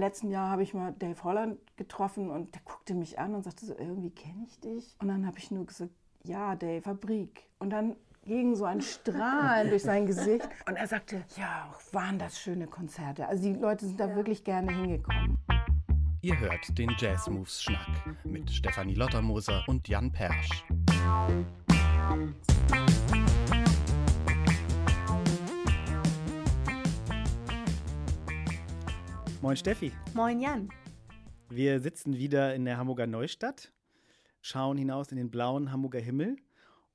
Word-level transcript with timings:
letzten 0.00 0.30
Jahr 0.30 0.50
habe 0.50 0.62
ich 0.62 0.74
mal 0.74 0.92
Dave 0.98 1.22
Holland 1.22 1.58
getroffen 1.76 2.30
und 2.30 2.54
der 2.54 2.62
guckte 2.62 2.94
mich 2.94 3.18
an 3.18 3.34
und 3.34 3.44
sagte 3.44 3.66
so, 3.66 3.76
irgendwie 3.76 4.10
kenne 4.10 4.44
ich 4.46 4.58
dich. 4.60 4.96
Und 5.00 5.08
dann 5.08 5.26
habe 5.26 5.38
ich 5.38 5.50
nur 5.50 5.66
gesagt, 5.66 5.92
ja, 6.24 6.56
Dave, 6.56 6.82
Fabrik. 6.82 7.48
Und 7.58 7.70
dann 7.70 7.96
ging 8.24 8.54
so 8.54 8.64
ein 8.64 8.80
Strahlen 8.80 9.70
durch 9.70 9.82
sein 9.82 10.06
Gesicht. 10.06 10.48
Und 10.68 10.76
er 10.76 10.86
sagte, 10.86 11.24
ja, 11.36 11.72
waren 11.92 12.18
das 12.18 12.38
schöne 12.38 12.66
Konzerte. 12.66 13.26
Also 13.26 13.42
die 13.42 13.58
Leute 13.58 13.86
sind 13.86 13.98
da 13.98 14.08
ja. 14.08 14.16
wirklich 14.16 14.44
gerne 14.44 14.72
hingekommen. 14.72 15.38
Ihr 16.22 16.38
hört 16.38 16.76
den 16.76 16.94
Jazz 16.98 17.28
Moves 17.30 17.62
Schnack 17.62 17.88
mit 18.24 18.50
Stefanie 18.50 18.94
Lottermoser 18.94 19.64
und 19.66 19.88
Jan 19.88 20.12
Persch. 20.12 20.64
Moin 29.42 29.56
Steffi. 29.56 29.90
Moin 30.12 30.38
Jan. 30.38 30.68
Wir 31.48 31.80
sitzen 31.80 32.18
wieder 32.18 32.54
in 32.54 32.66
der 32.66 32.76
Hamburger 32.76 33.06
Neustadt, 33.06 33.72
schauen 34.42 34.76
hinaus 34.76 35.10
in 35.12 35.16
den 35.16 35.30
blauen 35.30 35.72
Hamburger 35.72 35.98
Himmel 35.98 36.36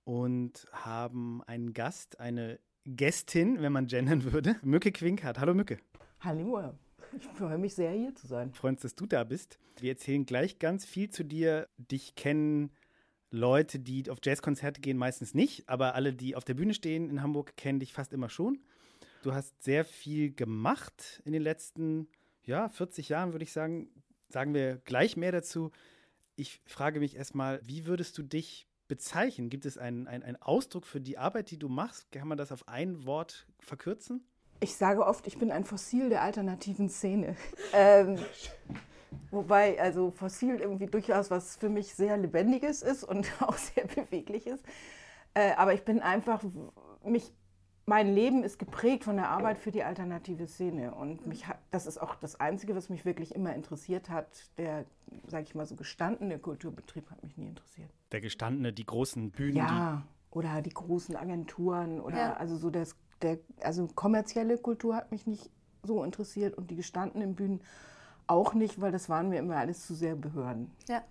und 0.03 0.67
haben 0.71 1.41
einen 1.47 1.73
Gast, 1.73 2.19
eine 2.19 2.59
Gästin, 2.85 3.63
wenn 3.63 3.73
man 3.73 3.87
gendern 3.87 4.31
würde, 4.31 4.57
Mücke 4.61 4.91
Quinkert. 4.91 5.39
Hallo 5.39 5.55
Mücke. 5.55 5.79
Hallo. 6.19 6.75
Ich 7.17 7.25
freue 7.25 7.57
mich 7.57 7.73
sehr, 7.73 7.93
hier 7.93 8.13
zu 8.13 8.27
sein. 8.27 8.53
Freuen 8.53 8.75
uns, 8.75 8.83
dass 8.83 8.93
du 8.93 9.07
da 9.07 9.23
bist. 9.23 9.57
Wir 9.79 9.93
erzählen 9.93 10.27
gleich 10.27 10.59
ganz 10.59 10.85
viel 10.85 11.09
zu 11.09 11.25
dir. 11.25 11.67
Dich 11.79 12.13
kennen 12.13 12.69
Leute, 13.31 13.79
die 13.79 14.07
auf 14.11 14.19
Jazzkonzerte 14.23 14.81
gehen, 14.81 14.97
meistens 14.97 15.33
nicht, 15.33 15.67
aber 15.67 15.95
alle, 15.95 16.13
die 16.13 16.35
auf 16.35 16.45
der 16.45 16.53
Bühne 16.53 16.75
stehen 16.75 17.09
in 17.09 17.23
Hamburg, 17.23 17.57
kennen 17.57 17.79
dich 17.79 17.91
fast 17.91 18.13
immer 18.13 18.29
schon. 18.29 18.59
Du 19.23 19.33
hast 19.33 19.63
sehr 19.63 19.83
viel 19.83 20.31
gemacht 20.31 21.23
in 21.25 21.33
den 21.33 21.41
letzten 21.41 22.01
Jahren 22.01 22.24
ja, 22.45 22.69
40 22.69 23.09
Jahren 23.09 23.33
würde 23.33 23.43
ich 23.43 23.51
sagen, 23.51 23.89
sagen 24.29 24.53
wir 24.53 24.77
gleich 24.77 25.17
mehr 25.17 25.31
dazu. 25.31 25.71
Ich 26.35 26.61
frage 26.65 26.99
mich 26.99 27.15
erstmal, 27.15 27.59
wie 27.63 27.85
würdest 27.85 28.17
du 28.17 28.23
dich 28.23 28.67
bezeichnen? 28.87 29.49
Gibt 29.49 29.65
es 29.65 29.77
einen, 29.77 30.07
einen, 30.07 30.23
einen 30.23 30.41
Ausdruck 30.41 30.85
für 30.85 31.01
die 31.01 31.17
Arbeit, 31.17 31.51
die 31.51 31.57
du 31.57 31.69
machst? 31.69 32.11
Kann 32.11 32.27
man 32.27 32.37
das 32.37 32.51
auf 32.51 32.67
ein 32.67 33.05
Wort 33.05 33.47
verkürzen? 33.59 34.25
Ich 34.59 34.75
sage 34.75 35.05
oft, 35.05 35.27
ich 35.27 35.37
bin 35.37 35.51
ein 35.51 35.65
Fossil 35.65 36.09
der 36.09 36.21
alternativen 36.21 36.89
Szene. 36.89 37.35
ähm, 37.73 38.19
wobei, 39.31 39.79
also 39.79 40.11
Fossil 40.11 40.59
irgendwie 40.59 40.87
durchaus 40.87 41.31
was 41.31 41.57
für 41.57 41.69
mich 41.69 41.93
sehr 41.93 42.17
Lebendiges 42.17 42.81
ist 42.81 43.03
und 43.03 43.29
auch 43.41 43.57
sehr 43.57 43.85
Bewegliches. 43.87 44.61
Äh, 45.33 45.53
aber 45.53 45.73
ich 45.73 45.83
bin 45.83 45.99
einfach, 45.99 46.43
mich 47.03 47.33
mein 47.87 48.13
Leben 48.13 48.43
ist 48.43 48.57
geprägt 48.57 49.03
von 49.03 49.15
der 49.15 49.29
Arbeit 49.29 49.59
für 49.59 49.71
die 49.71 49.83
alternative 49.83 50.47
Szene. 50.47 50.95
Und 50.95 51.27
mich 51.27 51.47
hat, 51.47 51.59
das 51.69 51.85
ist 51.85 51.99
auch 51.99 52.15
das 52.15 52.39
Einzige, 52.39 52.75
was 52.75 52.89
mich 52.89 53.05
wirklich 53.05 53.35
immer 53.35 53.53
interessiert 53.53 54.09
hat. 54.09 54.27
Der, 54.57 54.85
sag 55.27 55.43
ich 55.43 55.53
mal, 55.53 55.65
so 55.65 55.75
gestandene 55.75 56.39
Kulturbetrieb 56.39 57.09
hat 57.11 57.21
mich 57.23 57.37
nie 57.37 57.47
interessiert. 57.47 57.89
Der 58.11 58.21
gestandene, 58.21 58.73
die 58.73 58.85
großen 58.85 59.29
Bühnen. 59.31 59.57
Ja, 59.57 60.03
oder 60.31 60.61
die 60.61 60.71
großen 60.71 61.15
Agenturen 61.15 62.01
oder 62.01 62.17
ja. 62.17 62.33
also 62.33 62.57
so 62.57 62.69
das, 62.69 62.95
der, 63.21 63.39
also 63.61 63.87
kommerzielle 63.87 64.57
Kultur 64.57 64.95
hat 64.95 65.11
mich 65.11 65.25
nicht 65.25 65.49
so 65.83 66.03
interessiert 66.03 66.57
und 66.57 66.69
die 66.71 66.75
gestandenen 66.75 67.35
Bühnen 67.35 67.61
auch 68.27 68.53
nicht, 68.53 68.81
weil 68.81 68.91
das 68.91 69.07
waren 69.07 69.29
mir 69.29 69.39
immer 69.39 69.55
alles 69.55 69.85
zu 69.85 69.93
sehr 69.93 70.15
Behörden. 70.15 70.71
Ja. 70.89 71.03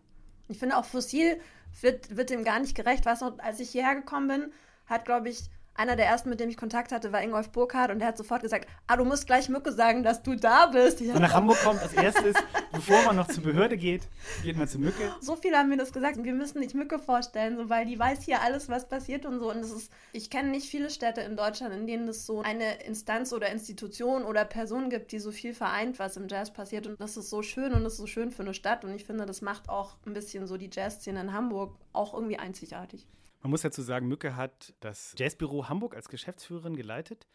Ich 0.49 0.59
finde 0.59 0.77
auch 0.77 0.85
Fossil 0.85 1.41
wird, 1.81 2.17
wird 2.17 2.31
dem 2.31 2.45
gar 2.45 2.61
nicht 2.61 2.77
gerecht. 2.77 3.07
Was 3.07 3.23
noch, 3.23 3.39
als 3.39 3.61
ich 3.61 3.71
hierher 3.71 3.95
gekommen 3.95 4.29
bin, 4.29 4.53
hat, 4.87 5.07
glaube 5.07 5.31
ich, 5.31 5.49
einer 5.75 5.97
der 5.97 6.07
ersten, 6.07 6.31
mit 6.31 6.41
dem 6.41 6.49
ich 6.49 6.57
Kontakt 6.57 6.93
hatte, 6.93 7.13
war 7.13 7.23
Ingolf 7.23 7.51
Burkhardt 7.51 7.91
und 7.91 8.01
der 8.01 8.09
hat 8.09 8.17
sofort 8.17 8.43
gesagt, 8.43 8.69
ah, 8.87 8.97
du 8.97 9.05
musst 9.05 9.27
gleich 9.27 9.49
Mücke 9.49 9.73
sagen, 9.73 10.03
dass 10.03 10.23
du 10.23 10.37
da 10.37 10.67
bist. 10.67 11.01
Und 11.01 11.21
nach 11.21 11.33
Hamburg 11.33 11.59
kommt 11.63 11.81
als 11.81 11.93
erstes, 11.93 12.35
bevor 12.73 13.03
man 13.05 13.17
noch 13.17 13.29
zur 13.29 13.43
Behörde 13.43 13.77
geht, 13.77 14.03
geht 14.43 14.57
man 14.57 14.69
zu 14.69 14.79
Mücke. 14.79 15.15
So 15.21 15.37
viele 15.37 15.59
haben 15.59 15.69
mir 15.69 15.77
das 15.77 15.93
gesagt 15.93 16.15
wir 16.25 16.33
müssen 16.33 16.61
nicht 16.61 16.75
Mücke 16.75 16.99
vorstellen, 16.99 17.57
so, 17.57 17.69
weil 17.69 17.87
die 17.87 17.99
weiß 17.99 18.23
hier 18.23 18.41
alles, 18.41 18.69
was 18.69 18.89
passiert 18.89 19.27
und 19.27 19.39
so. 19.39 19.51
Und 19.51 19.61
das 19.61 19.71
ist, 19.71 19.93
ich 20.13 20.31
kenne 20.31 20.51
nicht 20.51 20.69
viele 20.69 20.91
Städte 20.91 21.21
in 21.21 21.37
Deutschland, 21.37 21.75
in 21.75 21.87
denen 21.87 22.09
es 22.09 22.27
so 22.27 22.43
eine 22.43 22.83
Instanz 22.85 23.33
oder 23.33 23.51
Institution 23.51 24.25
oder 24.25 24.45
Person 24.45 24.91
gibt, 24.91 25.13
die 25.13 25.19
so 25.19 25.31
viel 25.31 25.55
vereint, 25.55 25.99
was 25.99 26.17
im 26.17 26.29
Jazz 26.29 26.53
passiert. 26.53 26.87
Und 26.87 27.01
das 27.01 27.17
ist 27.17 27.31
so 27.31 27.43
schön 27.43 27.73
und 27.73 27.85
das 27.85 27.95
ist 27.95 27.99
so 27.99 28.07
schön 28.07 28.31
für 28.31 28.43
eine 28.43 28.55
Stadt. 28.55 28.85
Und 28.85 28.95
ich 28.95 29.05
finde, 29.05 29.27
das 29.27 29.43
macht 29.43 29.69
auch 29.69 29.97
ein 30.07 30.15
bisschen 30.15 30.47
so 30.47 30.57
die 30.57 30.71
Jazzszene 30.73 31.21
in 31.21 31.33
Hamburg 31.33 31.75
auch 31.93 32.15
irgendwie 32.15 32.39
einzigartig. 32.39 33.07
Man 33.45 33.51
muss 33.51 33.61
dazu 33.61 33.83
sagen, 33.83 34.09
Mücke 34.09 34.37
hat 34.37 34.73
das 34.81 35.15
Jazzbüro 35.19 35.69
Hamburg 35.69 35.95
als 35.95 36.09
Geschäftsführerin 36.09 36.77
geleitet. 36.77 37.27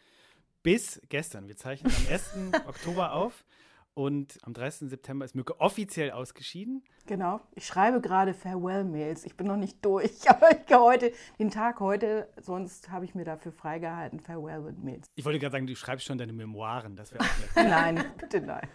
Bis 0.64 1.00
gestern. 1.08 1.48
Wir 1.48 1.56
zeichnen 1.56 1.94
am 1.96 2.12
1. 2.12 2.34
Oktober 2.68 3.14
auf. 3.14 3.46
Und 3.94 4.40
am 4.42 4.56
30. 4.56 4.90
September 4.90 5.24
ist 5.24 5.36
Mücke 5.36 5.60
offiziell 5.60 6.10
ausgeschieden. 6.10 6.84
Genau. 7.06 7.42
Ich 7.54 7.68
schreibe 7.68 8.02
gerade 8.02 8.34
Farewell-Mails. 8.34 9.24
Ich 9.24 9.38
bin 9.38 9.46
noch 9.46 9.56
nicht 9.56 9.86
durch, 9.86 10.12
aber 10.28 10.50
ich 10.50 10.66
gehe 10.66 10.80
heute, 10.80 11.12
den 11.38 11.52
Tag 11.52 11.80
heute, 11.80 12.28
sonst 12.42 12.90
habe 12.90 13.06
ich 13.06 13.14
mir 13.14 13.26
dafür 13.26 13.52
freigehalten, 13.52 14.20
Farewell-Mails. 14.20 15.06
Ich 15.14 15.26
wollte 15.26 15.38
gerade 15.38 15.52
sagen, 15.52 15.68
du 15.68 15.76
schreibst 15.76 16.08
schon 16.08 16.18
deine 16.18 16.34
Memoiren. 16.34 16.96
Das 16.96 17.14
wäre 17.14 17.24
Nein, 17.56 18.04
bitte 18.18 18.42
nein. 18.42 18.68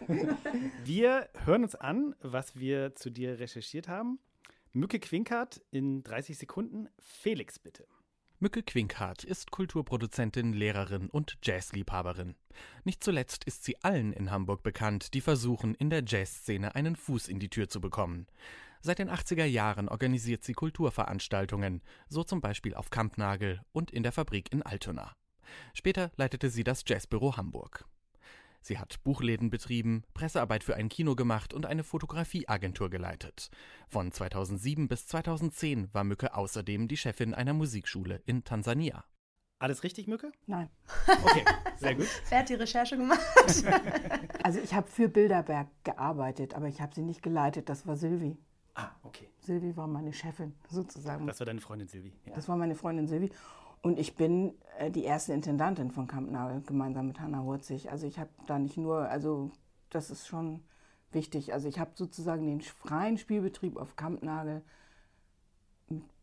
Wir 0.84 1.28
hören 1.44 1.64
uns 1.64 1.74
an, 1.74 2.14
was 2.20 2.54
wir 2.54 2.94
zu 2.94 3.10
dir 3.10 3.40
recherchiert 3.40 3.88
haben. 3.88 4.20
Mücke 4.76 4.98
Quinkhardt 4.98 5.62
in 5.70 6.02
30 6.02 6.36
Sekunden. 6.36 6.88
Felix, 6.98 7.60
bitte. 7.60 7.86
Mücke 8.40 8.64
Quinkhardt 8.64 9.22
ist 9.22 9.52
Kulturproduzentin, 9.52 10.52
Lehrerin 10.52 11.08
und 11.10 11.38
Jazzliebhaberin. 11.44 12.34
Nicht 12.82 13.04
zuletzt 13.04 13.44
ist 13.44 13.62
sie 13.62 13.76
allen 13.84 14.12
in 14.12 14.32
Hamburg 14.32 14.64
bekannt, 14.64 15.14
die 15.14 15.20
versuchen, 15.20 15.76
in 15.76 15.90
der 15.90 16.02
Jazzszene 16.04 16.74
einen 16.74 16.96
Fuß 16.96 17.28
in 17.28 17.38
die 17.38 17.50
Tür 17.50 17.68
zu 17.68 17.80
bekommen. 17.80 18.26
Seit 18.80 18.98
den 18.98 19.10
80er 19.10 19.44
Jahren 19.44 19.88
organisiert 19.88 20.42
sie 20.42 20.54
Kulturveranstaltungen, 20.54 21.80
so 22.08 22.24
zum 22.24 22.40
Beispiel 22.40 22.74
auf 22.74 22.90
Kampnagel 22.90 23.60
und 23.70 23.92
in 23.92 24.02
der 24.02 24.10
Fabrik 24.10 24.52
in 24.52 24.62
Altona. 24.62 25.14
Später 25.72 26.10
leitete 26.16 26.50
sie 26.50 26.64
das 26.64 26.82
Jazzbüro 26.84 27.36
Hamburg. 27.36 27.86
Sie 28.66 28.78
hat 28.78 29.04
Buchläden 29.04 29.50
betrieben, 29.50 30.04
Pressearbeit 30.14 30.64
für 30.64 30.74
ein 30.74 30.88
Kino 30.88 31.14
gemacht 31.14 31.52
und 31.52 31.66
eine 31.66 31.84
Fotografieagentur 31.84 32.88
geleitet. 32.88 33.50
Von 33.88 34.10
2007 34.10 34.88
bis 34.88 35.06
2010 35.06 35.92
war 35.92 36.02
Mücke 36.02 36.34
außerdem 36.34 36.88
die 36.88 36.96
Chefin 36.96 37.34
einer 37.34 37.52
Musikschule 37.52 38.22
in 38.24 38.42
Tansania. 38.42 39.04
Alles 39.58 39.82
richtig, 39.82 40.06
Mücke? 40.06 40.32
Nein. 40.46 40.70
Okay, 41.06 41.44
sehr 41.76 41.94
gut. 41.94 42.06
Wer 42.30 42.38
hat 42.38 42.48
die 42.48 42.54
Recherche 42.54 42.96
gemacht? 42.96 43.20
also 44.42 44.58
ich 44.60 44.72
habe 44.72 44.88
für 44.88 45.10
Bilderberg 45.10 45.68
gearbeitet, 45.84 46.54
aber 46.54 46.66
ich 46.66 46.80
habe 46.80 46.94
sie 46.94 47.02
nicht 47.02 47.22
geleitet. 47.22 47.68
Das 47.68 47.86
war 47.86 47.96
Silvi. 47.96 48.38
Ah, 48.74 48.92
okay. 49.02 49.28
Silvi 49.40 49.76
war 49.76 49.86
meine 49.86 50.14
Chefin, 50.14 50.54
sozusagen. 50.70 51.26
Das 51.26 51.38
war 51.38 51.46
deine 51.46 51.60
Freundin 51.60 51.86
Silvi. 51.86 52.14
Ja. 52.24 52.32
Das 52.32 52.48
war 52.48 52.56
meine 52.56 52.74
Freundin 52.74 53.08
Silvi. 53.08 53.30
Und 53.84 53.98
ich 53.98 54.16
bin 54.16 54.54
äh, 54.78 54.90
die 54.90 55.04
erste 55.04 55.34
Intendantin 55.34 55.90
von 55.90 56.06
Kampnagel, 56.06 56.62
gemeinsam 56.62 57.06
mit 57.06 57.20
Hanna 57.20 57.42
Hurzig. 57.42 57.90
Also 57.90 58.06
ich 58.06 58.18
habe 58.18 58.30
da 58.46 58.58
nicht 58.58 58.78
nur, 58.78 59.10
also 59.10 59.50
das 59.90 60.08
ist 60.08 60.26
schon 60.26 60.64
wichtig. 61.12 61.52
Also 61.52 61.68
ich 61.68 61.78
habe 61.78 61.90
sozusagen 61.94 62.46
den 62.46 62.62
freien 62.62 63.18
Spielbetrieb 63.18 63.76
auf 63.76 63.94
Kampnagel 63.94 64.62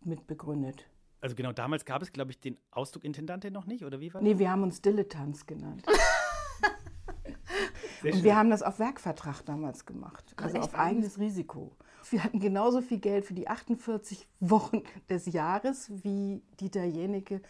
mit 0.04 0.26
begründet. 0.26 0.90
Also 1.22 1.36
genau, 1.36 1.52
damals 1.52 1.86
gab 1.86 2.02
es, 2.02 2.12
glaube 2.12 2.32
ich, 2.32 2.40
den 2.40 2.58
Ausdruck 2.72 3.04
Intendantin 3.04 3.54
noch 3.54 3.68
nicht, 3.68 3.86
oder 3.86 4.00
wie 4.00 4.12
war 4.12 4.22
das? 4.22 4.28
Nee, 4.28 4.40
wir 4.40 4.50
haben 4.50 4.64
uns 4.64 4.82
Dilettanz 4.82 5.46
genannt. 5.46 5.86
und 8.04 8.24
wir 8.24 8.36
haben 8.36 8.50
das 8.50 8.64
auf 8.64 8.80
Werkvertrag 8.80 9.46
damals 9.46 9.86
gemacht, 9.86 10.34
also 10.36 10.58
auf 10.58 10.74
eigenes 10.74 11.20
Risiko. 11.20 11.78
Wir 12.10 12.24
hatten 12.24 12.40
genauso 12.40 12.82
viel 12.82 13.00
Geld 13.00 13.26
für 13.26 13.34
die 13.34 13.48
48 13.48 14.28
Wochen 14.40 14.84
des 15.10 15.28
Jahres 15.28 15.92
wie 16.04 16.42
Dieter 16.60 16.84
Jenecke 16.84 17.42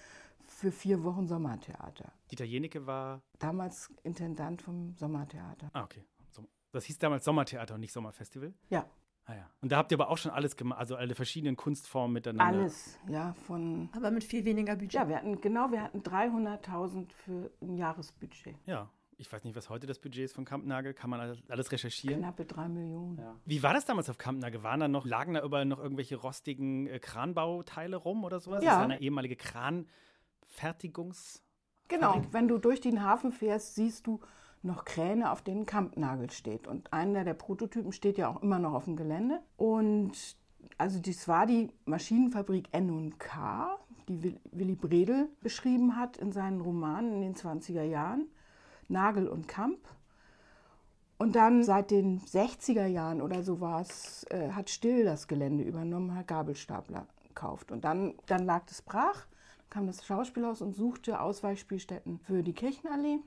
für 0.45 0.71
vier 0.71 1.03
Wochen 1.03 1.27
Sommertheater. 1.27 2.11
Dieter 2.29 2.45
Jenecke 2.45 2.85
war? 2.85 3.21
Damals 3.39 3.89
Intendant 4.03 4.61
vom 4.61 4.95
Sommertheater. 4.95 5.69
Ah, 5.73 5.83
okay. 5.83 6.03
Das 6.71 6.85
hieß 6.85 6.99
damals 6.99 7.25
Sommertheater 7.25 7.75
und 7.75 7.81
nicht 7.81 7.91
Sommerfestival? 7.91 8.53
Ja. 8.69 8.85
Ah, 9.25 9.35
ja. 9.35 9.49
Und 9.61 9.71
da 9.71 9.77
habt 9.77 9.91
ihr 9.91 9.97
aber 9.99 10.09
auch 10.09 10.17
schon 10.17 10.31
alles 10.31 10.55
gemacht, 10.55 10.79
also 10.79 10.95
alle 10.95 11.15
verschiedenen 11.15 11.55
Kunstformen 11.55 12.13
miteinander. 12.13 12.59
Alles, 12.59 12.97
ja, 13.07 13.33
von. 13.33 13.89
Aber 13.93 14.09
mit 14.09 14.23
viel 14.23 14.45
weniger 14.45 14.75
Budget. 14.75 14.93
Ja, 14.93 15.07
wir 15.07 15.17
hatten, 15.17 15.39
genau, 15.41 15.71
wir 15.71 15.83
hatten 15.83 15.99
300.000 16.01 17.11
für 17.11 17.51
ein 17.61 17.77
Jahresbudget. 17.77 18.55
Ja, 18.65 18.89
ich 19.21 19.31
weiß 19.31 19.43
nicht, 19.43 19.55
was 19.55 19.69
heute 19.69 19.85
das 19.85 19.99
Budget 19.99 20.25
ist 20.25 20.33
von 20.33 20.45
Kampnagel. 20.45 20.95
Kann 20.95 21.11
man 21.11 21.37
alles 21.47 21.71
recherchieren? 21.71 22.21
Knappe 22.21 22.45
drei 22.45 22.67
Millionen. 22.67 23.19
Ja. 23.19 23.35
Wie 23.45 23.61
war 23.61 23.71
das 23.73 23.85
damals 23.85 24.09
auf 24.09 24.17
Kampnagel? 24.17 24.63
Waren 24.63 24.79
da 24.79 24.87
noch, 24.87 25.05
lagen 25.05 25.35
da 25.35 25.43
überall 25.43 25.65
noch 25.65 25.77
irgendwelche 25.79 26.15
rostigen 26.15 26.87
äh, 26.87 26.97
Kranbauteile 26.99 27.97
rum 27.97 28.23
oder 28.23 28.39
sowas? 28.39 28.63
Ja. 28.63 28.71
Das 28.71 28.79
war 28.79 28.85
eine 28.85 28.99
ehemalige 28.99 29.35
Kranfertigungs. 29.35 31.43
Genau, 31.87 32.23
wenn 32.31 32.47
du 32.47 32.57
durch 32.57 32.81
den 32.81 33.03
Hafen 33.03 33.31
fährst, 33.31 33.75
siehst 33.75 34.07
du 34.07 34.21
noch 34.63 34.85
Kräne, 34.85 35.31
auf 35.31 35.43
denen 35.43 35.67
Kampnagel 35.67 36.31
steht. 36.31 36.67
Und 36.67 36.91
einer 36.91 37.23
der 37.23 37.35
Prototypen 37.35 37.91
steht 37.91 38.17
ja 38.17 38.27
auch 38.27 38.41
immer 38.41 38.57
noch 38.57 38.73
auf 38.73 38.85
dem 38.85 38.95
Gelände. 38.95 39.39
Und 39.55 40.13
also 40.77 40.99
das 40.99 41.27
war 41.27 41.45
die 41.45 41.69
Maschinenfabrik 41.85 42.69
N&K, 42.71 43.77
die 44.07 44.35
Willy 44.51 44.75
Bredel 44.75 45.29
beschrieben 45.41 45.95
hat 45.95 46.17
in 46.17 46.31
seinen 46.31 46.61
Romanen 46.61 47.13
in 47.13 47.21
den 47.21 47.35
20er 47.35 47.83
Jahren. 47.83 48.27
Nagel 48.91 49.27
und 49.27 49.47
Kamp. 49.47 49.79
Und 51.17 51.35
dann 51.35 51.63
seit 51.63 51.91
den 51.91 52.19
60er 52.19 52.87
Jahren 52.87 53.21
oder 53.21 53.43
so 53.43 53.61
war 53.61 53.81
es, 53.81 54.25
äh, 54.31 54.51
hat 54.51 54.69
Still 54.69 55.03
das 55.03 55.27
Gelände 55.27 55.63
übernommen, 55.63 56.15
hat 56.15 56.27
Gabelstapler 56.27 57.05
gekauft. 57.27 57.71
Und 57.71 57.85
dann, 57.85 58.15
dann 58.25 58.45
lag 58.45 58.63
es 58.69 58.81
brach, 58.81 59.27
kam 59.69 59.87
das 59.87 60.05
Schauspielhaus 60.05 60.61
und 60.61 60.75
suchte 60.75 61.21
Ausweichspielstätten 61.21 62.19
für 62.19 62.41
die 62.43 62.53
Kirchenallee. 62.53 63.19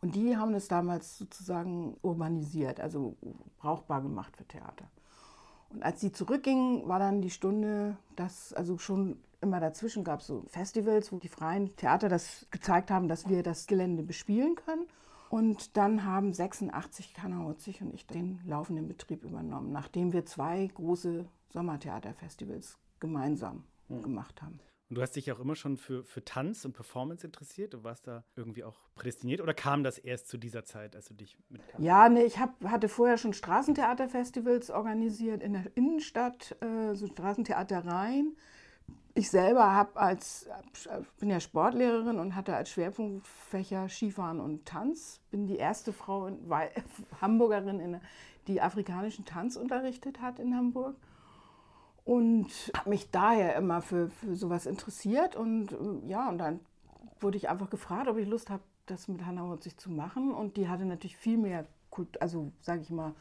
Und 0.00 0.14
die 0.16 0.36
haben 0.36 0.54
es 0.54 0.68
damals 0.68 1.16
sozusagen 1.16 1.96
urbanisiert, 2.02 2.80
also 2.80 3.16
brauchbar 3.58 4.02
gemacht 4.02 4.36
für 4.36 4.46
Theater. 4.46 4.86
Und 5.74 5.82
als 5.82 6.00
sie 6.00 6.12
zurückgingen, 6.12 6.88
war 6.88 6.98
dann 6.98 7.20
die 7.20 7.30
Stunde, 7.30 7.96
dass 8.16 8.52
also 8.52 8.78
schon 8.78 9.18
immer 9.40 9.60
dazwischen 9.60 10.04
gab 10.04 10.20
es 10.20 10.28
so 10.28 10.44
Festivals, 10.48 11.12
wo 11.12 11.18
die 11.18 11.28
freien 11.28 11.74
Theater 11.76 12.08
das 12.08 12.46
gezeigt 12.50 12.90
haben, 12.90 13.08
dass 13.08 13.28
wir 13.28 13.42
das 13.42 13.66
Gelände 13.66 14.02
bespielen 14.02 14.54
können. 14.54 14.86
Und 15.28 15.76
dann 15.76 16.04
haben 16.04 16.32
86 16.32 17.12
Kanautzig 17.12 17.82
und 17.82 17.92
ich 17.92 18.06
den 18.06 18.40
laufenden 18.46 18.86
Betrieb 18.86 19.24
übernommen, 19.24 19.72
nachdem 19.72 20.12
wir 20.12 20.24
zwei 20.24 20.70
große 20.74 21.26
Sommertheaterfestivals 21.52 22.78
gemeinsam 23.00 23.64
hm. 23.88 24.02
gemacht 24.02 24.40
haben. 24.42 24.60
Und 24.90 24.96
du 24.96 25.02
hast 25.02 25.16
dich 25.16 25.32
auch 25.32 25.40
immer 25.40 25.56
schon 25.56 25.76
für, 25.78 26.04
für 26.04 26.24
Tanz 26.24 26.64
und 26.64 26.74
Performance 26.74 27.26
interessiert? 27.26 27.72
Du 27.72 27.84
warst 27.84 28.06
da 28.06 28.22
irgendwie 28.36 28.64
auch 28.64 28.78
prädestiniert 28.94 29.40
oder 29.40 29.54
kam 29.54 29.82
das 29.82 29.98
erst 29.98 30.28
zu 30.28 30.36
dieser 30.36 30.64
Zeit, 30.64 30.94
als 30.94 31.06
du 31.06 31.14
dich 31.14 31.38
mit 31.48 31.62
Ja, 31.78 32.08
nee, 32.08 32.24
ich 32.24 32.38
hab, 32.38 32.62
hatte 32.64 32.88
vorher 32.88 33.16
schon 33.16 33.32
Straßentheaterfestivals 33.32 34.70
organisiert 34.70 35.42
in 35.42 35.54
der 35.54 35.76
Innenstadt, 35.76 36.56
äh, 36.60 36.94
so 36.94 37.06
Straßentheatereien. 37.06 38.36
Ich 39.14 39.30
selber 39.30 39.72
habe 39.72 39.98
als, 39.98 40.48
bin 41.18 41.30
ja 41.30 41.40
Sportlehrerin 41.40 42.18
und 42.18 42.34
hatte 42.34 42.54
als 42.54 42.68
Schwerpunktfächer 42.70 43.88
Skifahren 43.88 44.40
und 44.40 44.66
Tanz. 44.66 45.20
Bin 45.30 45.46
die 45.46 45.56
erste 45.56 45.92
Frau, 45.92 46.26
in, 46.26 46.50
Hamburgerin, 47.20 47.80
in, 47.80 48.00
die 48.48 48.60
afrikanischen 48.60 49.24
Tanz 49.24 49.56
unterrichtet 49.56 50.20
hat 50.20 50.38
in 50.38 50.54
Hamburg. 50.54 50.96
Und 52.04 52.48
habe 52.76 52.90
mich 52.90 53.10
daher 53.10 53.56
immer 53.56 53.80
für, 53.80 54.10
für 54.10 54.36
sowas 54.36 54.66
interessiert. 54.66 55.36
Und 55.36 55.72
äh, 55.72 56.08
ja, 56.08 56.28
und 56.28 56.38
dann 56.38 56.60
wurde 57.20 57.36
ich 57.38 57.48
einfach 57.48 57.70
gefragt, 57.70 58.08
ob 58.08 58.18
ich 58.18 58.28
Lust 58.28 58.50
habe, 58.50 58.62
das 58.86 59.08
mit 59.08 59.24
Hannah 59.24 59.48
Hutzig 59.48 59.78
zu 59.78 59.90
machen. 59.90 60.32
Und 60.32 60.56
die 60.56 60.68
hatte 60.68 60.84
natürlich 60.84 61.16
viel 61.16 61.38
mehr, 61.38 61.66
Kult, 61.90 62.20
also 62.20 62.52
sage 62.60 62.82
ich 62.82 62.90
mal, 62.90 63.14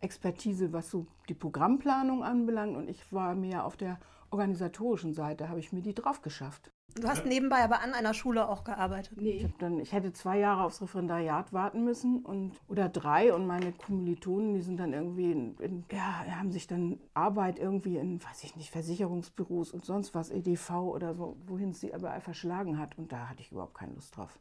Expertise, 0.00 0.72
was 0.72 0.90
so 0.90 1.06
die 1.28 1.34
Programmplanung 1.34 2.24
anbelangt. 2.24 2.76
Und 2.76 2.88
ich 2.88 3.12
war 3.12 3.34
mehr 3.34 3.64
auf 3.64 3.76
der 3.76 3.98
organisatorischen 4.30 5.14
Seite 5.14 5.48
habe 5.48 5.60
ich 5.60 5.72
mir 5.72 5.82
die 5.82 5.94
drauf 5.94 6.22
geschafft. 6.22 6.70
Du 7.00 7.08
hast 7.08 7.26
nebenbei 7.26 7.62
aber 7.62 7.80
an 7.82 7.92
einer 7.92 8.14
Schule 8.14 8.48
auch 8.48 8.64
gearbeitet. 8.64 9.20
Nee, 9.20 9.44
ich, 9.44 9.56
dann, 9.58 9.78
ich 9.78 9.92
hätte 9.92 10.12
zwei 10.12 10.38
Jahre 10.38 10.62
aufs 10.62 10.80
Referendariat 10.80 11.52
warten 11.52 11.84
müssen 11.84 12.24
und 12.24 12.52
oder 12.68 12.88
drei 12.88 13.34
und 13.34 13.46
meine 13.46 13.72
Kommilitonen, 13.72 14.54
die 14.54 14.62
sind 14.62 14.78
dann 14.78 14.92
irgendwie 14.92 15.32
in, 15.32 15.56
in, 15.58 15.84
ja, 15.92 16.24
haben 16.38 16.52
sich 16.52 16.66
dann 16.66 16.98
Arbeit 17.12 17.58
irgendwie 17.58 17.98
in, 17.98 18.22
weiß 18.22 18.44
ich 18.44 18.56
nicht, 18.56 18.70
Versicherungsbüros 18.70 19.72
und 19.72 19.84
sonst 19.84 20.14
was, 20.14 20.30
EDV 20.30 20.70
oder 20.70 21.14
so, 21.14 21.36
wohin 21.46 21.74
sie 21.74 21.92
aber 21.92 22.18
verschlagen 22.20 22.78
hat. 22.78 22.96
Und 22.96 23.12
da 23.12 23.28
hatte 23.28 23.42
ich 23.42 23.52
überhaupt 23.52 23.74
keine 23.74 23.92
Lust 23.92 24.16
drauf. 24.16 24.38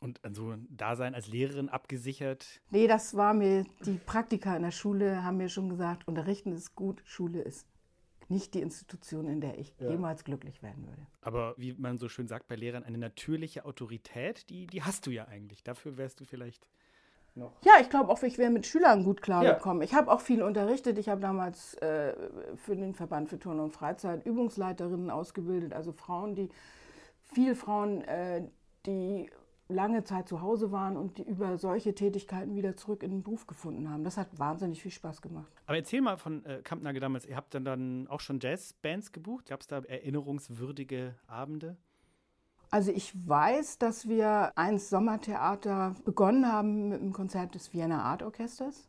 Und 0.00 0.20
so 0.32 0.50
ein 0.50 0.66
Dasein 0.70 1.14
als 1.14 1.28
Lehrerin 1.28 1.68
abgesichert? 1.68 2.60
Nee, 2.70 2.86
das 2.86 3.16
war 3.16 3.32
mir, 3.32 3.64
die 3.86 3.98
Praktiker 4.04 4.56
in 4.56 4.62
der 4.62 4.70
Schule 4.70 5.24
haben 5.24 5.38
mir 5.38 5.48
schon 5.48 5.68
gesagt, 5.68 6.06
Unterrichten 6.06 6.52
ist 6.52 6.74
gut, 6.74 7.00
Schule 7.04 7.40
ist 7.40 7.66
nicht 8.32 8.54
die 8.54 8.60
Institution, 8.60 9.28
in 9.28 9.40
der 9.40 9.58
ich 9.58 9.74
ja. 9.78 9.90
jemals 9.90 10.24
glücklich 10.24 10.62
werden 10.62 10.86
würde. 10.86 11.06
Aber 11.20 11.54
wie 11.56 11.74
man 11.74 11.98
so 11.98 12.08
schön 12.08 12.26
sagt 12.26 12.48
bei 12.48 12.56
Lehrern, 12.56 12.82
eine 12.82 12.98
natürliche 12.98 13.64
Autorität, 13.64 14.48
die, 14.50 14.66
die 14.66 14.82
hast 14.82 15.06
du 15.06 15.10
ja 15.10 15.26
eigentlich. 15.26 15.62
Dafür 15.62 15.96
wärst 15.96 16.20
du 16.20 16.24
vielleicht 16.24 16.66
noch. 17.34 17.52
Ja, 17.62 17.74
ich 17.80 17.88
glaube 17.88 18.10
auch, 18.10 18.22
ich 18.22 18.38
wäre 18.38 18.50
mit 18.50 18.66
Schülern 18.66 19.04
gut 19.04 19.22
klargekommen. 19.22 19.82
Ja. 19.82 19.84
Ich 19.84 19.94
habe 19.94 20.10
auch 20.10 20.20
viel 20.20 20.42
unterrichtet. 20.42 20.98
Ich 20.98 21.08
habe 21.08 21.20
damals 21.20 21.74
äh, 21.74 22.14
für 22.56 22.76
den 22.76 22.94
Verband 22.94 23.28
für 23.28 23.38
Turn 23.38 23.60
und 23.60 23.72
Freizeit 23.72 24.26
Übungsleiterinnen 24.26 25.10
ausgebildet, 25.10 25.72
also 25.72 25.92
Frauen, 25.92 26.34
die, 26.34 26.48
viele 27.22 27.54
Frauen, 27.54 28.02
äh, 28.02 28.42
die 28.86 29.30
lange 29.68 30.04
Zeit 30.04 30.28
zu 30.28 30.40
Hause 30.40 30.72
waren 30.72 30.96
und 30.96 31.18
die 31.18 31.22
über 31.22 31.56
solche 31.58 31.94
Tätigkeiten 31.94 32.54
wieder 32.54 32.76
zurück 32.76 33.02
in 33.02 33.10
den 33.10 33.22
Beruf 33.22 33.46
gefunden 33.46 33.88
haben. 33.90 34.04
Das 34.04 34.16
hat 34.16 34.38
wahnsinnig 34.38 34.82
viel 34.82 34.90
Spaß 34.90 35.22
gemacht. 35.22 35.50
Aber 35.66 35.76
erzähl 35.76 36.00
mal 36.00 36.16
von 36.16 36.44
äh, 36.44 36.60
Kampnagel 36.62 37.00
damals. 37.00 37.24
Ihr 37.24 37.36
habt 37.36 37.54
dann, 37.54 37.64
dann 37.64 38.06
auch 38.08 38.20
schon 38.20 38.38
Jazzbands 38.40 39.12
gebucht? 39.12 39.46
Gab 39.46 39.60
es 39.60 39.66
da 39.66 39.78
erinnerungswürdige 39.78 41.14
Abende? 41.26 41.76
Also 42.70 42.90
ich 42.90 43.12
weiß, 43.28 43.78
dass 43.78 44.08
wir 44.08 44.52
eins 44.56 44.88
Sommertheater 44.88 45.94
begonnen 46.04 46.50
haben 46.50 46.88
mit 46.88 47.00
dem 47.00 47.12
Konzert 47.12 47.54
des 47.54 47.74
Vienna 47.74 48.02
Art 48.02 48.22
Orchesters. 48.22 48.88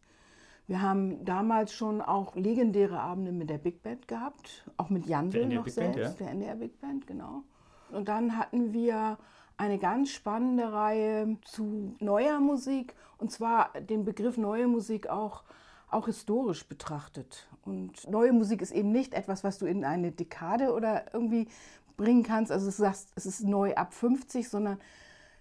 Wir 0.68 0.82
haben 0.82 1.26
damals 1.26 1.74
schon 1.74 2.02
auch 2.02 2.36
legendäre 2.36 3.02
Abende 3.02 3.34
mit 3.34 3.50
der 3.50 3.58
Big 3.58 3.84
Band 3.84 4.08
gehabt, 4.08 4.66
auch 4.78 4.90
mit 4.90 5.06
Jandl 5.06 5.48
noch 5.48 5.66
Big 5.66 5.74
selbst, 5.74 5.96
Band, 5.96 6.20
ja? 6.20 6.26
der 6.26 6.32
NDR 6.32 6.56
Big 6.56 6.80
Band, 6.80 7.06
genau. 7.06 7.44
Und 7.92 8.08
dann 8.08 8.38
hatten 8.38 8.72
wir 8.72 9.18
eine 9.58 9.78
ganz 9.78 10.10
spannende 10.10 10.72
Reihe 10.72 11.38
zu 11.44 11.96
neuer 12.00 12.40
Musik 12.40 12.96
und 13.18 13.32
zwar 13.32 13.70
den 13.80 14.04
Begriff 14.04 14.38
neue 14.38 14.68
Musik 14.68 15.08
auch, 15.08 15.44
auch 15.90 16.08
historisch 16.08 16.68
betrachtet. 16.68 17.48
Und 17.64 18.10
neue 18.10 18.34
Musik 18.34 18.62
ist 18.62 18.72
eben 18.72 18.92
nicht 18.92 19.14
etwas, 19.14 19.44
was 19.44 19.60
du 19.60 19.66
in 19.66 19.86
eine 19.86 20.12
Dekade 20.12 20.74
oder 20.74 21.06
irgendwie 21.14 21.48
bringen 21.96 22.24
kannst. 22.24 22.52
Also 22.52 22.66
du 22.66 22.72
sagst, 22.72 23.12
es 23.16 23.26
ist 23.26 23.44
neu 23.44 23.76
ab 23.76 23.94
50, 23.94 24.50
sondern 24.50 24.80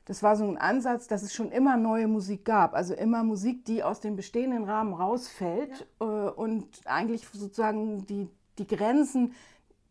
das 0.05 0.23
war 0.23 0.37
so 0.37 0.45
ein 0.45 0.59
Ansatz, 0.59 1.07
dass 1.07 1.23
es 1.23 1.33
schon 1.33 1.51
immer 1.53 1.77
neue 1.77 2.09
Musik 2.09 2.45
gab. 2.45 2.75
Also 2.75 2.95
immer 2.95 3.23
Musik, 3.23 3.65
die 3.65 3.83
aus 3.83 4.01
dem 4.01 4.17
bestehenden 4.17 4.65
Rahmen 4.65 4.95
rausfällt 4.95 5.87
ja. 6.01 6.29
Äh, 6.29 6.31
und 6.31 6.67
eigentlich 6.85 7.27
sozusagen 7.33 8.07
die, 8.07 8.29
die 8.59 8.67
Grenzen, 8.67 9.35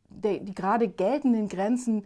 die, 0.10 0.44
die 0.44 0.54
gerade 0.54 0.90
geltenden 0.90 1.48
Grenzen 1.48 2.06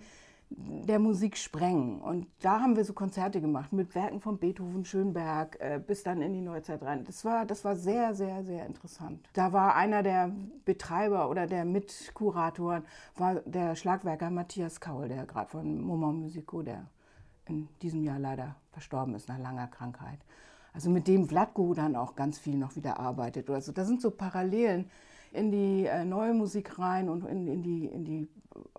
der 0.50 1.00
Musik 1.00 1.38
sprengen. 1.38 2.02
Und 2.02 2.28
da 2.42 2.60
haben 2.60 2.76
wir 2.76 2.86
so 2.86 2.94
Konzerte 2.94 3.42
gemacht 3.42 3.74
mit 3.74 3.96
Werken 3.96 4.22
von 4.22 4.38
Beethoven, 4.38 4.86
Schönberg, 4.86 5.58
äh, 5.60 5.82
bis 5.86 6.04
dann 6.04 6.22
in 6.22 6.34
die 6.34 6.42
Neuzeit 6.42 6.84
rein. 6.84 7.04
Das 7.04 7.26
war, 7.26 7.46
das 7.46 7.66
war 7.66 7.76
sehr, 7.76 8.14
sehr, 8.14 8.44
sehr 8.44 8.66
interessant. 8.66 9.28
Da 9.34 9.54
war 9.54 9.76
einer 9.76 10.04
der 10.04 10.32
Betreiber 10.64 11.30
oder 11.30 11.48
der 11.48 11.66
Mitkuratoren, 11.66 12.84
war 13.16 13.36
der 13.46 13.76
Schlagwerker 13.76 14.30
Matthias 14.30 14.80
Kaul, 14.80 15.08
der 15.08 15.26
gerade 15.26 15.50
von 15.50 15.82
Moment 15.82 16.20
Musico, 16.20 16.62
der 16.62 16.86
in 17.48 17.68
diesem 17.82 18.04
Jahr 18.04 18.20
leider 18.20 18.56
verstorben 18.72 19.16
ist 19.16 19.28
nach 19.28 19.40
langer 19.40 19.68
Krankheit. 19.68 20.20
Also 20.74 20.90
mit 20.90 21.08
dem 21.08 21.28
Vladko 21.28 21.74
dann 21.74 21.96
auch 21.96 22.16
ganz 22.16 22.38
viel 22.38 22.58
noch 22.58 22.76
wieder 22.76 23.00
arbeitet. 23.00 23.50
Also 23.50 23.72
da 23.72 23.86
sind 23.86 24.02
so 24.02 24.12
Parallelen 24.12 24.90
in 25.32 25.52
die 25.52 25.86
äh, 25.86 26.06
neue 26.06 26.34
Musik 26.34 26.80
rein 26.80 27.10
und 27.10 27.26
in, 27.26 27.48
in 27.48 27.64
die, 27.64 27.86
in 27.86 28.04
die 28.04 28.28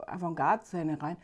Avantgarde-Szene 0.07 1.01
rein. 1.03 1.17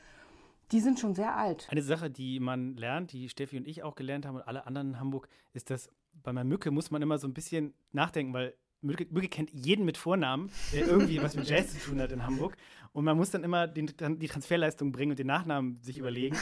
Die 0.72 0.80
sind 0.80 0.98
schon 0.98 1.14
sehr 1.14 1.36
alt. 1.36 1.68
Eine 1.70 1.82
Sache, 1.82 2.10
die 2.10 2.40
man 2.40 2.76
lernt, 2.76 3.12
die 3.12 3.28
Steffi 3.28 3.58
und 3.58 3.68
ich 3.68 3.82
auch 3.82 3.94
gelernt 3.94 4.26
haben 4.26 4.36
und 4.36 4.42
alle 4.42 4.66
anderen 4.66 4.90
in 4.90 5.00
Hamburg, 5.00 5.28
ist, 5.52 5.70
dass 5.70 5.90
bei 6.22 6.30
einer 6.30 6.44
Mücke 6.44 6.70
muss 6.70 6.90
man 6.90 7.02
immer 7.02 7.18
so 7.18 7.28
ein 7.28 7.34
bisschen 7.34 7.74
nachdenken, 7.92 8.32
weil 8.32 8.54
Mücke, 8.80 9.06
Mücke 9.10 9.28
kennt 9.28 9.50
jeden 9.52 9.84
mit 9.84 9.96
Vornamen, 9.96 10.50
der 10.72 10.86
irgendwie 10.86 11.22
was 11.22 11.36
mit 11.36 11.48
Jazz 11.48 11.72
zu 11.72 11.90
tun 11.90 12.00
hat 12.00 12.10
in 12.10 12.24
Hamburg. 12.24 12.56
Und 12.92 13.04
man 13.04 13.16
muss 13.16 13.30
dann 13.30 13.44
immer 13.44 13.66
den, 13.66 13.86
die 14.18 14.28
Transferleistung 14.28 14.92
bringen 14.92 15.12
und 15.12 15.18
den 15.18 15.26
Nachnamen 15.26 15.80
sich 15.82 15.98
überlegen, 15.98 16.36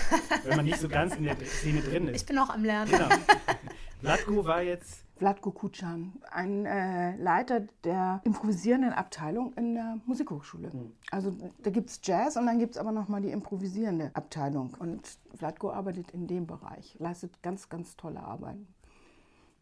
wenn 0.45 0.57
man 0.57 0.65
nicht 0.65 0.79
so 0.79 0.89
ganz 0.89 1.15
in 1.17 1.25
der 1.25 1.37
Szene 1.45 1.81
drin 1.81 2.09
ist. 2.09 2.23
Ich 2.23 2.27
bin 2.27 2.39
auch 2.39 2.51
am 2.51 2.65
Lernen. 2.65 2.91
Genau. 2.91 3.09
Vlatko 4.01 4.45
war 4.47 4.63
jetzt 4.63 5.05
Vladko 5.17 5.51
Kucan, 5.51 6.15
ein 6.31 6.65
äh, 6.65 7.15
Leiter 7.17 7.61
der 7.85 8.23
improvisierenden 8.25 8.95
Abteilung 8.95 9.53
in 9.53 9.75
der 9.75 9.99
Musikhochschule. 10.07 10.71
Mhm. 10.73 10.93
Also 11.11 11.37
da 11.63 11.69
gibt 11.69 11.91
es 11.91 12.01
Jazz 12.03 12.39
und 12.39 12.47
dann 12.47 12.59
gibt 12.59 12.73
es 12.73 12.79
aber 12.79 12.91
nochmal 12.91 13.21
die 13.21 13.31
improvisierende 13.31 14.11
Abteilung. 14.15 14.75
Und 14.79 15.19
Vladko 15.35 15.71
arbeitet 15.71 16.13
in 16.13 16.27
dem 16.27 16.47
Bereich, 16.47 16.97
leistet 16.99 17.43
ganz, 17.43 17.69
ganz 17.69 17.97
tolle 17.97 18.21
Arbeit. 18.21 18.57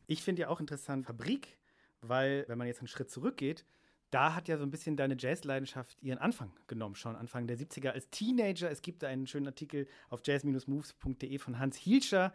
Ich 0.07 0.23
finde 0.23 0.43
ja 0.43 0.49
auch 0.49 0.61
interessant 0.61 1.07
Fabrik, 1.07 1.59
weil 2.01 2.45
wenn 2.47 2.57
man 2.57 2.69
jetzt 2.69 2.79
einen 2.79 2.89
Schritt 2.89 3.11
zurückgeht, 3.11 3.65
da 4.11 4.35
hat 4.35 4.49
ja 4.49 4.57
so 4.57 4.63
ein 4.63 4.71
bisschen 4.71 4.97
deine 4.97 5.17
Jazzleidenschaft 5.19 6.03
ihren 6.03 6.19
Anfang 6.19 6.51
genommen, 6.67 6.95
schon 6.95 7.15
Anfang 7.15 7.47
der 7.47 7.59
70er 7.59 7.91
als 7.91 8.09
Teenager. 8.11 8.71
Es 8.71 8.81
gibt 8.81 9.05
einen 9.05 9.27
schönen 9.27 9.47
Artikel 9.47 9.87
auf 10.09 10.21
jazz-moves.de 10.25 11.39
von 11.39 11.59
Hans 11.59 11.77
Hielscher, 11.77 12.33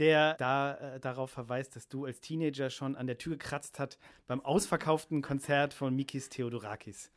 der 0.00 0.34
da 0.34 0.74
äh, 0.74 1.00
darauf 1.00 1.30
verweist, 1.30 1.76
dass 1.76 1.88
du 1.88 2.06
als 2.06 2.20
Teenager 2.20 2.70
schon 2.70 2.96
an 2.96 3.06
der 3.06 3.18
Tür 3.18 3.32
gekratzt 3.32 3.78
hat 3.78 3.98
beim 4.26 4.40
ausverkauften 4.44 5.22
Konzert 5.22 5.74
von 5.74 5.94
Mikis 5.94 6.28
Theodorakis. 6.30 7.12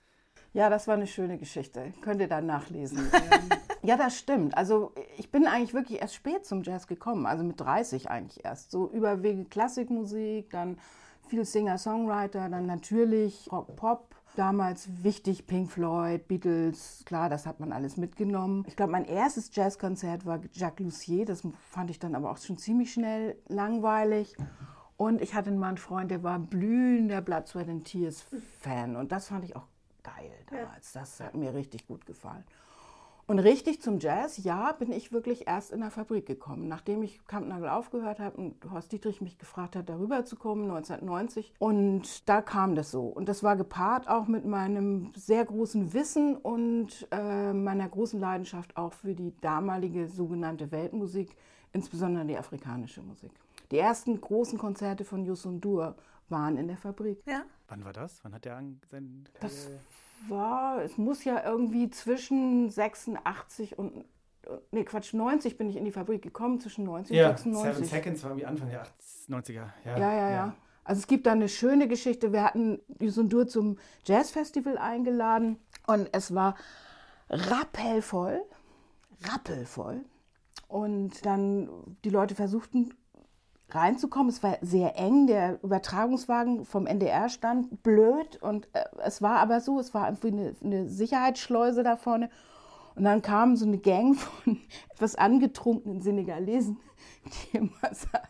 Ja, 0.51 0.69
das 0.69 0.87
war 0.87 0.93
eine 0.93 1.07
schöne 1.07 1.39
Geschichte. 1.39 1.93
Könnt 2.01 2.21
ihr 2.21 2.27
dann 2.27 2.45
nachlesen. 2.45 3.09
Ja, 3.85 3.97
das 3.97 4.17
stimmt. 4.17 4.57
Also 4.57 4.93
ich 5.17 5.29
bin 5.29 5.45
eigentlich 5.45 5.73
wirklich 5.73 5.99
erst 5.99 6.15
spät 6.15 6.45
zum 6.45 6.63
Jazz 6.63 6.87
gekommen, 6.87 7.25
also 7.25 7.43
mit 7.43 7.59
30 7.59 8.09
eigentlich 8.09 8.45
erst. 8.45 8.71
So 8.71 8.89
überwiegend 8.89 9.51
Klassikmusik, 9.51 10.49
dann 10.51 10.77
viel 11.27 11.43
Singer-Songwriter, 11.43 12.47
dann 12.47 12.65
natürlich 12.65 13.51
Rock, 13.51 13.75
Pop 13.75 14.15
damals 14.35 15.03
wichtig, 15.03 15.47
Pink 15.47 15.71
Floyd, 15.71 16.27
Beatles, 16.27 17.03
klar, 17.05 17.29
das 17.29 17.45
hat 17.45 17.59
man 17.59 17.71
alles 17.71 17.97
mitgenommen. 17.97 18.65
Ich 18.67 18.75
glaube, 18.75 18.91
mein 18.91 19.05
erstes 19.05 19.53
Jazzkonzert 19.55 20.25
war 20.25 20.41
Jacques 20.53 20.83
Lussier, 20.83 21.25
das 21.25 21.43
fand 21.69 21.89
ich 21.89 21.99
dann 21.99 22.15
aber 22.15 22.31
auch 22.31 22.37
schon 22.37 22.57
ziemlich 22.57 22.93
schnell 22.93 23.37
langweilig. 23.47 24.35
Und 24.97 25.21
ich 25.21 25.33
hatte 25.33 25.51
mal 25.51 25.69
einen 25.69 25.77
Freund, 25.77 26.11
der 26.11 26.23
war 26.23 26.39
blühender 26.39 27.21
Blood, 27.21 27.47
Sweat 27.47 27.69
and 27.69 27.85
Tears 27.85 28.23
Fan. 28.61 28.95
Und 28.95 29.11
das 29.11 29.27
fand 29.27 29.43
ich 29.43 29.55
auch 29.55 29.67
geil 30.03 30.31
damals. 30.49 30.93
Das 30.93 31.19
hat 31.19 31.35
mir 31.35 31.53
richtig 31.53 31.87
gut 31.87 32.05
gefallen. 32.05 32.43
Und 33.25 33.39
richtig 33.39 33.81
zum 33.81 33.99
Jazz, 33.99 34.43
ja, 34.43 34.73
bin 34.73 34.91
ich 34.91 35.13
wirklich 35.13 35.47
erst 35.47 35.71
in 35.71 35.79
der 35.79 35.91
Fabrik 35.91 36.25
gekommen. 36.25 36.67
Nachdem 36.67 37.03
ich 37.03 37.25
Kampnagel 37.25 37.69
aufgehört 37.69 38.19
habe 38.19 38.35
und 38.35 38.55
Horst 38.69 38.91
Dietrich 38.91 39.21
mich 39.21 39.37
gefragt 39.37 39.77
hat, 39.77 39.87
darüber 39.87 40.25
zu 40.25 40.35
kommen, 40.35 40.63
1990. 40.63 41.53
Und 41.57 42.27
da 42.27 42.41
kam 42.41 42.75
das 42.75 42.91
so. 42.91 43.03
Und 43.03 43.29
das 43.29 43.41
war 43.41 43.55
gepaart 43.55 44.09
auch 44.09 44.27
mit 44.27 44.45
meinem 44.45 45.13
sehr 45.15 45.45
großen 45.45 45.93
Wissen 45.93 46.35
und 46.35 47.07
äh, 47.11 47.53
meiner 47.53 47.87
großen 47.87 48.19
Leidenschaft 48.19 48.75
auch 48.75 48.91
für 48.91 49.15
die 49.15 49.33
damalige 49.39 50.09
sogenannte 50.09 50.71
Weltmusik, 50.71 51.35
insbesondere 51.71 52.25
die 52.25 52.37
afrikanische 52.37 53.01
Musik. 53.01 53.31
Die 53.71 53.77
ersten 53.77 54.19
großen 54.19 54.59
Konzerte 54.59 55.05
von 55.05 55.23
Yusun 55.23 55.61
Dur 55.61 55.95
waren 56.27 56.57
in 56.57 56.67
der 56.67 56.77
Fabrik. 56.77 57.21
Ja. 57.25 57.43
Wann 57.69 57.85
war 57.85 57.93
das? 57.93 58.19
Wann 58.23 58.33
hat 58.33 58.43
der 58.43 58.61
sein... 58.91 59.23
Das 59.39 59.69
war, 60.29 60.81
es 60.83 60.97
muss 60.97 61.23
ja 61.23 61.43
irgendwie 61.43 61.89
zwischen 61.89 62.69
86 62.69 63.77
und, 63.77 64.05
nee 64.71 64.83
Quatsch, 64.83 65.13
90 65.13 65.57
bin 65.57 65.69
ich 65.69 65.75
in 65.75 65.85
die 65.85 65.91
Fabrik 65.91 66.21
gekommen, 66.21 66.59
zwischen 66.59 66.85
90 66.85 67.15
ja, 67.15 67.29
und 67.29 67.37
96. 67.37 67.75
Seven 67.75 67.85
Seconds 67.89 68.23
war 68.23 68.31
irgendwie 68.31 68.45
Anfang 68.45 68.69
der 68.69 68.83
90er. 69.29 69.53
Ja, 69.53 69.71
ja, 69.85 69.97
ja. 69.97 70.13
ja. 70.13 70.29
ja. 70.29 70.55
Also 70.83 70.99
es 70.99 71.07
gibt 71.07 71.25
da 71.25 71.31
eine 71.31 71.47
schöne 71.47 71.87
Geschichte. 71.87 72.33
Wir 72.33 72.43
hatten 72.43 72.79
Yusundur 72.99 73.47
zum 73.47 73.77
Jazzfestival 74.05 74.77
eingeladen 74.77 75.57
und 75.87 76.09
es 76.11 76.35
war 76.35 76.55
rappelvoll, 77.29 78.41
rappelvoll. 79.21 80.01
Und 80.67 81.25
dann 81.25 81.69
die 82.03 82.09
Leute 82.09 82.35
versuchten 82.35 82.93
reinzukommen. 83.69 84.29
Es 84.29 84.43
war 84.43 84.57
sehr 84.61 84.97
eng, 84.97 85.27
der 85.27 85.63
Übertragungswagen 85.63 86.65
vom 86.65 86.85
NDR 86.85 87.29
stand 87.29 87.83
blöd 87.83 88.41
und 88.41 88.67
äh, 88.73 88.83
es 89.03 89.21
war 89.21 89.39
aber 89.39 89.61
so, 89.61 89.79
es 89.79 89.93
war 89.93 90.07
irgendwie 90.07 90.27
eine, 90.27 90.55
eine, 90.63 90.89
Sicherheitsschleuse 90.89 91.83
da 91.83 91.97
vorne. 91.97 92.29
Und 92.95 93.05
dann 93.05 93.21
kam 93.21 93.55
so 93.55 93.65
eine 93.65 93.77
Gang 93.77 94.15
von 94.17 94.59
etwas 94.93 95.15
angetrunkenen 95.15 96.01
Senegalesen, 96.01 96.79
die 97.25 97.57
immer 97.57 97.71
sagen, 97.91 98.27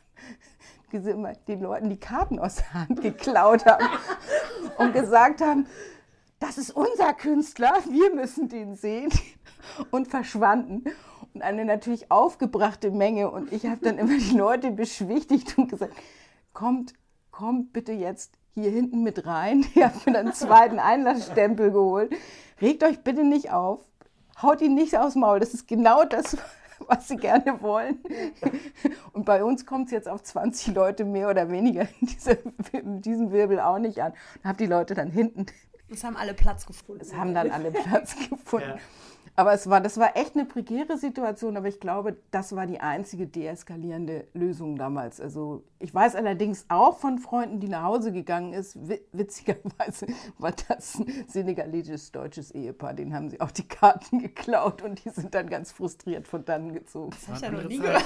den 1.47 1.61
Leuten 1.61 1.89
die 1.89 1.99
Karten 1.99 2.37
aus 2.37 2.57
der 2.57 2.73
Hand 2.73 3.01
geklaut 3.01 3.65
haben 3.65 3.85
und 4.77 4.93
gesagt 4.93 5.41
haben, 5.41 5.65
das 6.39 6.57
ist 6.57 6.71
unser 6.71 7.13
Künstler, 7.13 7.73
wir 7.89 8.13
müssen 8.13 8.47
den 8.47 8.75
sehen 8.75 9.11
und 9.91 10.07
verschwanden 10.07 10.83
eine 11.41 11.65
natürlich 11.65 12.11
aufgebrachte 12.11 12.91
Menge. 12.91 13.31
Und 13.31 13.51
ich 13.51 13.65
habe 13.65 13.79
dann 13.81 13.97
immer 13.97 14.17
die 14.17 14.37
Leute 14.37 14.71
beschwichtigt 14.71 15.57
und 15.57 15.69
gesagt, 15.69 15.93
kommt, 16.53 16.93
kommt 17.31 17.73
bitte 17.73 17.91
jetzt 17.91 18.37
hier 18.53 18.69
hinten 18.69 19.03
mit 19.03 19.25
rein. 19.25 19.65
Ich 19.75 19.83
habe 19.83 19.95
mir 20.05 20.13
dann 20.13 20.27
einen 20.27 20.33
zweiten 20.33 20.79
Einlassstempel 20.79 21.71
geholt. 21.71 22.13
Regt 22.61 22.83
euch 22.83 23.03
bitte 23.03 23.23
nicht 23.23 23.51
auf. 23.51 23.81
Haut 24.41 24.61
ihn 24.61 24.75
nicht 24.75 24.97
aus 24.97 25.15
Maul. 25.15 25.39
Das 25.39 25.53
ist 25.53 25.67
genau 25.67 26.05
das, 26.05 26.37
was 26.87 27.07
sie 27.07 27.17
gerne 27.17 27.61
wollen. 27.61 27.99
Und 29.13 29.25
bei 29.25 29.43
uns 29.43 29.65
kommt 29.65 29.87
es 29.87 29.91
jetzt 29.91 30.09
auf 30.09 30.23
20 30.23 30.75
Leute 30.75 31.05
mehr 31.05 31.29
oder 31.29 31.49
weniger 31.49 31.81
in, 32.01 32.07
diese, 32.07 32.37
in 32.71 33.01
diesem 33.01 33.31
Wirbel 33.31 33.59
auch 33.59 33.79
nicht 33.79 34.01
an. 34.01 34.13
Und 34.37 34.45
habe 34.45 34.57
die 34.57 34.67
Leute 34.67 34.93
dann 34.93 35.09
hinten. 35.09 35.45
Es 35.89 36.03
haben 36.03 36.17
alle 36.17 36.33
Platz 36.33 36.65
gefunden. 36.65 37.01
Es 37.01 37.15
haben 37.15 37.33
dann 37.33 37.51
alle 37.51 37.71
Platz 37.71 38.15
gefunden. 38.29 38.69
Ja. 38.69 38.77
Aber 39.35 39.53
es 39.53 39.67
war, 39.67 39.81
das 39.81 39.97
war 39.97 40.15
echt 40.15 40.35
eine 40.35 40.45
prekäre 40.45 40.97
Situation, 40.97 41.57
aber 41.57 41.67
ich 41.67 41.79
glaube, 41.79 42.17
das 42.29 42.55
war 42.55 42.67
die 42.67 42.79
einzige 42.79 43.25
deeskalierende 43.25 44.27
Lösung 44.33 44.75
damals. 44.75 45.19
Also 45.19 45.63
ich 45.79 45.93
weiß 45.93 46.15
allerdings 46.15 46.65
auch 46.69 46.99
von 46.99 47.17
Freunden, 47.17 47.59
die 47.59 47.67
nach 47.67 47.83
Hause 47.83 48.11
gegangen 48.11 48.53
ist, 48.53 48.77
witzigerweise 49.11 50.05
war 50.37 50.53
das 50.67 50.99
ein 50.99 51.25
senegalesisch-deutsches 51.27 52.51
Ehepaar, 52.51 52.93
den 52.93 53.13
haben 53.13 53.29
sie 53.29 53.41
auch 53.41 53.51
die 53.51 53.67
Karten 53.67 54.19
geklaut 54.21 54.83
und 54.83 55.03
die 55.03 55.09
sind 55.09 55.33
dann 55.33 55.49
ganz 55.49 55.71
frustriert 55.71 56.27
von 56.27 56.45
dann 56.45 56.73
gezogen. 56.73 57.09
Das 57.11 57.27
habe 57.27 57.37
ich 57.37 57.43
ja 57.43 57.51
noch 57.51 57.69
nie 57.69 57.79
gehört. 57.79 58.03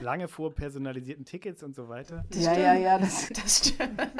Lange 0.00 0.28
vor 0.28 0.52
personalisierten 0.52 1.24
Tickets 1.24 1.62
und 1.62 1.74
so 1.74 1.88
weiter. 1.88 2.24
Das 2.30 2.44
ja, 2.44 2.50
stimmt. 2.50 2.66
ja, 2.66 2.74
ja, 2.74 2.98
das, 2.98 3.28
das 3.42 3.58
stimmt. 3.68 4.00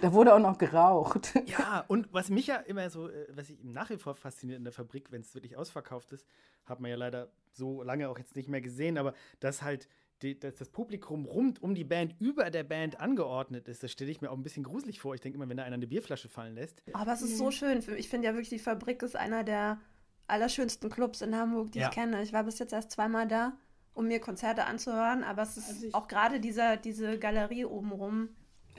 Da 0.00 0.12
wurde 0.12 0.34
auch 0.34 0.38
noch 0.38 0.58
geraucht. 0.58 1.34
Ja, 1.46 1.84
und 1.88 2.12
was 2.12 2.30
mich 2.30 2.46
ja 2.46 2.56
immer 2.56 2.88
so, 2.90 3.08
äh, 3.08 3.26
was 3.30 3.50
ich 3.50 3.58
nach 3.62 3.90
wie 3.90 3.96
vor 3.96 4.14
fasziniert 4.14 4.58
in 4.58 4.64
der 4.64 4.72
Fabrik, 4.72 5.10
wenn 5.10 5.22
es 5.22 5.34
wirklich 5.34 5.47
ausverkauft 5.56 6.12
ist, 6.12 6.26
hat 6.64 6.80
man 6.80 6.90
ja 6.90 6.96
leider 6.96 7.30
so 7.52 7.82
lange 7.82 8.08
auch 8.08 8.18
jetzt 8.18 8.36
nicht 8.36 8.48
mehr 8.48 8.60
gesehen, 8.60 8.98
aber 8.98 9.14
dass 9.40 9.62
halt 9.62 9.88
die, 10.22 10.38
dass 10.38 10.56
das 10.56 10.68
Publikum 10.68 11.26
rund 11.26 11.62
um 11.62 11.74
die 11.74 11.84
Band 11.84 12.14
über 12.18 12.50
der 12.50 12.64
Band 12.64 12.98
angeordnet 13.00 13.68
ist, 13.68 13.82
das 13.82 13.92
stelle 13.92 14.10
ich 14.10 14.20
mir 14.20 14.30
auch 14.30 14.36
ein 14.36 14.42
bisschen 14.42 14.64
gruselig 14.64 15.00
vor. 15.00 15.14
Ich 15.14 15.20
denke 15.20 15.36
immer, 15.36 15.48
wenn 15.48 15.56
da 15.56 15.62
einer 15.62 15.74
eine 15.74 15.86
Bierflasche 15.86 16.28
fallen 16.28 16.54
lässt. 16.54 16.82
Aber 16.92 17.12
es 17.12 17.22
ist 17.22 17.38
so 17.38 17.50
schön. 17.50 17.82
Ich 17.96 18.08
finde 18.08 18.26
ja 18.26 18.34
wirklich, 18.34 18.48
die 18.48 18.58
Fabrik 18.58 19.02
ist 19.02 19.16
einer 19.16 19.44
der 19.44 19.80
allerschönsten 20.26 20.90
Clubs 20.90 21.22
in 21.22 21.36
Hamburg, 21.36 21.72
die 21.72 21.78
ja. 21.78 21.88
ich 21.88 21.94
kenne. 21.94 22.22
Ich 22.22 22.32
war 22.32 22.44
bis 22.44 22.58
jetzt 22.58 22.72
erst 22.72 22.90
zweimal 22.90 23.28
da, 23.28 23.56
um 23.94 24.08
mir 24.08 24.20
Konzerte 24.20 24.64
anzuhören, 24.64 25.22
aber 25.22 25.42
es 25.42 25.56
ist 25.56 25.68
also 25.68 25.88
auch 25.92 26.08
gerade 26.08 26.40
diese 26.40 27.18
Galerie 27.18 27.64
obenrum 27.64 28.30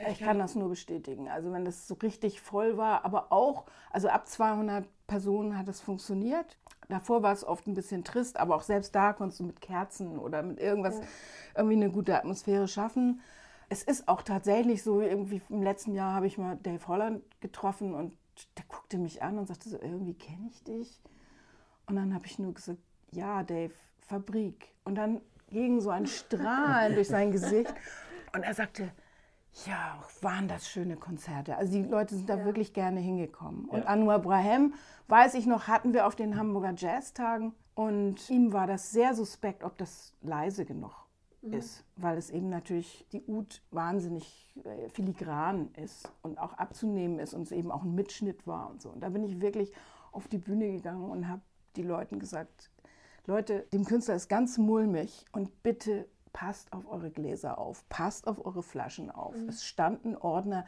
ich 0.08 0.20
kann 0.20 0.40
das 0.40 0.56
nur 0.56 0.70
bestätigen. 0.70 1.28
Also 1.28 1.52
wenn 1.52 1.66
das 1.66 1.88
so 1.88 1.96
richtig 1.96 2.42
voll 2.42 2.78
war, 2.78 3.06
aber 3.06 3.32
auch, 3.32 3.66
also 3.92 4.08
ab 4.10 4.28
200 4.28 4.88
Personen 5.08 5.58
hat 5.58 5.68
es 5.68 5.82
funktioniert. 5.82 6.58
Davor 6.88 7.22
war 7.22 7.34
es 7.34 7.44
oft 7.44 7.68
ein 7.68 7.74
bisschen 7.74 8.04
trist, 8.04 8.38
aber 8.38 8.56
auch 8.56 8.64
selbst 8.64 8.96
da 8.96 9.14
konntest 9.14 9.40
du 9.40 9.44
mit 9.44 9.62
Kerzen 9.62 10.18
oder 10.18 10.42
mit 10.42 10.60
irgendwas 10.60 11.00
ja. 11.00 11.06
irgendwie 11.58 11.76
eine 11.76 11.92
gute 11.92 12.18
Atmosphäre 12.18 12.68
schaffen. 12.68 13.22
Es 13.70 13.84
ist 13.84 14.08
auch 14.08 14.24
tatsächlich 14.24 14.82
so, 14.82 15.02
irgendwie 15.02 15.42
im 15.50 15.62
letzten 15.62 15.94
Jahr 15.94 16.16
habe 16.16 16.28
ich 16.28 16.38
mal 16.38 16.58
Dave 16.58 16.88
Holland 16.88 17.24
getroffen 17.42 17.94
und 17.94 18.18
der 18.58 18.66
guckte 18.68 18.98
mich 18.98 19.22
an 19.22 19.38
und 19.38 19.48
sagte 19.48 19.70
so, 19.70 19.80
irgendwie 19.80 20.16
kenne 20.16 20.50
ich 20.50 20.64
dich. 20.64 21.02
Und 21.86 21.96
dann 21.96 22.14
habe 22.14 22.26
ich 22.26 22.40
nur 22.40 22.54
gesagt, 22.54 22.80
ja, 23.12 23.44
Dave, 23.44 23.74
Fabrik. 24.00 24.74
Und 24.84 24.96
dann 24.96 25.22
ging 25.50 25.82
so 25.82 25.90
ein 25.90 26.08
Strahlen 26.08 26.96
durch 26.96 27.08
sein 27.08 27.32
Gesicht 27.32 27.74
und 28.34 28.44
er 28.44 28.54
sagte, 28.54 28.92
ja, 29.66 30.00
waren 30.22 30.48
das 30.48 30.70
schöne 30.70 30.96
Konzerte. 30.96 31.58
Also 31.58 31.74
die 31.74 31.84
Leute 31.84 32.16
sind 32.16 32.30
da 32.30 32.38
ja. 32.38 32.46
wirklich 32.46 32.74
gerne 32.74 33.00
hingekommen. 33.00 33.66
Und 33.66 33.80
ja. 33.80 33.86
Anwar 33.86 34.20
Brahem, 34.20 34.74
weiß 35.08 35.34
ich 35.34 35.46
noch, 35.46 35.68
hatten 35.68 35.94
wir 35.94 36.08
auf 36.08 36.16
den 36.16 36.38
Hamburger 36.38 36.74
Jazztagen 36.76 37.54
und 37.76 38.30
ihm 38.30 38.54
war 38.54 38.68
das 38.68 38.92
sehr 38.92 39.14
suspekt, 39.14 39.64
ob 39.64 39.78
das 39.78 40.14
leise 40.22 40.66
genug 40.66 40.94
mhm. 41.42 41.54
ist, 41.54 41.84
weil 41.96 42.18
es 42.18 42.30
eben 42.30 42.50
natürlich 42.50 43.06
die 43.12 43.24
Ud 43.26 43.62
wahnsinnig 43.72 44.54
äh, 44.64 44.90
filigran 44.90 45.70
ist 45.76 46.12
und 46.22 46.38
auch 46.40 46.54
abzunehmen 46.54 47.20
ist 47.20 47.34
und 47.34 47.44
es 47.44 47.52
eben 47.52 47.72
auch 47.72 47.84
ein 47.84 47.96
Mitschnitt 47.96 48.48
war 48.48 48.70
und 48.70 48.82
so. 48.82 48.90
Und 48.90 49.02
da 49.02 49.10
bin 49.10 49.24
ich 49.24 49.42
wirklich 49.42 49.74
auf 50.12 50.28
die 50.28 50.38
Bühne 50.38 50.72
gegangen 50.72 51.10
und 51.10 51.28
habe 51.28 51.42
die 51.76 51.84
Leuten 51.84 52.20
gesagt, 52.20 52.72
Leute, 53.26 53.68
dem 53.74 53.86
Künstler 53.86 54.16
ist 54.16 54.28
ganz 54.28 54.58
mulmig 54.58 55.26
und 55.32 55.62
bitte 55.62 56.08
passt 56.34 56.74
auf 56.74 56.88
eure 56.90 57.12
Gläser 57.12 57.58
auf, 57.58 57.88
passt 57.90 58.28
auf 58.28 58.44
eure 58.46 58.64
Flaschen 58.64 59.10
auf. 59.12 59.36
Mhm. 59.36 59.50
Es 59.50 59.64
standen 59.64 60.16
Ordner 60.16 60.66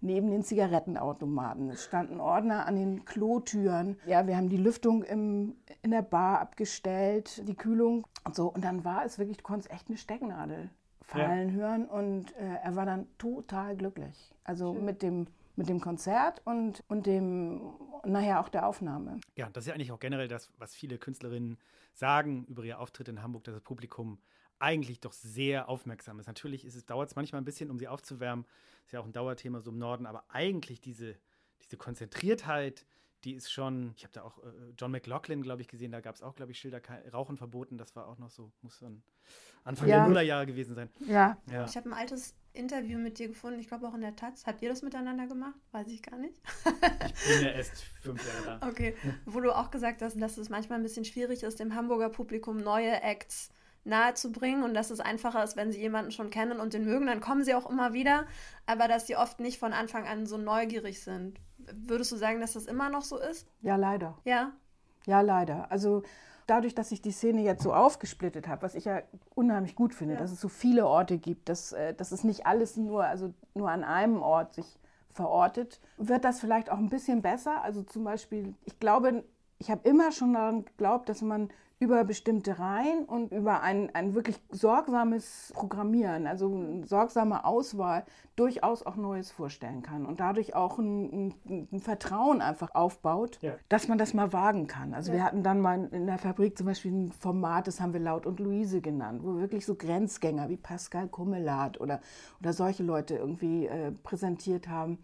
neben 0.00 0.30
den 0.30 0.42
Zigarettenautomaten. 0.42 1.70
Es 1.70 1.84
standen 1.84 2.20
Ordner 2.20 2.66
an 2.66 2.76
den 2.76 3.04
Klotüren. 3.04 3.98
Ja, 4.06 4.26
wir 4.26 4.36
haben 4.36 4.48
die 4.48 4.56
Lüftung 4.56 5.02
im, 5.02 5.56
in 5.82 5.90
der 5.90 6.02
Bar 6.02 6.40
abgestellt, 6.40 7.46
die 7.48 7.54
Kühlung 7.54 8.06
und 8.24 8.34
so. 8.34 8.48
Und 8.48 8.64
dann 8.64 8.84
war 8.84 9.04
es 9.04 9.18
wirklich, 9.18 9.38
du 9.38 9.44
konntest 9.44 9.70
echt 9.70 9.88
eine 9.88 9.96
Stecknadel 9.96 10.70
fallen 11.02 11.50
ja. 11.50 11.54
hören 11.54 11.86
und 11.86 12.34
äh, 12.36 12.56
er 12.62 12.74
war 12.74 12.84
dann 12.84 13.06
total 13.16 13.76
glücklich. 13.76 14.34
Also 14.44 14.74
Schön. 14.74 14.84
mit 14.84 15.02
dem 15.02 15.26
mit 15.56 15.68
dem 15.68 15.80
Konzert 15.80 16.42
und, 16.44 16.84
und 16.86 17.06
dem, 17.06 17.62
nachher 18.04 18.40
auch 18.40 18.48
der 18.48 18.66
Aufnahme. 18.66 19.20
Ja, 19.36 19.48
das 19.50 19.64
ist 19.64 19.68
ja 19.68 19.74
eigentlich 19.74 19.90
auch 19.90 19.98
generell 19.98 20.28
das, 20.28 20.50
was 20.58 20.74
viele 20.74 20.98
Künstlerinnen 20.98 21.58
sagen 21.94 22.44
über 22.44 22.62
ihr 22.62 22.78
Auftritt 22.78 23.08
in 23.08 23.22
Hamburg, 23.22 23.44
dass 23.44 23.54
das 23.54 23.62
Publikum 23.62 24.18
eigentlich 24.58 25.00
doch 25.00 25.12
sehr 25.12 25.68
aufmerksam 25.68 26.18
ist. 26.18 26.26
Natürlich 26.26 26.64
ist 26.64 26.74
es, 26.74 26.86
dauert 26.86 27.10
es 27.10 27.16
manchmal 27.16 27.40
ein 27.40 27.44
bisschen, 27.44 27.70
um 27.70 27.78
sie 27.78 27.88
aufzuwärmen. 27.88 28.46
Ist 28.84 28.92
ja 28.92 29.00
auch 29.00 29.04
ein 29.04 29.12
Dauerthema 29.12 29.60
so 29.60 29.70
im 29.70 29.78
Norden, 29.78 30.06
aber 30.06 30.24
eigentlich 30.28 30.80
diese, 30.80 31.16
diese 31.62 31.76
Konzentriertheit, 31.76 32.86
die 33.24 33.34
ist 33.34 33.50
schon, 33.50 33.92
ich 33.96 34.04
habe 34.04 34.12
da 34.12 34.22
auch 34.22 34.38
äh, 34.38 34.50
John 34.78 34.92
McLaughlin, 34.92 35.42
glaube 35.42 35.62
ich, 35.62 35.68
gesehen, 35.68 35.90
da 35.90 36.00
gab 36.00 36.14
es 36.14 36.22
auch, 36.22 36.34
glaube 36.36 36.52
ich, 36.52 36.58
Schilder, 36.58 36.80
Rauchen 37.12 37.36
verboten, 37.36 37.76
das 37.76 37.96
war 37.96 38.06
auch 38.06 38.18
noch 38.18 38.30
so, 38.30 38.52
muss 38.62 38.78
dann 38.78 39.02
Anfang 39.64 39.88
ja. 39.88 39.98
der 39.98 40.06
Nullerjahre 40.06 40.46
gewesen 40.46 40.74
sein. 40.76 40.90
Ja. 41.00 41.36
ja. 41.50 41.64
Ich 41.64 41.76
habe 41.76 41.88
ein 41.90 41.92
altes 41.92 42.36
Interview 42.52 42.98
mit 42.98 43.18
dir 43.18 43.28
gefunden, 43.28 43.58
ich 43.58 43.66
glaube 43.66 43.86
auch 43.88 43.94
in 43.94 44.00
der 44.00 44.14
Taz. 44.14 44.46
Habt 44.46 44.62
ihr 44.62 44.68
das 44.68 44.82
miteinander 44.82 45.26
gemacht? 45.26 45.58
Weiß 45.72 45.88
ich 45.88 46.02
gar 46.02 46.18
nicht. 46.18 46.34
ich 46.64 47.28
bin 47.28 47.42
ja 47.42 47.48
erst 47.54 47.82
fünf 48.00 48.24
Jahre 48.26 48.60
da. 48.60 48.68
Okay, 48.68 48.94
wo 49.24 49.40
du 49.40 49.54
auch 49.54 49.70
gesagt 49.72 50.02
hast, 50.02 50.20
dass 50.20 50.38
es 50.38 50.48
manchmal 50.48 50.78
ein 50.78 50.82
bisschen 50.82 51.04
schwierig 51.04 51.42
ist, 51.42 51.58
dem 51.58 51.74
Hamburger 51.74 52.10
Publikum 52.10 52.58
neue 52.58 53.02
Acts 53.02 53.50
nahezubringen 53.86 54.62
und 54.62 54.74
dass 54.74 54.90
es 54.90 55.00
einfacher 55.00 55.42
ist, 55.42 55.56
wenn 55.56 55.72
sie 55.72 55.80
jemanden 55.80 56.10
schon 56.10 56.30
kennen 56.30 56.60
und 56.60 56.74
den 56.74 56.84
mögen, 56.84 57.06
dann 57.06 57.20
kommen 57.20 57.44
sie 57.44 57.54
auch 57.54 57.68
immer 57.70 57.92
wieder, 57.92 58.26
aber 58.66 58.88
dass 58.88 59.06
sie 59.06 59.16
oft 59.16 59.40
nicht 59.40 59.58
von 59.58 59.72
Anfang 59.72 60.06
an 60.06 60.26
so 60.26 60.36
neugierig 60.36 61.02
sind. 61.02 61.38
Würdest 61.58 62.12
du 62.12 62.16
sagen, 62.16 62.40
dass 62.40 62.52
das 62.52 62.66
immer 62.66 62.90
noch 62.90 63.02
so 63.02 63.18
ist? 63.18 63.48
Ja, 63.62 63.76
leider. 63.76 64.18
Ja. 64.24 64.52
Ja, 65.06 65.20
leider. 65.20 65.70
Also 65.70 66.02
dadurch, 66.46 66.74
dass 66.74 66.92
ich 66.92 67.00
die 67.00 67.12
Szene 67.12 67.42
jetzt 67.42 67.62
so 67.62 67.72
aufgesplittet 67.72 68.48
habe, 68.48 68.62
was 68.62 68.74
ich 68.74 68.84
ja 68.84 69.02
unheimlich 69.34 69.74
gut 69.74 69.94
finde, 69.94 70.14
ja. 70.14 70.20
dass 70.20 70.32
es 70.32 70.40
so 70.40 70.48
viele 70.48 70.86
Orte 70.86 71.18
gibt, 71.18 71.48
dass, 71.48 71.72
äh, 71.72 71.94
dass 71.94 72.12
es 72.12 72.24
nicht 72.24 72.46
alles 72.46 72.76
nur, 72.76 73.04
also 73.04 73.32
nur 73.54 73.70
an 73.70 73.84
einem 73.84 74.22
Ort 74.22 74.54
sich 74.54 74.78
verortet, 75.12 75.80
wird 75.96 76.24
das 76.24 76.40
vielleicht 76.40 76.70
auch 76.70 76.78
ein 76.78 76.90
bisschen 76.90 77.22
besser. 77.22 77.62
Also 77.62 77.82
zum 77.82 78.04
Beispiel, 78.04 78.54
ich 78.64 78.78
glaube, 78.78 79.24
ich 79.58 79.70
habe 79.70 79.88
immer 79.88 80.12
schon 80.12 80.34
daran 80.34 80.64
geglaubt, 80.64 81.08
dass 81.08 81.22
man 81.22 81.50
über 81.78 82.04
bestimmte 82.04 82.58
Reihen 82.58 83.04
und 83.04 83.32
über 83.32 83.60
ein, 83.60 83.94
ein 83.94 84.14
wirklich 84.14 84.38
sorgsames 84.50 85.52
Programmieren, 85.54 86.26
also 86.26 86.46
eine 86.46 86.86
sorgsame 86.86 87.44
Auswahl, 87.44 88.04
durchaus 88.34 88.84
auch 88.84 88.96
Neues 88.96 89.30
vorstellen 89.30 89.82
kann 89.82 90.06
und 90.06 90.20
dadurch 90.20 90.54
auch 90.54 90.78
ein, 90.78 91.34
ein, 91.44 91.68
ein 91.70 91.80
Vertrauen 91.80 92.40
einfach 92.40 92.74
aufbaut, 92.74 93.38
ja. 93.42 93.52
dass 93.68 93.88
man 93.88 93.98
das 93.98 94.14
mal 94.14 94.32
wagen 94.32 94.66
kann. 94.66 94.94
Also 94.94 95.12
ja. 95.12 95.18
wir 95.18 95.24
hatten 95.24 95.42
dann 95.42 95.60
mal 95.60 95.88
in 95.92 96.06
der 96.06 96.16
Fabrik 96.16 96.56
zum 96.56 96.66
Beispiel 96.66 96.92
ein 96.92 97.12
Format, 97.12 97.66
das 97.66 97.78
haben 97.80 97.92
wir 97.92 98.00
Laut 98.00 98.24
und 98.24 98.40
Luise 98.40 98.80
genannt, 98.80 99.20
wo 99.22 99.36
wirklich 99.36 99.66
so 99.66 99.74
Grenzgänger 99.74 100.48
wie 100.48 100.56
Pascal 100.56 101.08
Kummelat 101.08 101.78
oder, 101.78 102.00
oder 102.40 102.54
solche 102.54 102.84
Leute 102.84 103.16
irgendwie 103.16 103.66
äh, 103.66 103.92
präsentiert 103.92 104.68
haben. 104.68 104.98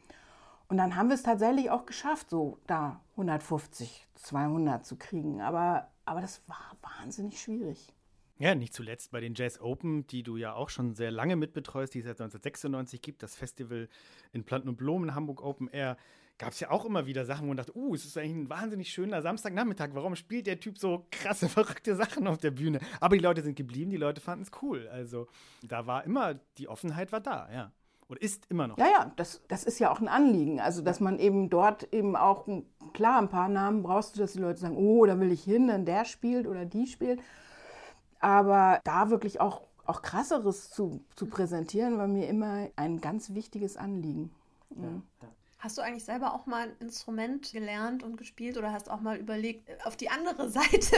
Und 0.68 0.78
dann 0.78 0.96
haben 0.96 1.08
wir 1.08 1.14
es 1.16 1.22
tatsächlich 1.22 1.70
auch 1.70 1.84
geschafft, 1.84 2.30
so 2.30 2.56
da 2.66 3.00
150, 3.12 4.06
200 4.14 4.86
zu 4.86 4.96
kriegen. 4.96 5.42
Aber 5.42 5.88
aber 6.04 6.20
das 6.20 6.42
war 6.46 6.76
wahnsinnig 6.82 7.40
schwierig. 7.40 7.92
Ja, 8.38 8.54
nicht 8.54 8.74
zuletzt 8.74 9.12
bei 9.12 9.20
den 9.20 9.34
Jazz 9.34 9.60
Open, 9.60 10.06
die 10.08 10.22
du 10.22 10.36
ja 10.36 10.54
auch 10.54 10.68
schon 10.68 10.94
sehr 10.94 11.10
lange 11.10 11.36
mitbetreust, 11.36 11.94
die 11.94 12.00
es 12.00 12.04
seit 12.04 12.20
1996 12.20 13.00
gibt, 13.00 13.22
das 13.22 13.36
Festival 13.36 13.88
in 14.32 14.44
Planten 14.44 14.68
und 14.68 14.76
Blumen, 14.76 15.14
Hamburg 15.14 15.42
Open 15.42 15.68
Air, 15.68 15.96
gab 16.38 16.52
es 16.52 16.60
ja 16.60 16.70
auch 16.70 16.84
immer 16.84 17.06
wieder 17.06 17.24
Sachen, 17.24 17.44
wo 17.44 17.48
man 17.48 17.56
dachte, 17.56 17.76
uh, 17.76 17.94
es 17.94 18.04
ist 18.04 18.18
eigentlich 18.18 18.34
ein 18.34 18.50
wahnsinnig 18.50 18.90
schöner 18.90 19.22
Samstagnachmittag. 19.22 19.90
Warum 19.92 20.16
spielt 20.16 20.48
der 20.48 20.58
Typ 20.58 20.78
so 20.78 21.06
krasse, 21.12 21.48
verrückte 21.48 21.94
Sachen 21.94 22.26
auf 22.26 22.38
der 22.38 22.50
Bühne? 22.50 22.80
Aber 23.00 23.16
die 23.16 23.22
Leute 23.22 23.42
sind 23.42 23.54
geblieben, 23.54 23.90
die 23.90 23.96
Leute 23.96 24.20
fanden 24.20 24.42
es 24.42 24.50
cool. 24.60 24.88
Also 24.88 25.28
da 25.62 25.86
war 25.86 26.04
immer, 26.04 26.34
die 26.58 26.66
Offenheit 26.66 27.12
war 27.12 27.20
da, 27.20 27.48
ja. 27.52 27.72
Und 28.12 28.18
ist 28.18 28.44
immer 28.50 28.66
noch. 28.66 28.76
Ja, 28.76 28.88
ja, 28.90 29.12
das, 29.16 29.40
das 29.48 29.64
ist 29.64 29.78
ja 29.78 29.90
auch 29.90 29.98
ein 29.98 30.06
Anliegen. 30.06 30.60
Also, 30.60 30.82
dass 30.82 31.00
man 31.00 31.18
eben 31.18 31.48
dort 31.48 31.94
eben 31.94 32.14
auch, 32.14 32.46
klar, 32.92 33.18
ein 33.18 33.30
paar 33.30 33.48
Namen 33.48 33.82
brauchst 33.82 34.14
du, 34.14 34.20
dass 34.20 34.34
die 34.34 34.38
Leute 34.38 34.60
sagen, 34.60 34.76
oh, 34.76 35.06
da 35.06 35.18
will 35.18 35.32
ich 35.32 35.42
hin, 35.42 35.68
dann 35.68 35.86
der 35.86 36.04
spielt 36.04 36.46
oder 36.46 36.66
die 36.66 36.86
spielt. 36.86 37.22
Aber 38.20 38.80
da 38.84 39.08
wirklich 39.08 39.40
auch, 39.40 39.62
auch 39.86 40.02
krasseres 40.02 40.68
zu, 40.68 41.02
zu 41.16 41.24
präsentieren, 41.24 41.96
war 41.96 42.06
mir 42.06 42.28
immer 42.28 42.68
ein 42.76 43.00
ganz 43.00 43.32
wichtiges 43.32 43.78
Anliegen. 43.78 44.30
Ja. 44.76 45.28
Hast 45.58 45.78
du 45.78 45.82
eigentlich 45.82 46.04
selber 46.04 46.34
auch 46.34 46.44
mal 46.44 46.68
ein 46.68 46.76
Instrument 46.80 47.50
gelernt 47.50 48.02
und 48.02 48.18
gespielt 48.18 48.58
oder 48.58 48.72
hast 48.72 48.90
auch 48.90 49.00
mal 49.00 49.16
überlegt, 49.16 49.70
auf 49.86 49.96
die 49.96 50.10
andere 50.10 50.48
Seite 50.50 50.96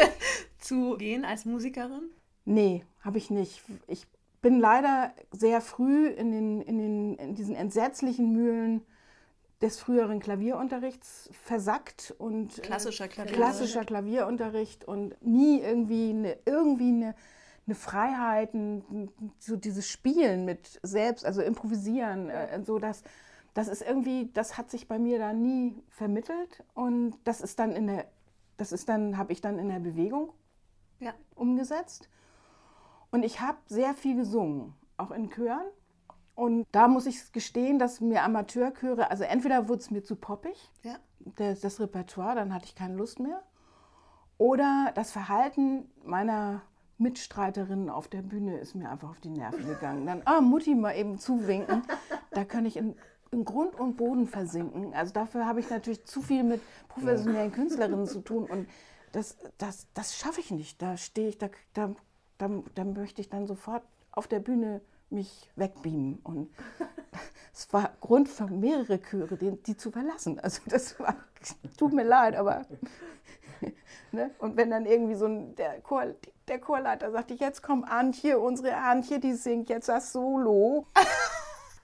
zu 0.59 0.97
gehen 0.97 1.25
als 1.25 1.44
Musikerin? 1.44 2.11
Nee, 2.44 2.85
habe 3.02 3.18
ich 3.18 3.30
nicht. 3.30 3.62
Ich 3.87 4.09
bin 4.45 4.61
leider 4.61 5.15
sehr 5.31 5.63
früh 5.63 6.07
in, 6.07 6.31
den, 6.31 6.61
in, 6.61 6.77
den, 6.77 7.15
in 7.15 7.35
diesen 7.35 7.55
entsetzlichen 7.57 8.31
Mühlen 8.31 8.83
des 9.63 9.81
früheren 9.81 10.21
Klavierunterrichts 10.21 11.31
versackt 11.33 12.15
und 12.19 12.59
äh, 12.59 12.61
klassischer, 12.61 13.09
Klavier 13.09 13.33
klassischer 13.33 13.85
Klavierunterricht 13.87 14.85
und 14.85 15.17
nie 15.25 15.61
irgendwie 15.61 16.11
eine, 16.11 16.37
irgendwie 16.45 16.89
eine, 16.89 17.15
eine 17.67 17.75
Freiheit, 17.75 18.53
ein, 18.53 19.09
so 19.39 19.57
dieses 19.57 19.89
Spielen 19.89 20.45
mit 20.45 20.79
selbst, 20.83 21.25
also 21.25 21.41
improvisieren, 21.41 22.29
äh, 22.29 22.63
so 22.67 22.79
dass 22.79 23.03
das 23.55 23.69
ist 23.69 23.81
irgendwie, 23.81 24.31
das 24.35 24.59
hat 24.59 24.71
sich 24.71 24.89
bei 24.89 24.99
mir 24.99 25.19
da 25.19 25.33
nie 25.33 25.75
vermittelt 25.89 26.63
und 26.75 27.15
das 27.25 27.41
ist 27.41 27.59
dann 27.59 27.73
in 27.73 27.87
der, 27.87 28.05
das 28.59 28.73
ist 28.73 28.91
dann, 28.91 29.17
habe 29.17 29.33
ich 29.33 29.41
dann 29.41 29.59
in 29.59 29.71
der 29.71 29.81
Bewegung 29.81 30.35
ja. 31.01 31.15
umgesetzt. 31.35 32.11
Und 33.14 33.25
ich 33.25 33.40
habe 33.40 33.59
sehr 33.66 33.94
viel 33.94 34.16
gesungen, 34.16 34.75
auch 34.97 35.12
in 35.12 35.30
Chören. 35.30 35.66
Und 36.35 36.66
da 36.73 36.88
muss 36.88 37.06
ich 37.06 37.30
gestehen, 37.30 37.78
dass 37.78 38.00
mir 38.00 38.25
Amateurchöre, 38.25 39.09
also 39.09 39.23
entweder 39.23 39.68
wurde 39.68 39.83
es 39.83 39.92
mir 39.92 40.02
zu 40.02 40.16
poppig, 40.16 40.56
ja. 40.83 40.97
das, 41.37 41.61
das 41.61 41.78
Repertoire, 41.78 42.34
dann 42.34 42.52
hatte 42.52 42.65
ich 42.65 42.75
keine 42.75 42.97
Lust 42.97 43.21
mehr. 43.21 43.41
Oder 44.36 44.91
das 44.97 45.12
Verhalten 45.12 45.89
meiner 46.04 46.62
Mitstreiterinnen 46.99 47.89
auf 47.89 48.08
der 48.08 48.23
Bühne 48.23 48.58
ist 48.58 48.75
mir 48.75 48.91
einfach 48.91 49.10
auf 49.10 49.21
die 49.21 49.30
Nerven 49.30 49.65
gegangen. 49.65 50.06
Dann, 50.06 50.23
ah, 50.25 50.41
Mutti 50.41 50.75
mal 50.75 50.97
eben 50.97 51.17
zuwinken, 51.17 51.84
da 52.32 52.45
kann 52.45 52.67
ich 52.67 52.76
in, 52.76 52.97
in 53.30 53.45
Grund 53.45 53.78
und 53.78 53.97
Boden 53.97 54.26
versinken. 54.26 54.93
Also 54.93 55.12
dafür 55.12 55.47
habe 55.47 55.60
ich 55.60 55.71
natürlich 55.71 56.04
zu 56.04 56.21
viel 56.21 56.43
mit 56.43 56.60
professionellen 56.89 57.52
Künstlerinnen 57.52 58.08
zu 58.08 58.23
tun 58.23 58.47
und 58.47 58.69
das, 59.12 59.36
das, 59.58 59.86
das 59.95 60.17
schaffe 60.17 60.41
ich 60.41 60.50
nicht. 60.50 60.82
Da 60.82 60.97
stehe 60.97 61.28
ich, 61.28 61.39
da, 61.39 61.49
da 61.75 61.95
dann, 62.38 62.64
dann 62.75 62.92
möchte 62.92 63.20
ich 63.20 63.28
dann 63.28 63.47
sofort 63.47 63.82
auf 64.12 64.26
der 64.26 64.40
Bühne 64.40 64.80
mich 65.10 65.50
wegbeamen. 65.56 66.20
Und 66.23 66.50
es 67.52 67.73
war 67.73 67.92
Grund 68.00 68.28
für 68.28 68.47
mehrere 68.47 69.00
Chöre, 69.00 69.36
die, 69.36 69.52
die 69.62 69.76
zu 69.76 69.90
verlassen. 69.90 70.40
Also 70.40 70.62
das 70.66 70.99
war, 71.00 71.16
tut 71.78 71.92
mir 71.92 72.04
leid, 72.04 72.36
aber. 72.36 72.66
ne? 74.12 74.30
Und 74.38 74.56
wenn 74.56 74.70
dann 74.70 74.86
irgendwie 74.86 75.14
so 75.14 75.26
ein, 75.26 75.54
der, 75.56 75.80
Chor, 75.80 76.14
der 76.49 76.60
Chorleiter 76.60 77.10
sagte, 77.10 77.34
jetzt 77.34 77.62
kommt 77.62 77.88
Antje, 77.88 78.38
unsere 78.38 78.76
Antje, 78.76 79.20
die 79.20 79.34
singt 79.34 79.68
jetzt 79.68 79.88
das 79.88 80.12
Solo. 80.12 80.86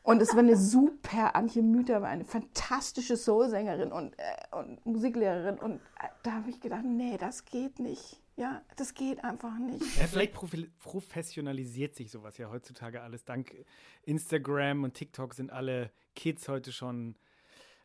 Und 0.02 0.22
es 0.22 0.32
war 0.32 0.40
eine 0.40 0.56
super, 0.56 1.36
Antje 1.36 1.62
Müther 1.62 2.00
war 2.00 2.08
eine 2.08 2.24
fantastische 2.24 3.16
Soulsängerin 3.16 3.92
und, 3.92 4.18
äh, 4.18 4.56
und 4.56 4.84
Musiklehrerin. 4.86 5.58
Und 5.58 5.76
äh, 5.76 6.08
da 6.22 6.32
habe 6.32 6.50
ich 6.50 6.60
gedacht, 6.60 6.84
nee, 6.84 7.16
das 7.18 7.44
geht 7.44 7.78
nicht. 7.78 8.19
Ja, 8.40 8.62
das 8.76 8.94
geht 8.94 9.22
einfach 9.22 9.58
nicht. 9.58 9.82
Ja, 9.98 10.06
vielleicht 10.06 10.32
professionalisiert 10.32 11.94
sich 11.94 12.10
sowas 12.10 12.38
ja 12.38 12.48
heutzutage 12.48 13.02
alles. 13.02 13.26
Dank 13.26 13.54
Instagram 14.04 14.82
und 14.82 14.94
TikTok 14.94 15.34
sind 15.34 15.52
alle 15.52 15.90
Kids 16.14 16.48
heute 16.48 16.72
schon 16.72 17.16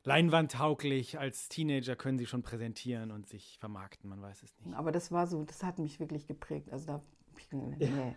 leinwandtauglich. 0.06 1.20
Als 1.20 1.50
Teenager 1.50 1.98
können 1.98 2.18
sie 2.18 2.26
schon 2.26 2.42
präsentieren 2.42 3.12
und 3.12 3.28
sich 3.28 3.58
vermarkten, 3.60 4.10
man 4.10 4.22
weiß 4.22 4.44
es 4.44 4.58
nicht. 4.62 4.74
Aber 4.78 4.94
das 4.94 5.12
war 5.12 5.28
so, 5.28 5.44
das 5.44 5.62
hat 5.62 5.78
mich 5.78 6.00
wirklich 6.00 6.26
geprägt. 6.26 6.72
Also 6.72 6.86
da, 6.86 7.04
nee. 7.52 8.16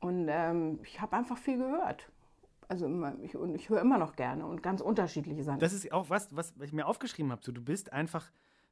Und 0.00 0.26
ähm, 0.28 0.80
ich 0.82 1.00
habe 1.00 1.16
einfach 1.16 1.38
viel 1.38 1.56
gehört. 1.56 2.12
Also 2.68 2.86
ich, 3.22 3.34
und 3.34 3.54
ich 3.54 3.70
höre 3.70 3.80
immer 3.80 3.96
noch 3.96 4.14
gerne 4.14 4.44
und 4.44 4.62
ganz 4.62 4.82
unterschiedliche 4.82 5.42
Sachen. 5.42 5.58
Das 5.58 5.72
ist 5.72 5.90
auch 5.90 6.10
was, 6.10 6.36
was 6.36 6.52
ich 6.60 6.74
mir 6.74 6.86
aufgeschrieben 6.86 7.32
habe. 7.32 7.40
So, 7.42 7.50
du 7.50 7.62
bist 7.62 7.94
einfach 7.94 8.30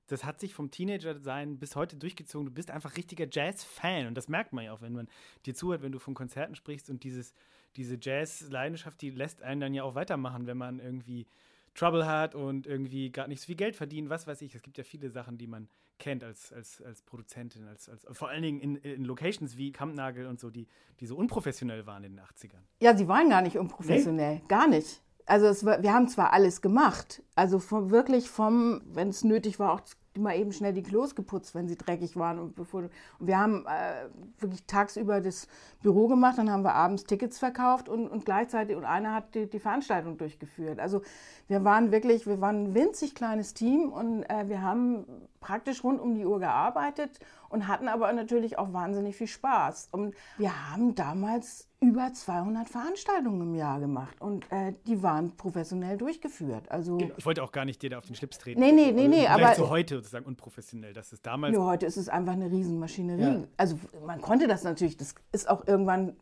das 0.08 0.24
hat 0.24 0.40
sich 0.40 0.54
vom 0.54 0.70
Teenager-Sein 0.70 1.58
bis 1.58 1.76
heute 1.76 1.96
durchgezogen. 1.96 2.46
Du 2.46 2.52
bist 2.52 2.70
einfach 2.70 2.96
richtiger 2.96 3.26
Jazz-Fan. 3.30 4.06
Und 4.06 4.14
das 4.14 4.28
merkt 4.28 4.52
man 4.52 4.64
ja 4.64 4.72
auch, 4.72 4.80
wenn 4.80 4.94
man 4.94 5.08
dir 5.46 5.54
zuhört, 5.54 5.82
wenn 5.82 5.92
du 5.92 5.98
von 5.98 6.14
Konzerten 6.14 6.54
sprichst. 6.54 6.90
Und 6.90 7.04
dieses, 7.04 7.34
diese 7.76 7.98
Jazz-Leidenschaft, 8.00 9.00
die 9.00 9.10
lässt 9.10 9.42
einen 9.42 9.60
dann 9.60 9.74
ja 9.74 9.84
auch 9.84 9.94
weitermachen, 9.94 10.46
wenn 10.46 10.56
man 10.56 10.80
irgendwie 10.80 11.26
Trouble 11.74 12.06
hat 12.06 12.34
und 12.34 12.66
irgendwie 12.66 13.10
gar 13.10 13.28
nicht 13.28 13.40
so 13.40 13.46
viel 13.46 13.56
Geld 13.56 13.76
verdient, 13.76 14.08
was 14.08 14.26
weiß 14.26 14.42
ich. 14.42 14.54
Es 14.54 14.62
gibt 14.62 14.78
ja 14.78 14.84
viele 14.84 15.10
Sachen, 15.10 15.38
die 15.38 15.46
man 15.46 15.68
kennt 15.98 16.24
als, 16.24 16.52
als, 16.52 16.80
als 16.82 17.02
Produzentin, 17.02 17.66
als, 17.66 17.88
als, 17.88 18.06
vor 18.12 18.28
allen 18.28 18.42
Dingen 18.42 18.60
in, 18.60 18.76
in 18.76 19.04
Locations 19.04 19.56
wie 19.56 19.72
Kampnagel 19.72 20.26
und 20.26 20.40
so, 20.40 20.50
die, 20.50 20.66
die 21.00 21.06
so 21.06 21.16
unprofessionell 21.16 21.86
waren 21.86 22.04
in 22.04 22.16
den 22.16 22.24
80ern. 22.24 22.62
Ja, 22.80 22.96
sie 22.96 23.08
waren 23.08 23.28
gar 23.28 23.42
nicht 23.42 23.58
unprofessionell, 23.58 24.36
nee? 24.36 24.42
gar 24.48 24.68
nicht. 24.68 25.02
Also 25.28 25.46
es, 25.46 25.64
wir 25.64 25.92
haben 25.92 26.08
zwar 26.08 26.32
alles 26.32 26.62
gemacht, 26.62 27.22
also 27.34 27.58
vom, 27.58 27.90
wirklich 27.90 28.30
vom, 28.30 28.80
wenn 28.86 29.10
es 29.10 29.24
nötig 29.24 29.58
war, 29.58 29.74
auch 29.74 29.82
mal 30.16 30.36
eben 30.36 30.52
schnell 30.52 30.72
die 30.72 30.82
Klos 30.82 31.14
geputzt, 31.14 31.54
wenn 31.54 31.68
sie 31.68 31.76
dreckig 31.76 32.16
waren. 32.16 32.38
Und, 32.38 32.54
bevor, 32.54 32.82
und 33.18 33.26
wir 33.26 33.38
haben 33.38 33.66
äh, 33.66 34.08
wirklich 34.40 34.64
tagsüber 34.66 35.20
das 35.20 35.48
Büro 35.82 36.08
gemacht, 36.08 36.38
dann 36.38 36.50
haben 36.50 36.62
wir 36.62 36.74
abends 36.74 37.04
Tickets 37.04 37.38
verkauft 37.38 37.88
und, 37.88 38.08
und 38.08 38.24
gleichzeitig, 38.24 38.76
und 38.76 38.84
einer 38.84 39.14
hat 39.14 39.34
die, 39.34 39.48
die 39.48 39.58
Veranstaltung 39.58 40.18
durchgeführt. 40.18 40.80
Also 40.80 41.02
wir 41.46 41.64
waren 41.64 41.92
wirklich, 41.92 42.26
wir 42.26 42.40
waren 42.40 42.64
ein 42.64 42.74
winzig 42.74 43.14
kleines 43.14 43.54
Team 43.54 43.90
und 43.92 44.24
äh, 44.24 44.48
wir 44.48 44.62
haben 44.62 45.04
praktisch 45.40 45.84
rund 45.84 46.00
um 46.00 46.14
die 46.14 46.26
Uhr 46.26 46.40
gearbeitet 46.40 47.20
und 47.48 47.68
hatten 47.68 47.88
aber 47.88 48.12
natürlich 48.12 48.58
auch 48.58 48.72
wahnsinnig 48.72 49.16
viel 49.16 49.26
Spaß. 49.26 49.88
Und 49.92 50.14
wir 50.36 50.70
haben 50.70 50.94
damals 50.94 51.68
über 51.80 52.12
200 52.12 52.68
Veranstaltungen 52.68 53.40
im 53.40 53.54
Jahr 53.54 53.78
gemacht 53.78 54.20
und 54.20 54.50
äh, 54.50 54.74
die 54.86 55.02
waren 55.02 55.36
professionell 55.36 55.96
durchgeführt. 55.96 56.68
Also 56.70 56.96
genau. 56.96 57.14
ich 57.16 57.24
wollte 57.24 57.42
auch 57.42 57.52
gar 57.52 57.64
nicht 57.64 57.80
dir 57.82 57.90
da 57.90 57.98
auf 57.98 58.06
den 58.06 58.16
Schlips 58.16 58.38
treten. 58.38 58.60
Nee, 58.60 58.72
nee, 58.72 58.90
nee, 58.90 59.06
nee. 59.06 59.26
aber 59.28 59.54
so 59.54 59.70
heute 59.70 59.97
sozusagen 59.98 60.26
unprofessionell, 60.26 60.92
das 60.92 61.12
ist 61.12 61.26
damals. 61.26 61.54
Ja, 61.54 61.64
heute 61.64 61.86
ist 61.86 61.96
es 61.96 62.08
einfach 62.08 62.32
eine 62.32 62.50
Riesenmaschinerie. 62.50 63.40
Ja. 63.40 63.44
Also 63.56 63.78
man 64.06 64.20
konnte 64.20 64.46
das 64.46 64.64
natürlich, 64.64 64.96
das 64.96 65.14
ist 65.32 65.48
auch 65.48 65.66
irgendwann 65.66 66.16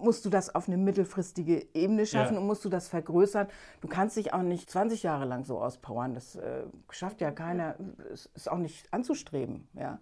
musst 0.00 0.24
du 0.24 0.30
das 0.30 0.54
auf 0.54 0.68
eine 0.68 0.76
mittelfristige 0.76 1.66
Ebene 1.74 2.06
schaffen 2.06 2.34
ja. 2.34 2.40
und 2.40 2.46
musst 2.46 2.64
du 2.64 2.68
das 2.68 2.88
vergrößern. 2.88 3.48
Du 3.80 3.88
kannst 3.88 4.16
dich 4.16 4.32
auch 4.32 4.42
nicht 4.42 4.70
20 4.70 5.02
Jahre 5.02 5.24
lang 5.24 5.44
so 5.44 5.60
auspowern. 5.60 6.14
Das 6.14 6.36
äh, 6.36 6.64
schafft 6.90 7.20
ja 7.20 7.30
keiner, 7.30 7.76
es 8.12 8.26
ist 8.34 8.50
auch 8.50 8.58
nicht 8.58 8.92
anzustreben. 8.92 9.68
Ja. 9.74 10.00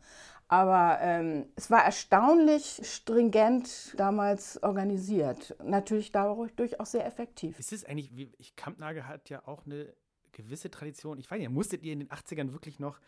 Aber 0.48 0.98
ähm, 1.00 1.46
es 1.56 1.70
war 1.70 1.82
erstaunlich 1.84 2.80
stringent 2.82 3.94
damals 3.98 4.62
organisiert. 4.62 5.56
Natürlich 5.64 6.12
dadurch 6.12 6.78
auch 6.78 6.86
sehr 6.86 7.06
effektiv. 7.06 7.58
Ist 7.58 7.72
es 7.72 7.84
eigentlich, 7.84 8.14
wie, 8.14 8.32
ich, 8.38 8.54
Kampnagel 8.54 9.08
hat 9.08 9.30
ja 9.30 9.42
auch 9.46 9.64
eine 9.64 9.94
gewisse 10.32 10.70
Tradition. 10.70 11.18
Ich 11.18 11.30
weiß 11.30 11.38
nicht, 11.38 11.50
musstet 11.50 11.82
ihr 11.82 11.92
in 11.92 12.00
den 12.00 12.08
80ern 12.08 12.52
wirklich 12.52 12.78
noch 12.78 12.98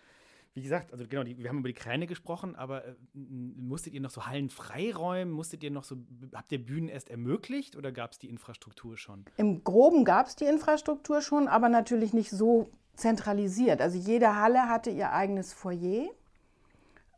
Wie 0.57 0.63
gesagt, 0.63 0.93
also 0.93 1.05
genau, 1.09 1.25
die, 1.25 1.37
wir 1.37 1.49
haben 1.49 1.59
über 1.59 1.69
die 1.69 1.75
Kräne 1.75 2.07
gesprochen, 2.07 2.55
aber 2.55 2.85
äh, 2.85 2.95
musstet 3.13 3.93
ihr 3.93 4.01
noch 4.01 4.11
so 4.11 4.27
Hallen 4.27 4.51
freiräumen? 4.51 5.35
Musstet 5.35 5.65
ihr 5.65 5.71
noch 5.73 5.83
so, 5.83 5.97
habt 6.33 6.53
ihr 6.53 6.65
Bühnen 6.65 6.89
erst 6.89 7.11
ermöglicht 7.11 7.75
oder 7.77 7.91
gab 7.91 8.13
es 8.13 8.19
die 8.21 8.29
Infrastruktur 8.29 8.97
schon? 8.97 9.25
Im 9.37 9.65
Groben 9.65 10.05
gab 10.05 10.29
es 10.29 10.37
die 10.37 10.45
Infrastruktur 10.45 11.23
schon, 11.23 11.49
aber 11.49 11.69
natürlich 11.69 12.13
nicht 12.13 12.31
so 12.31 12.69
zentralisiert. 12.95 13.81
Also 13.81 13.99
jede 13.99 14.37
Halle 14.37 14.69
hatte 14.69 14.91
ihr 14.91 15.11
eigenes 15.13 15.53
Foyer. 15.53 16.09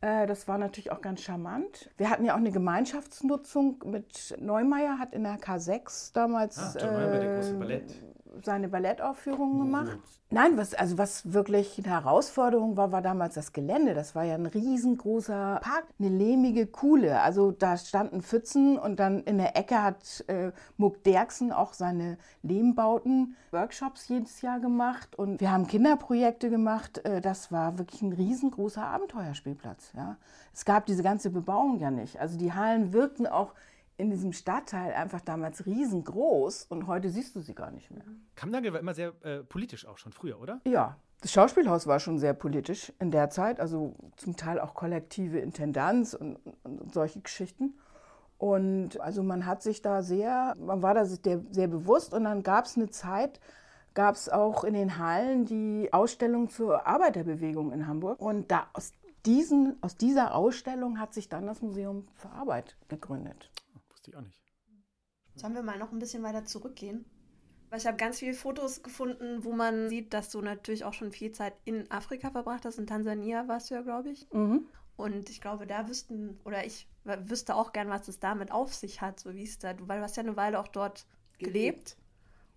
Äh, 0.01 0.27
das 0.27 0.49
war 0.49 0.57
natürlich 0.57 0.91
auch 0.91 1.03
ganz 1.03 1.21
charmant. 1.21 1.91
Wir 1.99 2.09
hatten 2.09 2.25
ja 2.25 2.33
auch 2.33 2.39
eine 2.39 2.53
Gemeinschaftsnutzung 2.53 3.83
mit 3.85 4.35
Neumeier, 4.41 4.99
hat 4.99 5.13
in 5.13 5.25
der 5.25 5.39
K6 5.39 6.15
damals 6.15 6.57
Ah, 6.59 6.87
Neumeier, 6.87 7.21
der 7.21 7.35
große 7.37 7.55
Ballett. 7.55 8.03
Seine 8.43 8.69
Ballettaufführungen 8.69 9.59
gemacht. 9.59 9.99
Nein, 10.29 10.57
was, 10.57 10.75
also 10.75 10.99
was 10.99 11.33
wirklich 11.33 11.79
eine 11.79 11.95
Herausforderung 11.95 12.77
war, 12.77 12.91
war 12.91 13.01
damals 13.01 13.35
das 13.35 13.53
Gelände. 13.53 13.95
Das 13.95 14.17
war 14.17 14.25
ja 14.25 14.35
ein 14.35 14.47
riesengroßer 14.47 15.61
Park, 15.63 15.85
eine 16.01 16.09
lehmige 16.09 16.67
Kuhle. 16.67 17.21
Also 17.21 17.53
da 17.53 17.77
standen 17.77 18.23
Pfützen 18.23 18.77
und 18.77 18.99
dann 18.99 19.23
in 19.23 19.39
der 19.39 19.57
Ecke 19.57 19.81
hat 19.81 20.25
äh, 20.27 20.51
Muck 20.79 21.05
Derksen 21.05 21.53
auch 21.53 21.75
seine 21.75 22.19
Lehmbauten, 22.43 23.37
Workshops 23.53 24.09
jedes 24.09 24.43
Jahr 24.43 24.59
gemacht. 24.59 25.17
Und 25.17 25.41
wir 25.41 25.53
haben 25.53 25.69
Kinderprojekte 25.69 26.51
gemacht. 26.51 26.99
Äh, 27.05 27.21
das 27.21 27.53
war 27.53 27.79
wirklich 27.79 28.03
ein 28.03 28.13
riesengroßer 28.13 28.85
Abenteuerspielplatz. 28.85 29.93
Ja. 29.97 30.17
Es 30.53 30.65
gab 30.65 30.87
diese 30.87 31.05
ganze 31.05 31.31
Bebauung 31.31 31.79
ja 31.79 31.93
nicht. 31.93 32.19
Also 32.19 32.37
die 32.37 32.53
Hallen 32.53 32.93
wirkten 32.93 33.29
auch 33.29 33.55
in 33.99 34.11
diesem 34.11 34.33
Stadtteil 34.33 34.93
einfach 34.93 35.21
damals 35.21 35.67
riesengroß 35.67 36.67
und 36.69 36.87
heute 36.87 37.11
siehst 37.11 37.35
du 37.35 37.41
sie 37.41 37.55
gar 37.55 37.71
nicht 37.71 37.91
mehr. 37.91 38.05
Kammnagel 38.35 38.73
war 38.73 38.81
immer 38.81 38.95
sehr 38.95 39.13
äh, 39.23 39.39
politisch 39.43 39.87
auch 39.87 39.99
schon 39.99 40.13
früher, 40.13 40.41
oder? 40.41 40.61
Ja, 40.67 40.97
das 41.23 41.33
Schauspielhaus 41.33 41.87
war 41.87 41.99
schon 41.99 42.19
sehr 42.19 42.35
politisch 42.35 42.93
in 42.99 43.11
der 43.11 43.31
Zeit, 43.31 43.59
also 43.59 43.95
zum 44.17 44.37
Teil 44.37 44.61
auch 44.61 44.75
kollektive 44.75 45.39
Intendanz 45.39 46.15
und, 46.15 46.37
und, 46.37 46.81
und 46.81 46.93
solche 46.93 47.21
Geschichten. 47.21 47.75
Und 48.39 49.01
also 49.01 49.23
man 49.23 49.47
hat 49.47 49.63
sich 49.63 49.81
da 49.81 50.03
sehr, 50.03 50.55
man 50.59 50.83
war 50.83 50.93
da 50.93 51.07
sehr, 51.07 51.41
sehr 51.51 51.69
bewusst 51.69 52.13
und 52.13 52.25
dann 52.25 52.43
gab 52.43 52.67
es 52.67 52.77
eine 52.77 52.91
Zeit, 52.91 53.41
gab 53.95 54.15
es 54.15 54.29
auch 54.29 54.63
in 54.63 54.75
den 54.75 54.99
Hallen 54.99 55.47
die 55.47 55.89
Ausstellung 55.93 56.51
zur 56.51 56.87
Arbeiterbewegung 56.87 57.73
in 57.73 57.87
Hamburg. 57.87 58.21
Und 58.21 58.51
da 58.51 58.67
aus, 58.75 58.93
diesen, 59.25 59.79
aus 59.81 59.97
dieser 59.97 60.35
Ausstellung 60.35 61.01
hat 61.01 61.15
sich 61.15 61.31
dann 61.31 61.47
das 61.47 61.63
Museum 61.63 62.07
für 62.15 62.29
Arbeit 62.29 62.77
gegründet. 62.89 63.51
Wusste 64.07 64.11
ich 64.11 64.17
auch 64.17 64.23
nicht. 64.23 64.41
Sollen 65.35 65.55
wir 65.55 65.63
mal 65.63 65.79
noch 65.79 65.93
ein 65.93 65.99
bisschen 65.99 66.23
weiter 66.23 66.45
zurückgehen? 66.45 67.05
Weil 67.69 67.81
ich 67.81 67.87
habe 67.87 67.97
ganz 67.97 68.21
viele 68.21 68.35
Fotos 68.35 68.83
gefunden, 68.83 69.43
wo 69.45 69.53
man 69.53 69.89
sieht, 69.89 70.15
dass 70.15 70.31
du 70.31 70.41
natürlich 70.41 70.85
auch 70.85 70.95
schon 70.95 71.11
viel 71.11 71.33
Zeit 71.33 71.55
in 71.65 71.91
Afrika 71.91 72.31
verbracht 72.31 72.65
hast. 72.65 72.79
In 72.79 72.87
Tansania 72.87 73.49
warst 73.49 73.71
du 73.71 73.75
ja, 73.75 73.83
glaube 73.83 74.11
ich. 74.11 74.31
Mhm. 74.33 74.67
Und 74.97 75.29
ich 75.29 75.41
glaube, 75.41 75.67
da 75.67 75.89
wüssten, 75.89 76.39
oder 76.45 76.65
ich 76.65 76.89
wüsste 77.05 77.57
auch 77.57 77.73
gern, 77.73 77.89
was 77.89 78.09
es 78.09 78.21
damit 78.21 78.53
auf 78.53 78.73
sich 78.73 79.01
hat, 79.01 79.19
so 79.21 79.35
wie 79.35 79.43
es 79.43 79.59
da, 79.59 79.75
weil 79.81 79.99
du 79.99 80.05
hast 80.05 80.17
ja 80.17 80.23
eine 80.23 80.37
Weile 80.37 80.61
auch 80.61 80.69
dort 80.69 81.07
gelebt. 81.39 81.97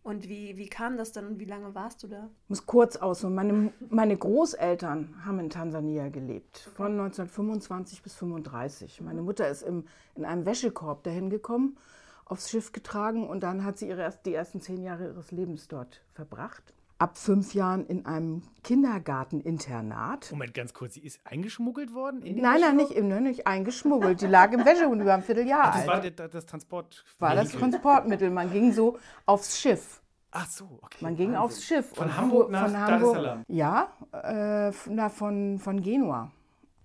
Und 0.02 0.30
wie, 0.30 0.56
wie 0.58 0.68
kam 0.68 0.98
das 0.98 1.12
dann 1.12 1.28
und 1.28 1.40
wie 1.40 1.46
lange 1.46 1.76
warst 1.76 2.04
du 2.04 2.08
da? 2.08 2.30
Ich 2.44 2.50
muss 2.50 2.66
kurz 2.66 2.96
ausholen. 2.96 3.36
Meine, 3.36 3.74
meine 3.90 4.16
Großeltern 4.16 5.26
haben 5.26 5.40
in 5.40 5.50
Tansania 5.50 6.10
gelebt, 6.10 6.70
von 6.76 6.94
1925 6.94 8.02
bis 8.02 8.14
1935. 8.14 9.02
Meine 9.02 9.22
Mutter 9.22 9.48
ist 9.50 9.62
im, 9.62 9.86
in 10.16 10.26
einem 10.26 10.46
Wäschekorb 10.46 11.04
dahin 11.04 11.30
gekommen, 11.30 11.78
aufs 12.26 12.50
Schiff 12.50 12.72
getragen 12.72 13.28
und 13.28 13.44
dann 13.44 13.64
hat 13.66 13.78
sie 13.78 13.90
ihre, 13.90 14.14
die 14.26 14.34
ersten 14.34 14.62
zehn 14.62 14.82
Jahre 14.84 15.08
ihres 15.08 15.32
Lebens 15.32 15.68
dort 15.68 16.02
verbracht. 16.14 16.74
Ab 17.00 17.18
fünf 17.18 17.54
Jahren 17.54 17.86
in 17.88 18.06
einem 18.06 18.44
Kindergarteninternat. 18.64 20.32
Moment, 20.32 20.54
ganz 20.54 20.74
kurz, 20.74 20.96
sie 20.96 21.00
ist 21.02 21.20
eingeschmuggelt 21.26 21.94
worden? 21.94 22.22
In 22.22 22.36
den 22.36 22.44
Nein, 22.44 22.60
nein, 22.62 22.76
nicht, 22.76 22.92
im, 22.92 23.08
ne, 23.08 23.22
nicht 23.22 23.48
eingeschmuggelt. 23.48 24.22
Die 24.22 24.28
lag 24.28 24.52
im 24.52 24.66
Wäschehund 24.66 25.02
über 25.02 25.14
ein 25.14 25.24
Vierteljahr 25.24 25.64
Ach, 25.66 25.76
das 25.78 25.88
war 25.88 25.94
alt. 26.02 26.20
der, 26.20 26.28
das 26.28 26.46
Transport. 26.46 27.04
War 27.20 27.36
das 27.36 27.52
Transportmittel. 27.54 28.30
Man 28.30 28.52
ging 28.52 28.72
so 28.74 28.98
aufs 29.26 29.58
Schiff. 29.60 30.02
Ach 30.32 30.46
so, 30.48 30.80
okay. 30.82 30.98
Man 31.02 31.16
ging 31.16 31.28
Wahnsinn. 31.30 31.42
aufs 31.42 31.64
Schiff. 31.64 31.90
Von 31.96 32.08
Und 32.08 32.18
Hamburg 32.18 32.52
nach 32.52 32.64
von 32.66 32.74
Dar 32.74 32.86
es 32.88 32.92
Hamburg- 32.92 33.16
Salaam. 33.16 33.44
Ja, 33.48 33.88
äh, 34.12 34.72
na, 34.90 35.10
von, 35.10 35.58
von 35.58 35.82
Genua. 35.82 36.32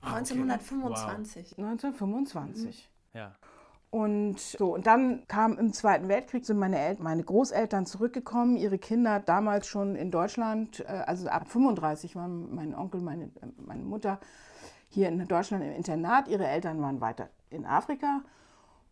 Ah, 0.00 0.10
okay. 0.10 0.16
1925. 0.18 1.58
1925. 1.58 2.88
Ja. 3.14 3.32
Und 3.94 4.40
so, 4.40 4.74
und 4.74 4.88
dann 4.88 5.22
kam 5.28 5.56
im 5.56 5.72
Zweiten 5.72 6.08
Weltkrieg, 6.08 6.44
sind 6.44 6.58
meine, 6.58 6.80
El 6.80 6.96
meine 6.98 7.22
Großeltern 7.22 7.86
zurückgekommen, 7.86 8.56
ihre 8.56 8.76
Kinder 8.76 9.20
damals 9.20 9.68
schon 9.68 9.94
in 9.94 10.10
Deutschland, 10.10 10.80
äh, 10.80 11.04
also 11.06 11.28
ab 11.28 11.46
35 11.46 12.16
waren 12.16 12.52
mein 12.52 12.74
Onkel, 12.74 13.00
meine, 13.00 13.26
äh, 13.26 13.46
meine 13.64 13.84
Mutter 13.84 14.18
hier 14.88 15.06
in 15.06 15.24
Deutschland 15.28 15.62
im 15.62 15.70
Internat, 15.70 16.26
ihre 16.26 16.44
Eltern 16.44 16.82
waren 16.82 17.00
weiter 17.00 17.28
in 17.50 17.64
Afrika. 17.66 18.22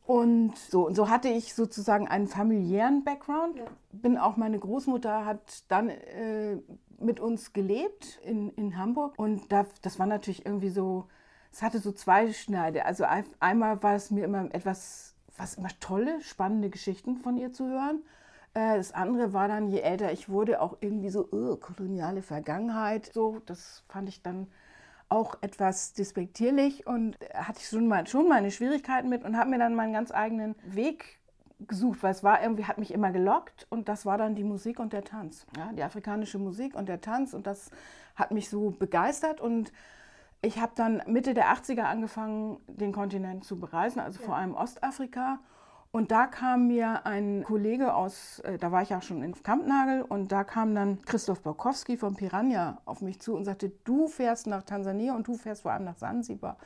Und 0.07 0.57
so, 0.57 0.87
und 0.87 0.95
so 0.95 1.09
hatte 1.09 1.31
ich 1.31 1.53
sozusagen 1.53 2.07
einen 2.07 2.29
familiären 2.29 3.03
Background. 3.03 3.61
Bin 3.91 4.17
auch 4.17 4.37
meine 4.37 4.61
Großmutter 4.61 5.27
hat 5.27 5.65
dann 5.67 5.89
äh, 5.89 6.59
mit 7.01 7.19
uns 7.19 7.53
gelebt 7.53 8.21
in, 8.25 8.51
in 8.51 8.77
Hamburg. 8.77 9.15
Und 9.17 9.51
da, 9.51 9.67
das 9.83 9.99
war 9.99 10.07
natürlich 10.07 10.47
irgendwie 10.47 10.71
so, 10.71 11.09
es 11.53 11.63
hatte 11.63 11.79
so 11.79 11.93
zwei 11.93 12.33
Schneide. 12.33 12.85
Also 12.87 13.05
ein- 13.05 13.25
einmal 13.41 13.83
war 13.83 13.95
es 13.95 14.11
mir 14.11 14.25
immer 14.25 14.49
etwas, 14.55 15.15
was 15.37 15.55
immer 15.55 15.69
tolle, 15.81 16.21
spannende 16.23 16.71
Geschichten 16.71 17.17
von 17.17 17.37
ihr 17.37 17.53
zu 17.53 17.67
hören. 17.69 18.03
Äh, 18.55 18.77
Das 18.77 18.93
andere 18.93 19.33
war 19.33 19.49
dann, 19.49 19.69
je 19.69 19.81
älter 19.81 20.13
ich 20.13 20.29
wurde, 20.29 20.61
auch 20.61 20.79
irgendwie 20.81 21.11
so 21.11 21.29
uh, 21.33 21.57
koloniale 21.57 22.23
Vergangenheit. 22.23 23.11
So, 23.13 23.41
das 23.47 23.85
fand 23.89 24.09
ich 24.09 24.23
dann 24.23 24.49
auch 25.09 25.37
etwas 25.43 25.93
despektierlich 25.93 26.87
und 26.87 27.19
hatte 27.35 27.61
ich 27.61 27.69
schon, 27.69 27.87
mal, 27.87 28.07
schon 28.07 28.29
meine 28.29 28.51
Schwierigkeiten 28.51 29.09
mit 29.11 29.25
und 29.25 29.37
habe 29.37 29.51
mir 29.51 29.59
dann 29.59 29.75
meinen 29.75 29.93
ganz 29.93 30.11
eigenen 30.11 30.55
Weg 30.65 31.19
gesucht, 31.69 32.03
weil 32.03 32.13
es 32.13 32.25
war 32.25 32.43
irgendwie, 32.43 32.65
hat 32.65 32.79
mich 32.79 32.93
immer 32.93 33.13
gelockt 33.13 33.67
und 33.71 33.89
das 33.89 34.07
war 34.07 34.17
dann 34.19 34.35
die 34.35 34.43
Musik 34.45 34.81
und 34.81 34.93
der 34.93 35.05
Tanz. 35.05 35.47
Ja, 35.57 35.71
die 35.73 35.83
afrikanische 35.83 36.39
Musik 36.39 36.75
und 36.75 36.89
der 36.89 37.01
Tanz 37.03 37.35
und 37.35 37.47
das 37.47 37.71
hat 38.17 38.31
mich 38.33 38.49
so 38.49 38.71
begeistert 38.71 39.41
und 39.41 39.73
ich 40.43 40.61
habe 40.61 40.73
dann 40.75 41.03
Mitte 41.07 41.35
der 41.35 41.55
80er 41.55 41.83
angefangen, 41.83 42.59
den 42.67 42.93
Kontinent 42.93 43.45
zu 43.45 43.59
bereisen, 43.59 44.01
also 44.01 44.21
vor 44.21 44.37
allem 44.37 44.55
Ostafrika. 44.55 45.39
Und 45.93 46.11
da 46.11 46.27
kam 46.27 46.69
mir 46.69 47.07
ein 47.07 47.45
Kollege 47.45 47.95
aus, 47.95 48.41
äh, 48.41 48.59
da 48.59 48.73
war 48.73 48.83
ich 48.83 48.95
auch 48.95 49.03
schon 49.03 49.23
in 49.23 49.41
Kampnagel, 49.43 50.03
und 50.03 50.33
da 50.33 50.43
kam 50.43 50.75
dann 50.75 51.03
Christoph 51.03 51.43
Borkowski 51.43 51.97
von 51.97 52.17
Piranha 52.17 52.79
auf 52.87 53.03
mich 53.03 53.21
zu 53.21 53.37
und 53.37 53.45
sagte, 53.45 53.71
du 53.85 54.09
fährst 54.09 54.47
nach 54.47 54.63
Tansania 54.63 55.15
und 55.15 55.29
du 55.29 55.37
fährst 55.37 55.63
vor 55.63 55.73
allem 55.73 55.85
nach 55.85 55.97
Zanzibar. 55.97 56.57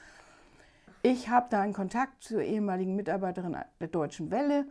Ich 1.02 1.28
habe 1.28 1.46
da 1.50 1.60
einen 1.60 1.72
Kontakt 1.72 2.22
zur 2.22 2.40
ehemaligen 2.40 2.96
Mitarbeiterin 2.96 3.56
der 3.80 3.88
Deutschen 3.88 4.30
Welle 4.30 4.66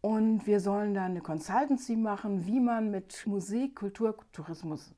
und 0.00 0.46
wir 0.46 0.60
sollen 0.60 0.94
da 0.94 1.04
eine 1.04 1.20
Consultancy 1.20 1.96
machen, 1.96 2.46
wie 2.46 2.60
man 2.60 2.90
mit 2.90 3.26
Musik, 3.26 3.76
Kultur, 3.76 4.16
Tourismus 4.32 4.94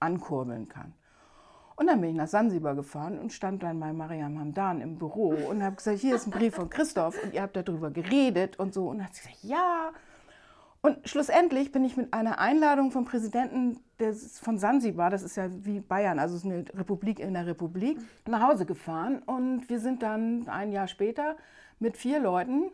ankurbeln 0.00 0.68
kann. 0.68 0.94
Und 1.78 1.86
dann 1.86 2.00
bin 2.00 2.10
ich 2.10 2.16
nach 2.16 2.26
Sansibar 2.26 2.74
gefahren 2.74 3.20
und 3.20 3.32
stand 3.32 3.62
dann 3.62 3.78
bei 3.78 3.92
Mariam 3.92 4.36
Hamdan 4.36 4.80
im 4.80 4.98
Büro 4.98 5.28
und 5.28 5.62
habe 5.62 5.76
gesagt, 5.76 6.00
hier 6.00 6.16
ist 6.16 6.26
ein 6.26 6.32
Brief 6.32 6.56
von 6.56 6.68
Christoph 6.68 7.14
und 7.22 7.32
ihr 7.32 7.40
habt 7.40 7.54
darüber 7.54 7.92
geredet 7.92 8.58
und 8.58 8.74
so. 8.74 8.88
Und 8.88 8.98
dann 8.98 9.06
hat 9.06 9.14
sie 9.14 9.22
gesagt, 9.22 9.44
ja. 9.44 9.92
Und 10.80 11.08
schlussendlich 11.08 11.70
bin 11.70 11.84
ich 11.84 11.96
mit 11.96 12.12
einer 12.12 12.40
Einladung 12.40 12.90
vom 12.90 13.04
Präsidenten 13.04 13.78
des, 14.00 14.40
von 14.40 14.58
Sansibar, 14.58 15.08
das 15.10 15.22
ist 15.22 15.36
ja 15.36 15.50
wie 15.64 15.78
Bayern, 15.78 16.18
also 16.18 16.34
es 16.34 16.44
ist 16.44 16.50
eine 16.50 16.64
Republik 16.74 17.20
in 17.20 17.34
der 17.34 17.46
Republik, 17.46 17.98
nach 18.26 18.42
Hause 18.48 18.66
gefahren. 18.66 19.22
Und 19.22 19.68
wir 19.68 19.78
sind 19.78 20.02
dann 20.02 20.48
ein 20.48 20.72
Jahr 20.72 20.88
später 20.88 21.36
mit 21.78 21.96
vier 21.96 22.18
Leuten 22.18 22.72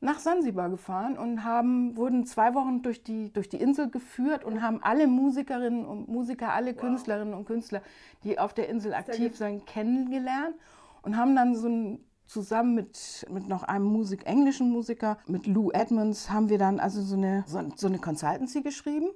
nach 0.00 0.18
Sansibar 0.18 0.70
gefahren 0.70 1.18
und 1.18 1.44
haben, 1.44 1.96
wurden 1.96 2.24
zwei 2.24 2.54
Wochen 2.54 2.82
durch 2.82 3.04
die, 3.04 3.32
durch 3.32 3.48
die 3.48 3.58
Insel 3.60 3.90
geführt 3.90 4.44
und 4.44 4.62
haben 4.62 4.82
alle 4.82 5.06
Musikerinnen 5.06 5.84
und 5.84 6.08
Musiker, 6.08 6.54
alle 6.54 6.74
Künstlerinnen 6.74 7.34
und 7.34 7.44
Künstler, 7.44 7.82
die 8.24 8.38
auf 8.38 8.54
der 8.54 8.68
Insel 8.68 8.94
aktiv 8.94 9.36
sind, 9.36 9.66
kennengelernt 9.66 10.54
und 11.02 11.16
haben 11.16 11.36
dann 11.36 11.54
so 11.54 11.68
ein, 11.68 12.04
zusammen 12.26 12.74
mit, 12.74 13.26
mit 13.28 13.48
noch 13.48 13.64
einem 13.64 13.86
Musik, 13.86 14.24
englischen 14.24 14.70
Musiker, 14.70 15.18
mit 15.26 15.46
Lou 15.46 15.70
Edmonds, 15.72 16.30
haben 16.30 16.48
wir 16.48 16.58
dann 16.58 16.78
also 16.80 17.02
so 17.02 17.16
eine, 17.16 17.44
so, 17.46 17.60
so 17.74 17.88
eine 17.88 17.98
Consultancy 17.98 18.62
geschrieben. 18.62 19.10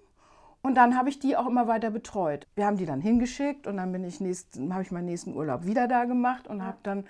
Und 0.63 0.77
dann 0.77 0.97
habe 0.97 1.11
ich 1.11 1.19
die 1.19 1.37
auch 1.37 1.47
immer 1.47 1.69
weiter 1.69 1.91
betreut. 1.91 2.47
Wir 2.57 2.67
haben 2.67 2.77
die 2.77 2.87
dann 2.87 3.01
hingeschickt 3.01 3.67
und 3.67 3.77
dann 3.77 3.93
bin 3.93 4.03
ich 4.03 4.21
nächst, 4.21 4.59
habe 4.71 4.83
ich 4.83 4.91
meinen 4.91 5.05
nächsten 5.05 5.35
Urlaub 5.35 5.67
wieder 5.67 5.87
da 5.87 6.07
gemacht 6.07 6.49
und 6.49 6.65
habe 6.65 6.79
dann 6.83 7.05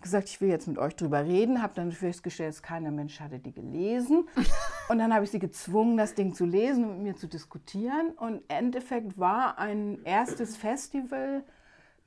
gesagt, 0.00 0.28
ich 0.28 0.40
will 0.40 0.48
jetzt 0.48 0.68
mit 0.68 0.78
euch 0.78 0.94
drüber 0.94 1.24
reden, 1.24 1.62
habe 1.62 1.74
dann 1.74 1.92
festgestellt, 1.92 2.50
dass 2.50 2.62
keiner 2.62 2.90
Mensch 2.90 3.20
hatte 3.20 3.38
die 3.38 3.52
gelesen. 3.52 4.28
Und 4.88 4.98
dann 4.98 5.12
habe 5.12 5.24
ich 5.24 5.30
sie 5.30 5.38
gezwungen, 5.38 5.96
das 5.96 6.14
Ding 6.14 6.34
zu 6.34 6.46
lesen 6.46 6.84
und 6.84 6.96
mit 6.96 7.02
mir 7.02 7.16
zu 7.16 7.26
diskutieren. 7.26 8.10
Und 8.16 8.36
im 8.36 8.42
Endeffekt 8.48 9.18
war 9.18 9.58
ein 9.58 10.02
erstes 10.04 10.56
Festival 10.56 11.44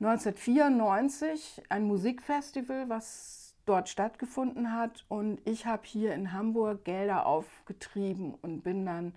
1994, 0.00 1.62
ein 1.68 1.84
Musikfestival, 1.84 2.88
was 2.88 3.54
dort 3.66 3.88
stattgefunden 3.88 4.72
hat. 4.72 5.04
Und 5.08 5.40
ich 5.44 5.66
habe 5.66 5.82
hier 5.84 6.14
in 6.14 6.32
Hamburg 6.32 6.84
Gelder 6.84 7.26
aufgetrieben 7.26 8.34
und 8.34 8.62
bin 8.62 8.84
dann 8.84 9.14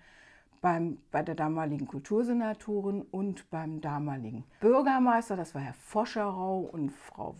beim, 0.61 0.97
bei 1.11 1.23
der 1.23 1.35
damaligen 1.35 1.87
Kultursenatorin 1.87 3.03
und 3.03 3.49
beim 3.49 3.81
damaligen 3.81 4.43
Bürgermeister, 4.59 5.35
das 5.35 5.53
war 5.53 5.61
Herr 5.61 5.73
Foscherau 5.73 6.59
und 6.59 6.91
Frau, 6.91 7.35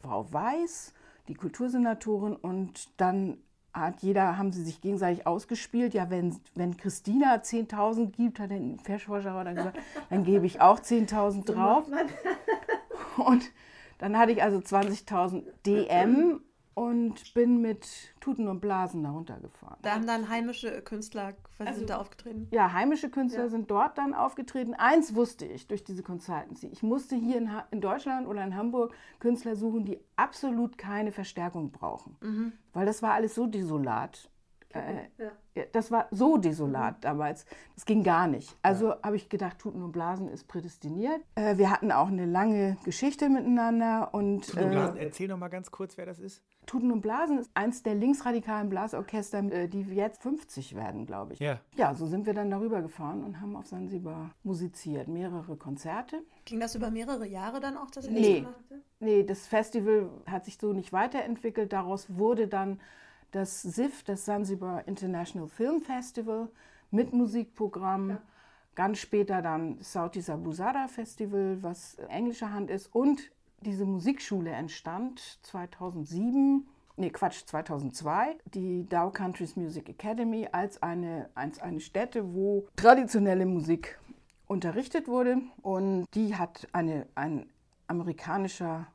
Frau 0.00 0.32
Weiß, 0.32 0.92
die 1.28 1.34
Kultursenatorin. 1.34 2.36
Und 2.36 2.88
dann 3.00 3.38
hat 3.72 4.02
jeder, 4.02 4.38
haben 4.38 4.52
sie 4.52 4.62
sich 4.62 4.80
gegenseitig 4.80 5.26
ausgespielt. 5.26 5.94
Ja, 5.94 6.10
wenn, 6.10 6.36
wenn 6.54 6.76
Christina 6.76 7.36
10.000 7.36 8.10
gibt, 8.12 8.40
hat 8.40 8.50
der 8.50 8.98
Foscherau 8.98 9.44
dann 9.44 9.56
gesagt, 9.56 9.78
dann 10.10 10.24
gebe 10.24 10.46
ich 10.46 10.60
auch 10.60 10.80
10.000 10.80 11.44
drauf. 11.44 11.86
Und 13.16 13.50
dann 13.98 14.16
hatte 14.16 14.32
ich 14.32 14.42
also 14.42 14.58
20.000 14.58 15.42
DM 15.66 16.40
und 16.78 17.34
bin 17.34 17.60
mit 17.60 17.88
Tuten 18.20 18.46
und 18.46 18.60
Blasen 18.60 19.02
da 19.02 19.10
runtergefahren. 19.10 19.78
Da 19.82 19.94
haben 19.94 20.06
dann 20.06 20.28
heimische 20.28 20.80
Künstler 20.82 21.34
also, 21.58 21.84
da 21.84 21.96
aufgetreten? 21.96 22.46
Ja, 22.52 22.72
heimische 22.72 23.10
Künstler 23.10 23.44
ja. 23.44 23.48
sind 23.48 23.68
dort 23.68 23.98
dann 23.98 24.14
aufgetreten. 24.14 24.74
Eins 24.74 25.16
wusste 25.16 25.44
ich 25.44 25.66
durch 25.66 25.82
diese 25.82 26.04
Consultancy. 26.04 26.68
Ich 26.68 26.84
musste 26.84 27.16
hier 27.16 27.38
in, 27.38 27.50
in 27.72 27.80
Deutschland 27.80 28.28
oder 28.28 28.44
in 28.44 28.54
Hamburg 28.54 28.94
Künstler 29.18 29.56
suchen, 29.56 29.86
die 29.86 29.98
absolut 30.14 30.78
keine 30.78 31.10
Verstärkung 31.10 31.72
brauchen. 31.72 32.16
Mhm. 32.20 32.52
Weil 32.72 32.86
das 32.86 33.02
war 33.02 33.14
alles 33.14 33.34
so 33.34 33.46
desolat. 33.46 34.30
Äh, 34.74 35.08
ja. 35.18 35.64
Das 35.72 35.90
war 35.90 36.06
so 36.10 36.36
desolat 36.36 36.96
mhm. 36.96 37.00
damals. 37.00 37.46
Das 37.74 37.84
ging 37.84 38.02
gar 38.02 38.26
nicht. 38.26 38.56
Also 38.62 38.90
ja. 38.90 38.98
habe 39.02 39.16
ich 39.16 39.28
gedacht, 39.28 39.58
Tuten 39.58 39.82
und 39.82 39.92
Blasen 39.92 40.28
ist 40.28 40.46
prädestiniert. 40.46 41.20
Äh, 41.34 41.56
wir 41.56 41.70
hatten 41.70 41.90
auch 41.90 42.08
eine 42.08 42.26
lange 42.26 42.76
Geschichte 42.84 43.28
miteinander. 43.28 44.10
Und, 44.12 44.46
Tuten 44.46 44.64
und 44.64 44.70
Blasen, 44.70 44.96
äh, 44.98 45.04
erzähl 45.04 45.28
noch 45.28 45.38
mal 45.38 45.48
ganz 45.48 45.70
kurz, 45.70 45.96
wer 45.96 46.06
das 46.06 46.18
ist. 46.18 46.42
Tuten 46.66 46.92
und 46.92 47.00
Blasen 47.00 47.38
ist 47.38 47.50
eins 47.54 47.82
der 47.82 47.94
linksradikalen 47.94 48.68
Blasorchester, 48.68 49.38
äh, 49.38 49.68
die 49.68 49.82
jetzt 49.82 50.22
50 50.22 50.74
werden, 50.76 51.06
glaube 51.06 51.32
ich. 51.32 51.40
Ja. 51.40 51.60
ja, 51.76 51.94
so 51.94 52.06
sind 52.06 52.26
wir 52.26 52.34
dann 52.34 52.50
darüber 52.50 52.82
gefahren 52.82 53.24
und 53.24 53.40
haben 53.40 53.56
auf 53.56 53.66
Sansibar 53.66 54.30
musiziert. 54.42 55.08
Mehrere 55.08 55.56
Konzerte. 55.56 56.22
Ging 56.44 56.60
das 56.60 56.74
über 56.74 56.90
mehrere 56.90 57.26
Jahre 57.26 57.60
dann 57.60 57.78
auch, 57.78 57.90
das 57.90 58.08
nee. 58.08 58.46
Nee, 59.00 59.22
das 59.22 59.46
Festival 59.46 60.10
hat 60.26 60.44
sich 60.44 60.58
so 60.58 60.72
nicht 60.72 60.92
weiterentwickelt. 60.92 61.72
Daraus 61.72 62.18
wurde 62.18 62.48
dann 62.48 62.80
das 63.30 63.62
SIF, 63.62 64.02
das 64.04 64.24
Zanzibar 64.24 64.86
International 64.86 65.48
Film 65.48 65.80
Festival, 65.80 66.48
mit 66.90 67.12
Musikprogramm. 67.12 68.10
Ja. 68.10 68.22
Ganz 68.74 68.98
später 68.98 69.42
dann 69.42 69.78
Sauti 69.80 70.20
Sabuzara 70.20 70.86
Festival, 70.86 71.58
was 71.62 71.96
englischer 72.08 72.52
Hand 72.52 72.70
ist. 72.70 72.94
Und 72.94 73.32
diese 73.60 73.84
Musikschule 73.84 74.50
entstand 74.50 75.20
2007, 75.42 76.68
nee 76.96 77.10
Quatsch, 77.10 77.44
2002, 77.44 78.38
die 78.54 78.86
Dow 78.88 79.10
Countries 79.10 79.56
Music 79.56 79.88
Academy 79.88 80.48
als 80.52 80.80
eine, 80.80 81.28
als 81.34 81.58
eine 81.58 81.80
Stätte, 81.80 82.34
wo 82.34 82.68
traditionelle 82.76 83.46
Musik 83.46 83.98
unterrichtet 84.46 85.08
wurde. 85.08 85.38
Und 85.60 86.04
die 86.14 86.36
hat 86.36 86.68
eine, 86.72 87.08
ein 87.16 87.50
amerikanischer 87.88 88.86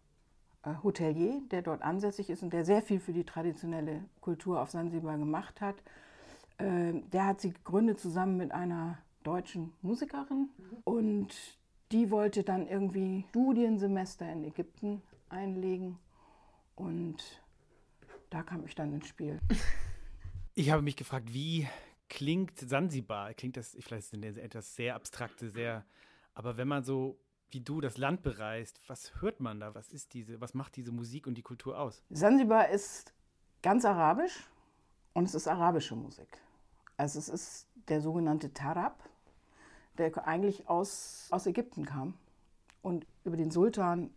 Hotelier, 0.84 1.42
der 1.52 1.62
dort 1.62 1.82
ansässig 1.82 2.30
ist 2.30 2.44
und 2.44 2.54
der 2.54 2.66
sehr 2.66 2.82
viel 2.82 3.00
für 3.00 3.14
die 3.14 3.26
traditionelle 3.26 4.04
Kultur 4.22 4.62
auf 4.62 4.72
Sansibar 4.72 5.18
gemacht 5.18 5.62
hat. 5.62 5.76
Ähm, 6.60 7.10
der 7.12 7.26
hat 7.26 7.42
sie 7.42 7.52
gegründet 7.52 8.00
zusammen 8.00 8.38
mit 8.38 8.52
einer 8.52 8.98
deutschen 9.24 9.74
Musikerin 9.82 10.50
und 10.84 11.34
die 11.92 12.10
wollte 12.12 12.44
dann 12.44 12.68
irgendwie 12.68 13.26
Studiensemester 13.30 14.32
in 14.32 14.44
Ägypten 14.44 15.02
einlegen 15.30 15.98
und 16.76 17.42
da 18.30 18.44
kam 18.44 18.66
ich 18.66 18.76
dann 18.76 18.94
ins 18.94 19.08
Spiel. 19.08 19.40
Ich 20.56 20.70
habe 20.70 20.84
mich 20.84 20.96
gefragt, 20.96 21.34
wie 21.34 21.68
klingt 22.10 22.60
Sansibar? 22.60 23.34
Klingt 23.34 23.58
das, 23.58 23.76
vielleicht 23.80 24.14
ist 24.14 24.24
das 24.24 24.38
etwas 24.38 24.76
sehr 24.76 24.94
abstrakte, 24.94 25.50
sehr, 25.50 25.84
aber 26.36 26.58
wenn 26.58 26.68
man 26.68 26.84
so 26.84 27.18
wie 27.54 27.62
du 27.62 27.82
das 27.82 27.98
Land 27.98 28.24
bereist, 28.24 28.80
was 28.88 29.22
hört 29.22 29.40
man 29.40 29.60
da? 29.60 29.76
Was 29.76 29.92
ist 29.92 30.14
diese, 30.14 30.42
was 30.42 30.54
macht 30.54 30.76
diese 30.76 30.92
Musik 30.92 31.28
und 31.28 31.36
die 31.36 31.42
Kultur 31.42 31.80
aus? 31.80 32.04
Sansibar 32.10 32.70
ist 32.70 33.14
ganz 33.62 33.86
arabisch 33.86 34.48
und 35.14 35.26
es 35.26 35.36
ist 35.36 35.48
arabische 35.48 35.96
Musik. 35.96 36.40
Also 36.98 37.20
es 37.20 37.30
ist 37.30 37.68
der 37.88 38.02
sogenannte 38.02 38.54
Tarab, 38.54 38.98
der 39.98 40.28
eigentlich 40.28 40.68
aus, 40.68 41.28
aus 41.32 41.46
Ägypten 41.46 41.86
kam 41.86 42.16
und 42.82 43.06
über 43.24 43.38
den 43.38 43.52
Sultan 43.52 44.10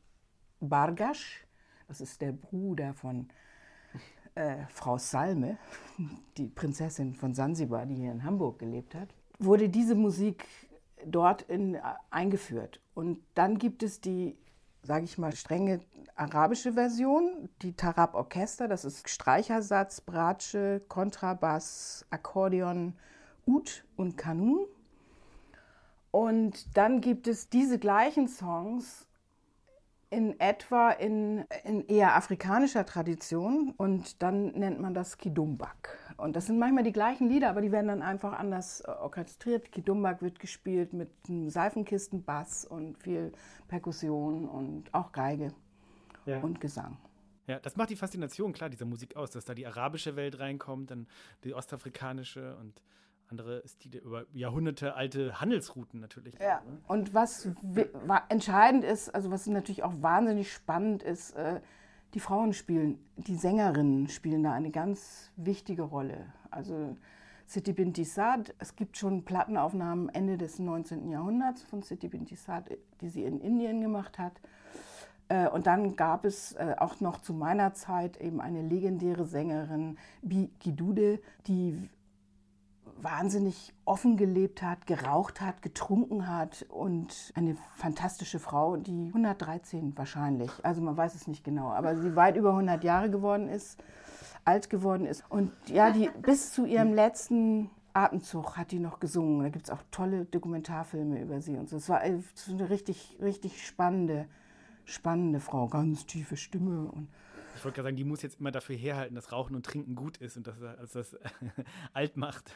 Bargash, 0.60 1.46
das 1.88 2.00
ist 2.00 2.20
der 2.20 2.32
Bruder 2.32 2.94
von 2.94 3.28
äh, 4.34 4.66
Frau 4.68 4.98
Salme, 4.98 5.58
die 6.36 6.48
Prinzessin 6.48 7.14
von 7.14 7.34
Sansibar, 7.34 7.86
die 7.86 7.96
hier 7.96 8.12
in 8.12 8.24
Hamburg 8.24 8.58
gelebt 8.58 8.94
hat, 8.94 9.14
wurde 9.38 9.68
diese 9.68 9.94
Musik 9.94 10.46
dort 11.06 11.42
in, 11.42 11.74
äh, 11.74 11.80
eingeführt. 12.10 12.80
Und 12.94 13.18
dann 13.34 13.58
gibt 13.58 13.82
es 13.82 14.00
die, 14.00 14.36
sage 14.82 15.04
ich 15.04 15.18
mal, 15.18 15.34
strenge 15.34 15.80
arabische 16.14 16.72
Version, 16.72 17.48
die 17.62 17.74
Tarab 17.74 18.14
Orchester, 18.14 18.68
das 18.68 18.84
ist 18.84 19.08
Streichersatz, 19.08 20.00
Bratsche, 20.00 20.82
Kontrabass, 20.88 22.06
Akkordeon, 22.10 22.94
Ud 23.46 23.84
und 23.96 24.16
Kanun. 24.16 24.66
Und 26.10 26.76
dann 26.76 27.00
gibt 27.00 27.28
es 27.28 27.50
diese 27.50 27.78
gleichen 27.78 28.26
Songs 28.28 29.06
in 30.08 30.38
etwa 30.40 30.90
in, 30.90 31.44
in 31.64 31.86
eher 31.86 32.16
afrikanischer 32.16 32.86
Tradition 32.86 33.74
und 33.76 34.22
dann 34.22 34.52
nennt 34.52 34.80
man 34.80 34.94
das 34.94 35.18
Kidumbak. 35.18 36.05
Und 36.16 36.34
das 36.34 36.46
sind 36.46 36.58
manchmal 36.58 36.84
die 36.84 36.92
gleichen 36.92 37.28
Lieder, 37.28 37.50
aber 37.50 37.60
die 37.60 37.72
werden 37.72 37.88
dann 37.88 38.02
einfach 38.02 38.32
anders 38.32 38.80
äh, 38.80 38.90
orchestriert. 38.90 39.70
Kidumbak 39.70 40.22
wird 40.22 40.38
gespielt 40.38 40.92
mit 40.92 41.10
einem 41.28 41.50
Seifenkistenbass 41.50 42.64
und 42.64 42.96
viel 42.98 43.32
Perkussion 43.68 44.48
und 44.48 44.94
auch 44.94 45.12
Geige 45.12 45.52
ja. 46.24 46.40
und 46.40 46.60
Gesang. 46.60 46.96
Ja, 47.46 47.60
das 47.60 47.76
macht 47.76 47.90
die 47.90 47.96
Faszination 47.96 48.52
klar 48.52 48.70
dieser 48.70 48.86
Musik 48.86 49.16
aus, 49.16 49.30
dass 49.30 49.44
da 49.44 49.54
die 49.54 49.66
arabische 49.66 50.16
Welt 50.16 50.40
reinkommt, 50.40 50.90
dann 50.90 51.06
die 51.44 51.54
ostafrikanische 51.54 52.56
und 52.56 52.82
andere 53.28 53.58
ist 53.58 53.84
die 53.84 53.98
über 53.98 54.24
Jahrhunderte 54.32 54.94
alte 54.94 55.40
Handelsrouten 55.40 56.00
natürlich. 56.00 56.34
Ja, 56.38 56.62
und 56.86 57.12
was 57.12 57.48
entscheidend 58.28 58.84
ist, 58.84 59.12
also 59.14 59.30
was 59.30 59.46
natürlich 59.46 59.82
auch 59.82 59.94
wahnsinnig 60.00 60.52
spannend 60.52 61.02
ist, 61.02 61.32
äh, 61.32 61.60
die 62.16 62.20
Frauen 62.20 62.54
spielen, 62.54 62.98
die 63.18 63.36
Sängerinnen 63.36 64.08
spielen 64.08 64.42
da 64.42 64.54
eine 64.54 64.70
ganz 64.70 65.30
wichtige 65.36 65.82
Rolle. 65.82 66.24
Also 66.50 66.96
Siti 67.44 67.74
Binti 67.74 68.04
Saad, 68.04 68.54
es 68.58 68.74
gibt 68.74 68.96
schon 68.96 69.22
Plattenaufnahmen 69.22 70.08
Ende 70.08 70.38
des 70.38 70.58
19. 70.58 71.10
Jahrhunderts 71.10 71.62
von 71.64 71.82
Siti 71.82 72.08
Binti 72.08 72.34
Saad, 72.34 72.70
die 73.02 73.10
sie 73.10 73.24
in 73.24 73.38
Indien 73.42 73.82
gemacht 73.82 74.18
hat. 74.18 74.32
Äh, 75.28 75.50
und 75.50 75.66
dann 75.66 75.94
gab 75.94 76.24
es 76.24 76.54
äh, 76.54 76.74
auch 76.78 77.00
noch 77.00 77.20
zu 77.20 77.34
meiner 77.34 77.74
Zeit 77.74 78.16
eben 78.16 78.40
eine 78.40 78.62
legendäre 78.62 79.26
Sängerin, 79.26 79.98
Bi 80.22 80.48
Gidude, 80.60 81.20
die 81.46 81.90
wahnsinnig 83.00 83.74
offen 83.84 84.16
gelebt 84.16 84.62
hat, 84.62 84.86
geraucht 84.86 85.40
hat, 85.40 85.62
getrunken 85.62 86.28
hat 86.28 86.66
und 86.68 87.32
eine 87.34 87.56
fantastische 87.74 88.38
Frau, 88.38 88.76
die 88.76 89.08
113 89.08 89.96
wahrscheinlich, 89.96 90.50
also 90.62 90.80
man 90.80 90.96
weiß 90.96 91.14
es 91.14 91.26
nicht 91.26 91.44
genau, 91.44 91.70
aber 91.70 91.96
sie 91.96 92.16
weit 92.16 92.36
über 92.36 92.50
100 92.50 92.82
Jahre 92.84 93.10
geworden 93.10 93.48
ist, 93.48 93.82
alt 94.44 94.70
geworden 94.70 95.06
ist 95.06 95.24
und 95.28 95.52
ja, 95.66 95.90
die 95.90 96.10
bis 96.22 96.52
zu 96.52 96.64
ihrem 96.64 96.94
letzten 96.94 97.70
Atemzug 97.96 98.56
hat 98.58 98.72
die 98.72 98.78
noch 98.78 99.00
gesungen. 99.00 99.42
Da 99.42 99.48
gibt 99.48 99.64
es 99.64 99.70
auch 99.70 99.82
tolle 99.90 100.26
Dokumentarfilme 100.26 101.20
über 101.20 101.40
sie 101.40 101.56
und 101.56 101.68
so. 101.68 101.76
Es 101.76 101.88
war 101.88 102.00
eine 102.00 102.22
richtig, 102.68 103.16
richtig 103.22 103.66
spannende, 103.66 104.26
spannende 104.84 105.40
Frau, 105.40 105.66
ganz 105.68 106.04
tiefe 106.04 106.36
Stimme 106.36 106.90
und 106.92 107.08
ich 107.56 107.64
wollte 107.64 107.76
gerade 107.76 107.88
sagen, 107.88 107.96
die 107.96 108.04
muss 108.04 108.22
jetzt 108.22 108.40
immer 108.40 108.50
dafür 108.50 108.76
herhalten, 108.76 109.14
dass 109.14 109.32
Rauchen 109.32 109.56
und 109.56 109.64
Trinken 109.64 109.94
gut 109.94 110.18
ist 110.18 110.36
und 110.36 110.46
dass, 110.46 110.58
dass 110.60 110.92
das 110.92 111.16
alt 111.92 112.16
macht. 112.16 112.54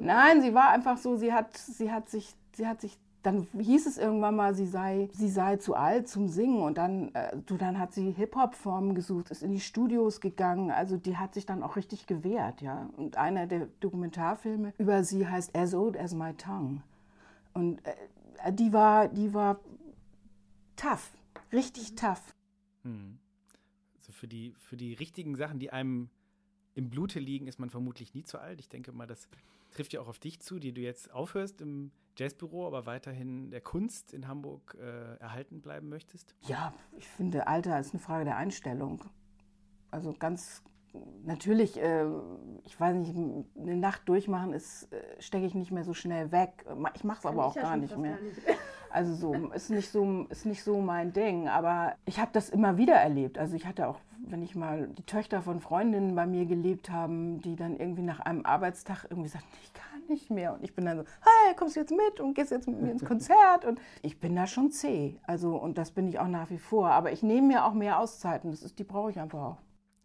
Nein, 0.00 0.42
sie 0.42 0.54
war 0.54 0.70
einfach 0.70 0.98
so, 0.98 1.16
sie 1.16 1.32
hat, 1.32 1.56
sie 1.56 1.90
hat 1.90 2.08
sich, 2.08 2.34
sie 2.54 2.66
hat 2.66 2.80
sich 2.80 2.98
dann 3.22 3.46
hieß 3.58 3.86
es 3.86 3.98
irgendwann 3.98 4.34
mal, 4.34 4.54
sie 4.54 4.66
sei, 4.66 5.10
sie 5.12 5.28
sei 5.28 5.56
zu 5.56 5.74
alt 5.74 6.08
zum 6.08 6.28
Singen 6.28 6.62
und 6.62 6.78
dann, 6.78 7.14
äh, 7.14 7.36
du, 7.44 7.58
dann 7.58 7.78
hat 7.78 7.92
sie 7.92 8.12
Hip-Hop-Formen 8.12 8.94
gesucht, 8.94 9.30
ist 9.30 9.42
in 9.42 9.52
die 9.52 9.60
Studios 9.60 10.20
gegangen, 10.20 10.70
also 10.70 10.96
die 10.96 11.18
hat 11.18 11.34
sich 11.34 11.44
dann 11.44 11.62
auch 11.62 11.76
richtig 11.76 12.06
gewehrt, 12.06 12.62
ja. 12.62 12.88
Und 12.96 13.18
einer 13.18 13.46
der 13.46 13.68
Dokumentarfilme 13.80 14.72
über 14.78 15.04
sie 15.04 15.28
heißt 15.28 15.54
As 15.54 15.74
Old 15.74 15.98
as 15.98 16.14
My 16.14 16.32
Tongue. 16.32 16.82
Und 17.52 17.80
äh, 17.84 18.52
die 18.52 18.72
war, 18.72 19.08
die 19.08 19.34
war 19.34 19.60
tough, 20.76 21.10
richtig 21.52 21.94
tough. 21.96 22.34
Hm 22.84 23.19
für 24.20 24.28
die, 24.28 24.54
für 24.58 24.76
die 24.76 24.92
richtigen 24.92 25.34
Sachen, 25.34 25.58
die 25.58 25.70
einem 25.72 26.10
im 26.74 26.90
Blute 26.90 27.18
liegen, 27.18 27.46
ist 27.46 27.58
man 27.58 27.70
vermutlich 27.70 28.14
nie 28.14 28.22
zu 28.22 28.38
alt. 28.38 28.60
Ich 28.60 28.68
denke 28.68 28.92
mal, 28.92 29.06
das 29.06 29.28
trifft 29.70 29.92
ja 29.92 30.00
auch 30.00 30.08
auf 30.08 30.18
dich 30.18 30.40
zu, 30.40 30.58
die 30.58 30.72
du 30.72 30.82
jetzt 30.82 31.10
aufhörst 31.10 31.60
im 31.60 31.90
Jazzbüro, 32.16 32.66
aber 32.66 32.86
weiterhin 32.86 33.50
der 33.50 33.62
Kunst 33.62 34.12
in 34.12 34.28
Hamburg 34.28 34.76
äh, 34.78 35.16
erhalten 35.16 35.62
bleiben 35.62 35.88
möchtest? 35.88 36.34
Ja, 36.42 36.74
ich 36.98 37.08
finde, 37.08 37.46
Alter 37.46 37.80
ist 37.80 37.92
eine 37.92 38.00
Frage 38.00 38.24
der 38.24 38.36
Einstellung. 38.36 39.02
Also 39.90 40.12
ganz 40.12 40.62
natürlich, 41.24 41.80
äh, 41.80 42.04
ich 42.64 42.78
weiß 42.78 42.96
nicht, 42.96 43.14
eine 43.58 43.76
Nacht 43.76 44.08
durchmachen 44.08 44.52
ist, 44.52 44.92
äh, 44.92 45.20
stecke 45.20 45.46
ich 45.46 45.54
nicht 45.54 45.70
mehr 45.70 45.84
so 45.84 45.94
schnell 45.94 46.32
weg. 46.32 46.64
Ich 46.94 47.04
mache 47.04 47.18
es 47.20 47.26
aber 47.26 47.44
auch 47.44 47.54
gar 47.54 47.76
nicht 47.76 47.96
mehr. 47.96 48.16
Gar 48.16 48.22
nicht. 48.22 48.40
Also 48.92 49.14
so 49.14 49.32
ist 49.52 49.70
nicht 49.70 49.88
so 49.88 50.26
ist 50.30 50.46
nicht 50.46 50.64
so 50.64 50.80
mein 50.80 51.12
Ding. 51.12 51.46
Aber 51.48 51.94
ich 52.06 52.18
habe 52.18 52.30
das 52.32 52.50
immer 52.50 52.76
wieder 52.76 52.94
erlebt. 52.94 53.38
Also 53.38 53.54
ich 53.54 53.64
hatte 53.64 53.86
auch, 53.86 54.00
wenn 54.18 54.42
ich 54.42 54.56
mal 54.56 54.88
die 54.88 55.04
Töchter 55.04 55.42
von 55.42 55.60
Freundinnen 55.60 56.16
bei 56.16 56.26
mir 56.26 56.44
gelebt 56.44 56.90
haben, 56.90 57.40
die 57.40 57.54
dann 57.54 57.76
irgendwie 57.76 58.02
nach 58.02 58.18
einem 58.18 58.44
Arbeitstag 58.44 59.06
irgendwie 59.08 59.28
sagten, 59.28 59.46
ich 59.62 59.72
kann 59.74 60.02
nicht 60.08 60.30
mehr. 60.30 60.54
Und 60.54 60.64
ich 60.64 60.74
bin 60.74 60.86
dann 60.86 60.98
so, 60.98 61.04
hey, 61.04 61.54
kommst 61.54 61.76
du 61.76 61.80
jetzt 61.80 61.92
mit 61.92 62.18
und 62.18 62.34
gehst 62.34 62.50
jetzt 62.50 62.66
mit 62.66 62.82
mir 62.82 62.90
ins 62.90 63.04
Konzert? 63.06 63.64
Und 63.64 63.80
ich 64.02 64.18
bin 64.18 64.34
da 64.34 64.48
schon 64.48 64.72
zäh. 64.72 65.14
Also 65.22 65.56
und 65.56 65.78
das 65.78 65.92
bin 65.92 66.08
ich 66.08 66.18
auch 66.18 66.26
nach 66.26 66.50
wie 66.50 66.58
vor. 66.58 66.90
Aber 66.90 67.12
ich 67.12 67.22
nehme 67.22 67.46
mir 67.46 67.66
auch 67.66 67.74
mehr 67.74 68.00
Auszeiten. 68.00 68.50
Das 68.50 68.64
ist, 68.64 68.80
die 68.80 68.84
brauche 68.84 69.10
ich 69.10 69.20
einfach 69.20 69.40
auch. 69.40 69.58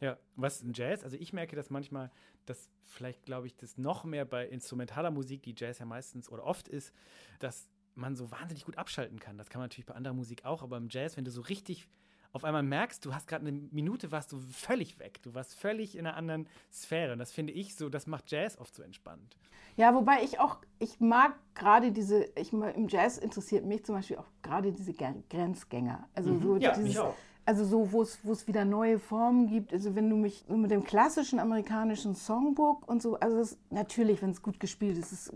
Ja, 0.05 0.19
was 0.35 0.61
ein 0.61 0.73
Jazz? 0.73 1.03
Also 1.03 1.17
ich 1.17 1.33
merke 1.33 1.55
das 1.55 1.71
manchmal, 1.71 2.11
dass 2.45 2.69
vielleicht 2.83 3.25
glaube 3.25 3.47
ich 3.47 3.55
das 3.55 3.75
noch 3.79 4.03
mehr 4.03 4.23
bei 4.23 4.45
instrumentaler 4.45 5.09
Musik, 5.09 5.41
die 5.41 5.55
Jazz 5.57 5.79
ja 5.79 5.87
meistens 5.87 6.29
oder 6.29 6.43
oft 6.43 6.67
ist, 6.67 6.93
dass 7.39 7.67
man 7.95 8.15
so 8.15 8.29
wahnsinnig 8.29 8.65
gut 8.65 8.77
abschalten 8.77 9.19
kann. 9.19 9.39
Das 9.39 9.49
kann 9.49 9.59
man 9.59 9.65
natürlich 9.65 9.87
bei 9.87 9.95
anderer 9.95 10.13
Musik 10.13 10.45
auch, 10.45 10.61
aber 10.61 10.77
im 10.77 10.89
Jazz, 10.91 11.17
wenn 11.17 11.25
du 11.25 11.31
so 11.31 11.41
richtig 11.41 11.89
auf 12.33 12.43
einmal 12.43 12.61
merkst, 12.61 13.03
du 13.03 13.15
hast 13.15 13.27
gerade 13.27 13.47
eine 13.47 13.57
Minute, 13.71 14.11
warst 14.11 14.31
du 14.31 14.37
völlig 14.37 14.99
weg. 14.99 15.23
Du 15.23 15.33
warst 15.33 15.55
völlig 15.55 15.97
in 15.97 16.05
einer 16.05 16.15
anderen 16.15 16.47
Sphäre. 16.71 17.13
Und 17.13 17.19
das 17.19 17.31
finde 17.31 17.53
ich 17.53 17.75
so, 17.75 17.89
das 17.89 18.05
macht 18.05 18.29
Jazz 18.29 18.59
oft 18.59 18.75
so 18.75 18.83
entspannt. 18.83 19.37
Ja, 19.75 19.95
wobei 19.95 20.21
ich 20.21 20.39
auch, 20.39 20.59
ich 20.77 20.99
mag 20.99 21.33
gerade 21.55 21.91
diese, 21.91 22.25
ich 22.35 22.53
im 22.53 22.89
Jazz 22.89 23.17
interessiert 23.17 23.65
mich 23.65 23.85
zum 23.85 23.95
Beispiel 23.95 24.17
auch 24.17 24.29
gerade 24.43 24.71
diese 24.71 24.93
Grenzgänger. 24.93 26.07
Also 26.13 26.31
mhm. 26.31 26.41
so 26.41 26.57
ja, 26.57 26.75
dieses, 26.75 27.01
also 27.45 27.63
so, 27.63 27.91
wo 27.91 28.01
es, 28.01 28.19
wo 28.23 28.31
es 28.31 28.47
wieder 28.47 28.65
neue 28.65 28.99
Formen 28.99 29.47
gibt. 29.47 29.71
Also 29.71 29.95
wenn 29.95 30.09
du 30.09 30.15
mich 30.15 30.45
so 30.47 30.57
mit 30.57 30.71
dem 30.71 30.83
klassischen 30.83 31.39
amerikanischen 31.39 32.15
Songbook 32.15 32.87
und 32.87 33.01
so, 33.01 33.19
also 33.19 33.37
das, 33.37 33.57
natürlich, 33.69 34.21
wenn 34.21 34.31
es 34.31 34.41
gut 34.41 34.59
gespielt 34.59 34.97
ist, 34.97 35.11
ist 35.11 35.33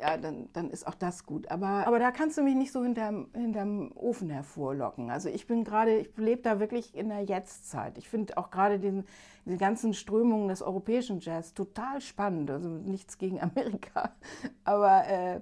ja, 0.00 0.16
dann, 0.16 0.48
dann 0.52 0.70
ist 0.70 0.86
auch 0.86 0.94
das 0.94 1.26
gut. 1.26 1.50
Aber, 1.50 1.86
aber 1.86 1.98
da 1.98 2.10
kannst 2.10 2.38
du 2.38 2.42
mich 2.42 2.54
nicht 2.54 2.72
so 2.72 2.82
hinterm, 2.82 3.28
hinterm 3.34 3.92
Ofen 3.94 4.30
hervorlocken. 4.30 5.10
Also 5.10 5.28
ich 5.28 5.46
bin 5.46 5.64
gerade, 5.64 5.98
ich 5.98 6.16
lebe 6.16 6.42
da 6.42 6.58
wirklich 6.58 6.94
in 6.94 7.10
der 7.10 7.22
Jetztzeit. 7.22 7.98
Ich 7.98 8.08
finde 8.08 8.38
auch 8.38 8.50
gerade 8.50 8.78
diesen, 8.78 9.04
diese 9.44 9.58
ganzen 9.58 9.92
Strömungen 9.92 10.48
des 10.48 10.62
europäischen 10.62 11.20
Jazz 11.20 11.52
total 11.52 12.00
spannend. 12.00 12.50
Also 12.50 12.68
nichts 12.68 13.18
gegen 13.18 13.40
Amerika. 13.40 14.14
Aber 14.64 15.06
äh, 15.06 15.40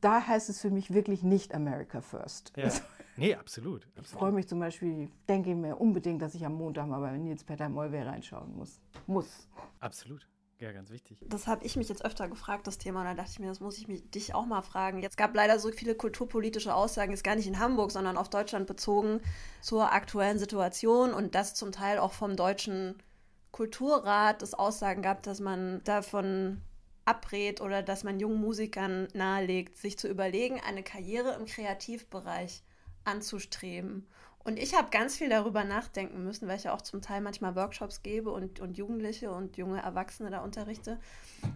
da 0.00 0.26
heißt 0.26 0.50
es 0.50 0.60
für 0.60 0.70
mich 0.70 0.92
wirklich 0.92 1.22
nicht 1.22 1.54
America 1.54 2.00
First. 2.02 2.52
Ja. 2.56 2.64
Also, 2.64 2.82
Nee, 3.16 3.34
absolut. 3.34 3.86
absolut. 3.86 4.06
Ich 4.06 4.12
freue 4.12 4.32
mich 4.32 4.48
zum 4.48 4.58
Beispiel, 4.58 5.08
denke 5.28 5.54
mir 5.54 5.76
unbedingt, 5.76 6.20
dass 6.22 6.34
ich 6.34 6.44
am 6.44 6.54
Montag 6.54 6.86
mal 6.86 7.00
bei 7.00 7.16
Nils 7.16 7.44
Peter 7.44 7.68
Mollwehr 7.68 8.06
reinschauen 8.06 8.54
muss. 8.56 8.80
Muss. 9.06 9.48
Absolut. 9.80 10.26
Ja, 10.60 10.72
ganz 10.72 10.90
wichtig. 10.90 11.18
Das 11.28 11.46
habe 11.46 11.64
ich 11.64 11.76
mich 11.76 11.88
jetzt 11.88 12.04
öfter 12.04 12.28
gefragt, 12.28 12.66
das 12.66 12.78
Thema. 12.78 13.00
Und 13.00 13.06
da 13.06 13.14
dachte 13.14 13.30
ich 13.32 13.38
mir, 13.38 13.48
das 13.48 13.60
muss 13.60 13.76
ich 13.76 13.88
mich, 13.88 14.08
dich 14.10 14.34
auch 14.34 14.46
mal 14.46 14.62
fragen. 14.62 15.02
Jetzt 15.02 15.16
gab 15.16 15.34
leider 15.34 15.58
so 15.58 15.70
viele 15.70 15.94
kulturpolitische 15.94 16.74
Aussagen, 16.74 17.10
jetzt 17.10 17.24
gar 17.24 17.36
nicht 17.36 17.46
in 17.46 17.58
Hamburg, 17.58 17.90
sondern 17.90 18.16
auf 18.16 18.30
Deutschland 18.30 18.66
bezogen 18.66 19.20
zur 19.60 19.92
aktuellen 19.92 20.38
Situation 20.38 21.12
und 21.12 21.34
das 21.34 21.54
zum 21.54 21.72
Teil 21.72 21.98
auch 21.98 22.12
vom 22.12 22.36
deutschen 22.36 22.96
Kulturrat 23.50 24.42
es 24.42 24.54
Aussagen 24.54 25.02
gab, 25.02 25.22
dass 25.22 25.38
man 25.38 25.80
davon 25.84 26.60
abrät 27.04 27.60
oder 27.60 27.82
dass 27.82 28.02
man 28.02 28.18
jungen 28.18 28.40
Musikern 28.40 29.06
nahelegt, 29.14 29.76
sich 29.76 29.96
zu 29.96 30.08
überlegen, 30.08 30.60
eine 30.60 30.82
Karriere 30.82 31.34
im 31.34 31.46
Kreativbereich 31.46 32.63
anzustreben. 33.04 34.06
Und 34.44 34.58
ich 34.58 34.74
habe 34.74 34.90
ganz 34.90 35.16
viel 35.16 35.30
darüber 35.30 35.64
nachdenken 35.64 36.22
müssen, 36.22 36.46
weil 36.46 36.58
ich 36.58 36.64
ja 36.64 36.74
auch 36.74 36.82
zum 36.82 37.00
Teil 37.00 37.22
manchmal 37.22 37.56
Workshops 37.56 38.02
gebe 38.02 38.30
und, 38.30 38.60
und 38.60 38.76
Jugendliche 38.76 39.30
und 39.30 39.56
junge 39.56 39.82
Erwachsene 39.82 40.30
da 40.30 40.40
unterrichte. 40.40 41.00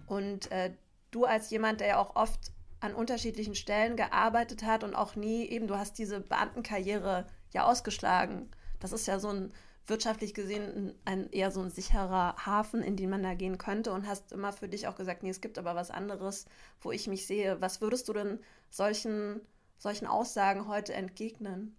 Und 0.06 0.50
äh, 0.50 0.72
du 1.10 1.24
als 1.26 1.50
jemand, 1.50 1.80
der 1.80 1.88
ja 1.88 1.98
auch 1.98 2.16
oft 2.16 2.52
an 2.80 2.94
unterschiedlichen 2.94 3.54
Stellen 3.54 3.96
gearbeitet 3.96 4.64
hat 4.64 4.84
und 4.84 4.94
auch 4.94 5.16
nie 5.16 5.46
eben, 5.46 5.66
du 5.66 5.76
hast 5.76 5.98
diese 5.98 6.20
Beamtenkarriere 6.20 7.26
ja 7.52 7.64
ausgeschlagen. 7.64 8.50
Das 8.80 8.92
ist 8.92 9.06
ja 9.06 9.18
so 9.18 9.28
ein 9.28 9.52
wirtschaftlich 9.86 10.34
gesehen 10.34 10.94
ein, 11.04 11.30
eher 11.30 11.50
so 11.50 11.60
ein 11.60 11.70
sicherer 11.70 12.36
Hafen, 12.44 12.82
in 12.82 12.96
den 12.96 13.10
man 13.10 13.22
da 13.22 13.34
gehen 13.34 13.58
könnte 13.58 13.92
und 13.92 14.06
hast 14.06 14.32
immer 14.32 14.52
für 14.52 14.68
dich 14.68 14.86
auch 14.86 14.96
gesagt, 14.96 15.22
nee, 15.22 15.30
es 15.30 15.40
gibt 15.40 15.58
aber 15.58 15.74
was 15.74 15.90
anderes, 15.90 16.46
wo 16.80 16.92
ich 16.92 17.08
mich 17.08 17.26
sehe. 17.26 17.60
Was 17.60 17.80
würdest 17.80 18.08
du 18.08 18.12
denn 18.12 18.38
solchen 18.70 19.40
solchen 19.78 20.06
Aussagen 20.06 20.68
heute 20.68 20.92
entgegnen? 20.92 21.76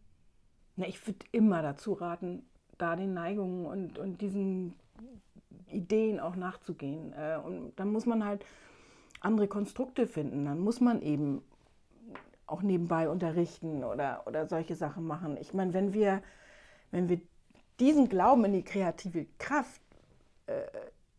Na, 0.75 0.87
ich 0.87 1.05
würde 1.05 1.25
immer 1.31 1.61
dazu 1.61 1.93
raten, 1.93 2.43
da 2.77 2.95
den 2.95 3.13
Neigungen 3.13 3.65
und, 3.65 3.99
und 3.99 4.21
diesen 4.21 4.73
Ideen 5.67 6.19
auch 6.19 6.35
nachzugehen. 6.35 7.13
Äh, 7.13 7.37
und 7.43 7.73
dann 7.75 7.91
muss 7.91 8.05
man 8.05 8.25
halt 8.25 8.45
andere 9.19 9.47
Konstrukte 9.47 10.07
finden. 10.07 10.45
Dann 10.45 10.59
muss 10.59 10.79
man 10.79 11.01
eben 11.01 11.43
auch 12.47 12.61
nebenbei 12.61 13.09
unterrichten 13.09 13.83
oder, 13.83 14.23
oder 14.25 14.47
solche 14.47 14.75
Sachen 14.75 15.05
machen. 15.05 15.37
Ich 15.37 15.53
meine, 15.53 15.73
wenn 15.73 15.93
wir, 15.93 16.23
wenn 16.91 17.09
wir 17.09 17.19
diesen 17.79 18.09
Glauben 18.09 18.45
in 18.45 18.53
die 18.53 18.63
kreative 18.63 19.27
Kraft, 19.37 19.81
äh, 20.47 20.61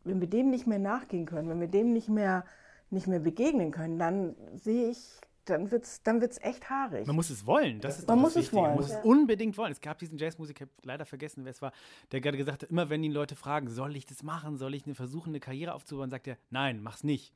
wenn 0.05 0.21
wir 0.21 0.29
dem 0.29 0.51
nicht 0.51 0.67
mehr 0.67 0.79
nachgehen 0.79 1.27
können, 1.27 1.49
wenn 1.49 1.61
wir 1.61 1.69
dem 1.69 1.93
nicht 1.93 2.09
mehr, 2.09 2.45
nicht 2.91 3.07
mehr 3.07 3.21
begegnen 3.21 3.71
können, 3.71 3.99
dann 3.99 4.35
sehe 4.55 4.91
ich 4.91 5.21
dann 5.51 5.71
wird 5.71 5.85
es 5.85 6.03
dann 6.03 6.21
wird's 6.21 6.39
echt 6.41 6.71
haarig. 6.71 7.07
Man 7.07 7.17
muss 7.17 7.31
es 7.31 7.47
wollen. 7.47 7.81
Das 7.81 7.99
ist 7.99 8.09
Man 8.09 8.19
muss 8.19 8.37
es 8.37 8.53
wollen. 8.53 8.71
Man 8.71 8.77
muss 8.77 8.91
es 8.91 9.05
unbedingt 9.05 9.57
wollen. 9.59 9.73
Es 9.73 9.81
gab 9.81 9.99
diesen 9.99 10.19
Jazzmusiker, 10.19 10.65
ich 10.65 10.71
habe 10.71 10.87
leider 10.87 11.07
vergessen, 11.07 11.45
wer 11.45 11.51
es 11.51 11.61
war, 11.63 11.73
der 12.13 12.21
gerade 12.21 12.39
gesagt 12.39 12.63
hat, 12.63 12.71
immer 12.71 12.89
wenn 12.91 13.03
die 13.03 13.09
Leute 13.09 13.37
fragen, 13.37 13.69
soll 13.69 13.97
ich 13.97 14.07
das 14.07 14.23
machen, 14.23 14.57
soll 14.57 14.75
ich 14.75 14.87
eine, 14.87 14.95
versuchen, 14.95 15.31
eine 15.31 15.41
Karriere 15.41 15.75
aufzubauen, 15.75 16.11
sagt 16.11 16.27
er, 16.27 16.37
nein, 16.51 16.83
mach's 16.83 17.05
nicht. 17.05 17.33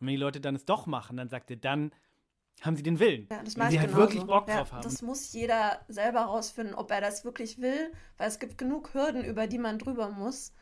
Und 0.00 0.06
wenn 0.06 0.14
die 0.14 0.20
Leute 0.20 0.40
dann 0.40 0.54
es 0.54 0.64
doch 0.64 0.86
machen, 0.86 1.16
dann 1.16 1.28
sagt 1.28 1.50
er, 1.50 1.56
dann 1.56 1.92
haben 2.60 2.76
sie 2.76 2.82
den 2.82 2.98
Willen. 2.98 3.26
Ja, 3.30 3.42
das 3.42 3.56
wenn 3.56 3.70
sie 3.70 3.80
halt 3.80 3.94
wirklich 3.94 4.24
Bock 4.24 4.48
ja, 4.48 4.58
drauf 4.58 4.72
haben. 4.72 4.82
Das 4.82 5.02
muss 5.02 5.32
jeder 5.32 5.80
selber 5.88 6.20
rausfinden, 6.22 6.74
ob 6.74 6.90
er 6.90 7.00
das 7.00 7.24
wirklich 7.24 7.60
will, 7.60 7.92
weil 8.18 8.28
es 8.28 8.38
gibt 8.38 8.58
genug 8.58 8.94
Hürden, 8.94 9.24
über 9.24 9.46
die 9.46 9.58
man 9.58 9.78
drüber 9.78 10.10
muss. 10.10 10.52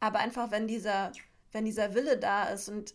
Aber 0.00 0.18
einfach, 0.18 0.50
wenn 0.50 0.66
dieser, 0.66 1.12
wenn 1.52 1.64
dieser 1.64 1.94
Wille 1.94 2.18
da 2.18 2.44
ist 2.44 2.68
und 2.68 2.94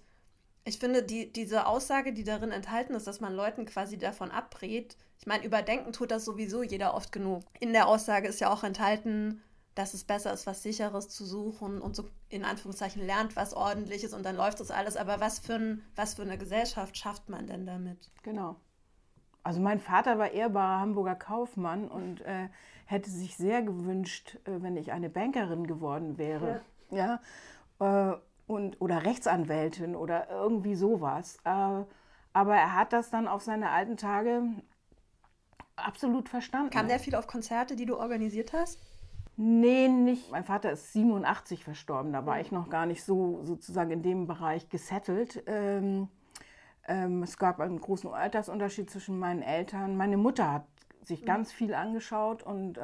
ich 0.64 0.78
finde, 0.78 1.04
die, 1.04 1.32
diese 1.32 1.66
Aussage, 1.66 2.14
die 2.14 2.24
darin 2.24 2.52
enthalten 2.52 2.94
ist, 2.94 3.08
dass 3.08 3.22
man 3.22 3.34
Leuten 3.34 3.66
quasi 3.66 3.98
davon 3.98 4.32
abrät, 4.32 4.96
ich 5.20 5.28
meine, 5.28 5.46
überdenken 5.46 5.94
tut 5.94 6.12
das 6.12 6.26
sowieso 6.26 6.64
jeder 6.64 6.94
oft 6.96 7.12
genug. 7.12 7.44
In 7.60 7.74
der 7.74 7.88
Aussage 7.88 8.28
ist 8.28 8.40
ja 8.40 8.52
auch 8.52 8.64
enthalten, 8.64 9.42
dass 9.76 9.94
es 9.94 10.04
besser 10.04 10.34
ist, 10.34 10.48
was 10.48 10.64
Sicheres 10.64 11.10
zu 11.10 11.26
suchen 11.26 11.80
und 11.80 11.96
so 11.96 12.10
in 12.30 12.44
Anführungszeichen 12.44 13.06
lernt 13.06 13.36
was 13.36 13.54
Ordentliches 13.54 14.14
und 14.14 14.26
dann 14.26 14.36
läuft 14.36 14.60
das 14.60 14.72
alles. 14.72 14.98
Aber 14.98 15.20
was 15.20 15.40
für, 15.40 15.56
ein, 15.56 15.84
was 15.96 16.16
für 16.16 16.24
eine 16.24 16.38
Gesellschaft 16.38 16.98
schafft 16.98 17.30
man 17.30 17.48
denn 17.48 17.66
damit? 17.66 18.10
Genau. 18.24 18.56
Also 19.44 19.60
mein 19.60 19.80
Vater 19.80 20.18
war 20.20 20.32
ehrbarer 20.32 20.80
Hamburger 20.80 21.16
Kaufmann 21.16 21.88
und 21.88 22.22
äh, 22.22 22.50
hätte 22.86 23.10
sich 23.10 23.38
sehr 23.38 23.62
gewünscht, 23.62 24.38
äh, 24.46 24.62
wenn 24.62 24.78
ich 24.78 24.92
eine 24.92 25.10
Bankerin 25.10 25.66
geworden 25.66 26.18
wäre. 26.18 26.62
Ja. 26.92 27.20
ja? 27.80 28.14
Äh, 28.14 28.18
und, 28.52 28.82
oder 28.82 29.06
Rechtsanwältin 29.06 29.96
oder 29.96 30.30
irgendwie 30.30 30.76
sowas. 30.76 31.38
Äh, 31.46 31.84
aber 32.34 32.56
er 32.56 32.76
hat 32.76 32.92
das 32.92 33.10
dann 33.10 33.28
auf 33.28 33.42
seine 33.42 33.72
alten 33.72 33.96
Tage 33.96 34.44
absolut 35.78 36.28
verstanden. 36.28 36.70
Kam 36.70 36.90
der 36.90 37.00
viel 37.00 37.16
auf 37.16 37.28
Konzerte, 37.28 37.76
die 37.76 37.86
du 37.86 37.98
organisiert 37.98 38.52
hast? 38.54 38.80
Nee, 39.38 39.88
nicht. 39.88 40.32
Mein 40.32 40.44
Vater 40.44 40.72
ist 40.72 40.92
87 40.92 41.64
verstorben. 41.64 42.12
Da 42.12 42.26
war 42.26 42.42
ich 42.42 42.52
noch 42.52 42.70
gar 42.70 42.86
nicht 42.86 43.04
so 43.04 43.40
sozusagen 43.44 43.92
in 43.92 44.04
dem 44.04 44.28
Bereich 44.28 44.70
gesettelt. 44.70 45.44
Ähm, 45.48 46.10
ähm, 46.88 47.24
es 47.24 47.38
gab 47.38 47.62
einen 47.62 47.80
großen 47.80 48.12
Altersunterschied 48.12 48.90
zwischen 48.90 49.18
meinen 49.18 49.42
Eltern. 49.42 49.96
Meine 49.96 50.18
Mutter 50.18 50.52
hat 50.52 50.66
sich 51.04 51.22
mhm. 51.22 51.26
ganz 51.26 51.54
viel 51.54 51.74
angeschaut 51.74 52.44
und 52.44 52.78
äh, 52.78 52.82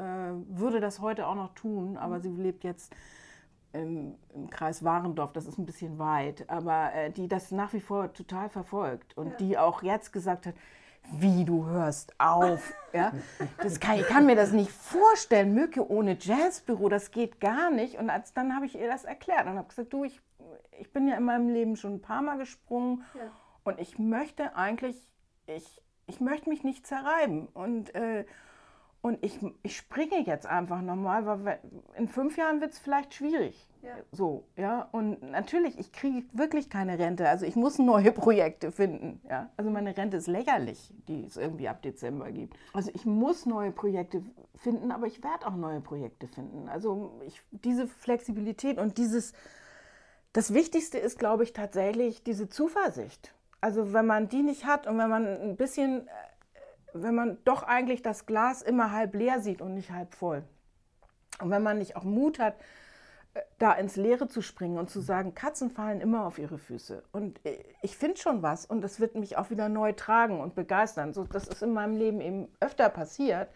würde 0.47 0.79
das 0.79 1.01
heute 1.01 1.27
auch 1.27 1.35
noch 1.35 1.53
tun, 1.53 1.97
aber 1.97 2.19
mhm. 2.19 2.21
sie 2.21 2.29
lebt 2.29 2.63
jetzt 2.63 2.95
im, 3.73 4.15
im, 4.33 4.49
Kreis 4.49 4.83
Warendorf, 4.83 5.33
das 5.33 5.45
ist 5.45 5.57
ein 5.57 5.65
bisschen 5.65 5.99
weit, 5.99 6.49
aber 6.49 6.93
äh, 6.93 7.11
die 7.11 7.27
das 7.27 7.51
nach 7.51 7.73
wie 7.73 7.81
vor 7.81 8.13
total 8.13 8.49
verfolgt 8.49 9.17
und 9.17 9.31
ja. 9.31 9.37
die 9.37 9.57
auch 9.57 9.83
jetzt 9.83 10.11
gesagt 10.13 10.45
hat, 10.47 10.55
wie 11.11 11.45
du 11.45 11.65
hörst 11.65 12.13
auf. 12.19 12.73
ja? 12.93 13.13
Das 13.61 13.79
kann, 13.79 13.99
ich 13.99 14.07
kann 14.07 14.25
mir 14.25 14.35
das 14.35 14.51
nicht 14.51 14.71
vorstellen. 14.71 15.53
Mücke 15.53 15.89
ohne 15.89 16.17
Jazzbüro, 16.19 16.89
das 16.89 17.11
geht 17.11 17.39
gar 17.39 17.71
nicht. 17.71 17.97
Und 17.97 18.09
als, 18.09 18.33
dann 18.33 18.55
habe 18.55 18.65
ich 18.65 18.77
ihr 18.77 18.87
das 18.87 19.05
erklärt 19.05 19.45
und 19.45 19.57
habe 19.57 19.67
gesagt, 19.67 19.93
du, 19.93 20.03
ich, 20.03 20.21
ich 20.79 20.91
bin 20.91 21.07
ja 21.07 21.15
in 21.15 21.23
meinem 21.23 21.49
Leben 21.49 21.75
schon 21.75 21.95
ein 21.95 22.01
paar 22.01 22.21
Mal 22.21 22.37
gesprungen 22.37 23.03
ja. 23.15 23.31
und 23.63 23.79
ich 23.79 23.97
möchte 23.97 24.55
eigentlich, 24.55 24.97
ich, 25.45 25.81
ich 26.07 26.19
möchte 26.19 26.49
mich 26.49 26.63
nicht 26.63 26.85
zerreiben. 26.85 27.47
Und, 27.53 27.95
äh, 27.95 28.25
Und 29.07 29.23
ich, 29.23 29.39
ich 29.63 29.77
springe 29.77 30.19
jetzt 30.25 30.45
einfach 30.45 30.81
nochmal, 30.81 31.25
weil 31.25 31.59
in 31.97 32.09
fünf 32.09 32.37
Jahren 32.37 32.59
wird 32.59 32.73
es 32.73 32.79
vielleicht 32.79 33.13
schwierig. 33.13 33.65
Ja. 33.81 33.95
So, 34.11 34.43
ja. 34.57 34.89
Und 34.91 35.23
natürlich, 35.23 35.79
ich 35.79 35.93
kriege 35.93 36.27
wirklich 36.33 36.69
keine 36.69 36.99
Rente. 36.99 37.29
Also 37.29 37.45
ich 37.45 37.55
muss 37.55 37.79
neue 37.79 38.11
Projekte 38.23 38.73
finden. 38.73 39.21
Ja. 39.29 39.49
Also 39.55 39.71
meine 39.71 39.95
Rente 39.95 40.17
ist 40.17 40.27
lächerlich, 40.27 40.93
die 41.07 41.23
es 41.23 41.37
irgendwie 41.37 41.69
ab 41.69 41.81
Dezember 41.83 42.33
gibt. 42.33 42.57
Also 42.73 42.91
ich 42.93 43.05
muss 43.05 43.45
neue 43.45 43.71
Projekte 43.71 44.23
finden, 44.57 44.91
aber 44.91 45.07
ich 45.07 45.23
werde 45.23 45.47
auch 45.47 45.55
neue 45.55 45.79
Projekte 45.79 46.27
finden. 46.27 46.67
Also 46.67 47.21
ich, 47.25 47.41
diese 47.51 47.87
Flexibilität 47.87 48.77
und 48.77 48.97
dieses, 48.97 49.31
das 50.33 50.53
Wichtigste 50.53 50.97
ist, 50.97 51.17
glaube 51.17 51.43
ich, 51.43 51.53
tatsächlich 51.53 52.23
diese 52.23 52.49
Zuversicht. 52.49 53.33
Also 53.61 53.93
wenn 53.93 54.05
man 54.05 54.27
die 54.27 54.43
nicht 54.43 54.65
hat 54.65 54.85
und 54.85 54.97
wenn 54.97 55.09
man 55.09 55.25
ein 55.25 55.55
bisschen, 55.55 56.07
äh, 56.07 56.11
wenn 57.03 57.15
man 57.15 57.37
doch 57.43 57.63
eigentlich 57.63 58.01
das 58.01 58.25
Glas 58.25 58.61
immer 58.61 58.91
halb 58.91 59.15
leer 59.15 59.39
sieht 59.39 59.61
und 59.61 59.73
nicht 59.73 59.91
halb 59.91 60.13
voll. 60.13 60.43
Und 61.41 61.49
wenn 61.49 61.63
man 61.63 61.77
nicht 61.77 61.95
auch 61.95 62.03
Mut 62.03 62.39
hat, 62.39 62.55
äh, 63.33 63.41
da 63.59 63.73
ins 63.73 63.95
Leere 63.95 64.27
zu 64.27 64.41
springen 64.41 64.77
und 64.77 64.89
zu 64.89 64.99
sagen, 64.99 65.35
Katzen 65.35 65.69
fallen 65.69 66.01
immer 66.01 66.25
auf 66.25 66.39
ihre 66.39 66.57
Füße. 66.57 67.03
Und 67.11 67.45
äh, 67.45 67.63
ich 67.81 67.97
finde 67.97 68.17
schon 68.17 68.41
was 68.41 68.65
und 68.65 68.81
das 68.81 68.99
wird 68.99 69.15
mich 69.15 69.37
auch 69.37 69.49
wieder 69.49 69.69
neu 69.69 69.93
tragen 69.93 70.39
und 70.39 70.55
begeistern. 70.55 71.13
So, 71.13 71.25
das 71.25 71.47
ist 71.47 71.61
in 71.61 71.73
meinem 71.73 71.95
Leben 71.95 72.21
eben 72.21 72.47
öfter 72.59 72.89
passiert. 72.89 73.49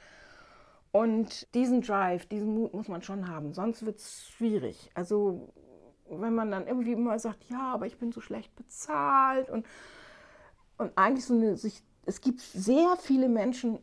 Und 0.92 1.54
diesen 1.56 1.82
Drive, 1.82 2.26
diesen 2.26 2.54
Mut 2.54 2.74
muss 2.74 2.90
man 2.90 3.02
schon 3.02 3.30
haben, 3.30 3.54
sonst 3.54 3.86
wird 3.86 4.00
es 4.00 4.28
schwierig. 4.28 4.92
Also 4.94 5.54
wenn 6.10 6.36
man 6.36 6.52
dann 6.52 6.68
irgendwie 6.68 6.92
immer 6.92 7.18
sagt, 7.18 7.46
ja, 7.50 7.74
aber 7.74 7.86
ich 7.86 7.98
bin 7.98 8.12
so 8.12 8.20
schlecht 8.20 8.54
bezahlt 8.56 9.50
und, 9.50 9.66
und 10.78 10.92
eigentlich 10.98 11.26
so 11.26 11.34
eine, 11.34 11.56
sich, 11.56 11.82
es 12.06 12.22
gibt 12.22 12.40
sehr 12.40 12.98
viele 13.00 13.30
Menschen 13.30 13.80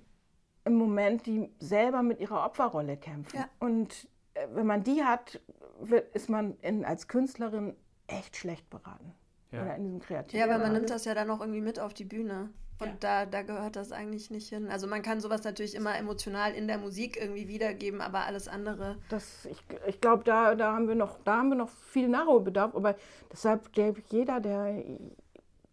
im 0.64 0.74
Moment, 0.74 1.26
die 1.26 1.50
selber 1.58 2.02
mit 2.02 2.20
ihrer 2.20 2.44
Opferrolle 2.44 2.96
kämpfen. 2.96 3.38
Ja. 3.38 3.48
Und 3.58 4.08
äh, 4.34 4.46
wenn 4.52 4.66
man 4.66 4.82
die 4.82 5.02
hat, 5.02 5.40
wird, 5.80 6.14
ist 6.14 6.28
man 6.28 6.56
in, 6.60 6.84
als 6.84 7.08
Künstlerin 7.08 7.74
echt 8.06 8.36
schlecht 8.36 8.68
beraten. 8.70 9.14
Ja. 9.50 9.62
Oder 9.62 9.76
in 9.76 9.84
diesem 9.84 10.00
kreativen. 10.00 10.38
Ja, 10.38 10.52
aber 10.52 10.62
man 10.62 10.72
nimmt 10.72 10.90
das 10.90 11.04
ja 11.04 11.14
dann 11.14 11.30
auch 11.30 11.40
irgendwie 11.40 11.60
mit 11.60 11.80
auf 11.80 11.94
die 11.94 12.04
Bühne. 12.04 12.50
Und 12.80 12.88
ja. 12.88 12.94
da, 13.00 13.26
da 13.26 13.42
gehört 13.42 13.76
das 13.76 13.90
eigentlich 13.90 14.30
nicht 14.30 14.48
hin. 14.50 14.70
Also 14.70 14.86
man 14.86 15.02
kann 15.02 15.20
sowas 15.20 15.42
natürlich 15.42 15.74
immer 15.74 15.96
emotional 15.96 16.52
in 16.52 16.68
der 16.68 16.78
Musik 16.78 17.16
irgendwie 17.20 17.48
wiedergeben, 17.48 18.00
aber 18.00 18.20
alles 18.20 18.46
andere. 18.46 18.96
Das, 19.08 19.46
ich 19.46 19.64
ich 19.86 20.00
glaube, 20.00 20.22
da, 20.24 20.54
da, 20.54 20.74
haben 20.74 20.86
wir 20.86 20.94
noch, 20.94 21.18
da 21.24 21.38
haben 21.38 21.48
wir 21.48 21.56
noch 21.56 21.70
viel 21.70 22.08
Nachholbedarf. 22.08 22.76
Aber 22.76 22.94
deshalb 23.32 23.72
glaube 23.72 23.98
ich, 23.98 24.12
jeder, 24.12 24.38
der 24.38 24.84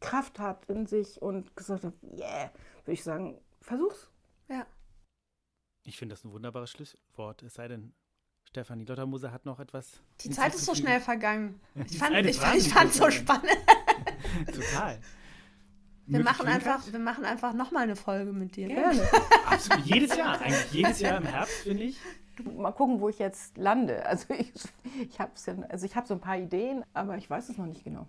Kraft 0.06 0.39
hat 0.39 0.66
in 0.66 0.86
sich 0.86 1.22
und 1.22 1.56
gesagt 1.56 1.84
hat, 1.84 1.93
yeah, 2.03 2.51
würde 2.84 2.93
ich 2.93 3.03
sagen, 3.03 3.39
versuch's. 3.62 4.10
Ja. 4.49 4.66
Ich 5.84 5.97
finde 5.97 6.14
das 6.14 6.24
ein 6.24 6.32
wunderbares 6.32 6.72
Schlusswort. 6.72 7.43
Es 7.43 7.56
sei 7.56 7.68
denn, 7.68 7.93
Stefanie 8.45 8.86
Lottermoser 8.86 9.32
hat 9.32 9.45
noch 9.45 9.60
etwas. 9.60 10.01
Die 10.22 10.30
Zeit 10.30 10.56
ist 10.56 10.66
so 10.66 10.74
schnell 10.74 10.99
vergangen. 10.99 11.60
Ich 11.89 11.97
fand 11.97 12.16
es 12.16 12.38
ich, 12.38 12.68
ich 12.68 12.93
so 12.93 13.10
spannend. 13.12 13.49
Total. 14.47 14.99
Wir 16.08 16.24
machen, 16.24 16.47
einfach, 16.47 16.91
wir 16.91 16.99
machen 16.99 17.26
einfach 17.26 17.53
nochmal 17.53 17.84
eine 17.84 17.95
Folge 17.95 18.32
mit 18.32 18.56
dir. 18.56 18.68
Gerne. 18.68 19.01
Absolut. 19.45 19.86
Jedes 19.86 20.16
Jahr. 20.16 20.39
Eigentlich 20.39 20.72
jedes 20.72 20.99
Jahr 20.99 21.18
im 21.18 21.26
Herbst, 21.26 21.64
finde 21.64 21.84
ich. 21.84 21.99
Mal 22.43 22.72
gucken, 22.72 22.99
wo 22.99 23.10
ich 23.10 23.18
jetzt 23.18 23.58
lande. 23.58 24.06
Also 24.06 24.34
ich, 24.34 24.51
ich 25.10 25.20
habe 25.20 25.32
ja, 25.45 25.56
also 25.70 25.88
hab 25.88 26.08
so 26.08 26.14
ein 26.14 26.20
paar 26.20 26.38
Ideen, 26.38 26.84
aber 26.93 27.18
ich 27.18 27.30
weiß 27.30 27.49
es 27.49 27.58
noch 27.58 27.66
nicht 27.66 27.84
genau. 27.84 28.08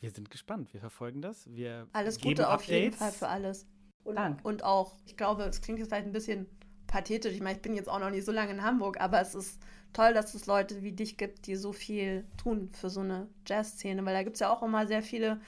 Wir 0.00 0.10
sind 0.10 0.30
gespannt. 0.30 0.72
Wir 0.72 0.80
verfolgen 0.80 1.22
das. 1.22 1.48
Wir 1.54 1.86
alles 1.92 2.20
Gute 2.20 2.48
auf 2.48 2.64
jeden 2.64 2.92
Fall 2.94 3.12
für 3.12 3.28
alles. 3.28 3.66
Und, 4.02 4.16
Dank. 4.16 4.40
und 4.44 4.64
auch, 4.64 4.96
ich 5.04 5.16
glaube, 5.16 5.44
es 5.44 5.60
klingt 5.60 5.78
jetzt 5.78 5.88
vielleicht 5.88 6.06
ein 6.06 6.12
bisschen 6.12 6.46
pathetisch. 6.86 7.34
Ich 7.34 7.42
meine, 7.42 7.56
ich 7.56 7.62
bin 7.62 7.74
jetzt 7.74 7.88
auch 7.88 8.00
noch 8.00 8.10
nicht 8.10 8.24
so 8.24 8.32
lange 8.32 8.52
in 8.52 8.62
Hamburg, 8.62 8.98
aber 9.00 9.20
es 9.20 9.34
ist 9.34 9.60
toll, 9.92 10.14
dass 10.14 10.34
es 10.34 10.46
Leute 10.46 10.82
wie 10.82 10.92
dich 10.92 11.18
gibt, 11.18 11.46
die 11.46 11.56
so 11.56 11.72
viel 11.72 12.24
tun 12.36 12.70
für 12.72 12.88
so 12.88 13.00
eine 13.00 13.28
Jazzszene, 13.46 14.04
weil 14.04 14.14
da 14.14 14.22
gibt 14.22 14.36
es 14.36 14.40
ja 14.40 14.50
auch 14.50 14.62
immer 14.62 14.86
sehr 14.86 15.02
viele 15.02 15.40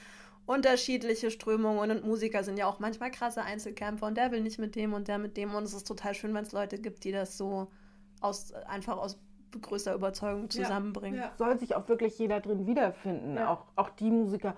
unterschiedliche 0.45 1.31
Strömungen 1.31 1.89
und 1.89 2.05
Musiker 2.05 2.43
sind 2.43 2.57
ja 2.57 2.67
auch 2.67 2.79
manchmal 2.79 3.11
krasse 3.11 3.43
Einzelkämpfer 3.43 4.07
und 4.07 4.17
der 4.17 4.31
will 4.31 4.41
nicht 4.41 4.59
mit 4.59 4.75
dem 4.75 4.93
und 4.93 5.07
der 5.07 5.17
mit 5.17 5.37
dem 5.37 5.55
und 5.55 5.63
es 5.63 5.73
ist 5.73 5.87
total 5.87 6.13
schön, 6.13 6.33
wenn 6.33 6.43
es 6.43 6.51
Leute 6.51 6.77
gibt, 6.77 7.05
die 7.05 7.13
das 7.13 7.37
so 7.37 7.71
aus, 8.19 8.51
einfach 8.53 8.97
aus 8.97 9.17
größter 9.59 9.93
Überzeugung 9.93 10.49
zusammenbringen. 10.49 11.19
Ja, 11.19 11.27
ja. 11.27 11.31
Soll 11.37 11.59
sich 11.59 11.75
auch 11.75 11.87
wirklich 11.87 12.17
jeder 12.17 12.39
drin 12.39 12.65
wiederfinden, 12.67 13.35
ja. 13.35 13.49
auch, 13.49 13.65
auch 13.75 13.89
die 13.89 14.09
Musiker, 14.09 14.55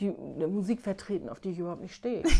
die 0.00 0.08
eine 0.08 0.48
Musik 0.48 0.80
vertreten, 0.80 1.28
auf 1.28 1.40
die 1.40 1.50
ich 1.50 1.58
überhaupt 1.58 1.82
nicht 1.82 1.94
stehe. 1.94 2.22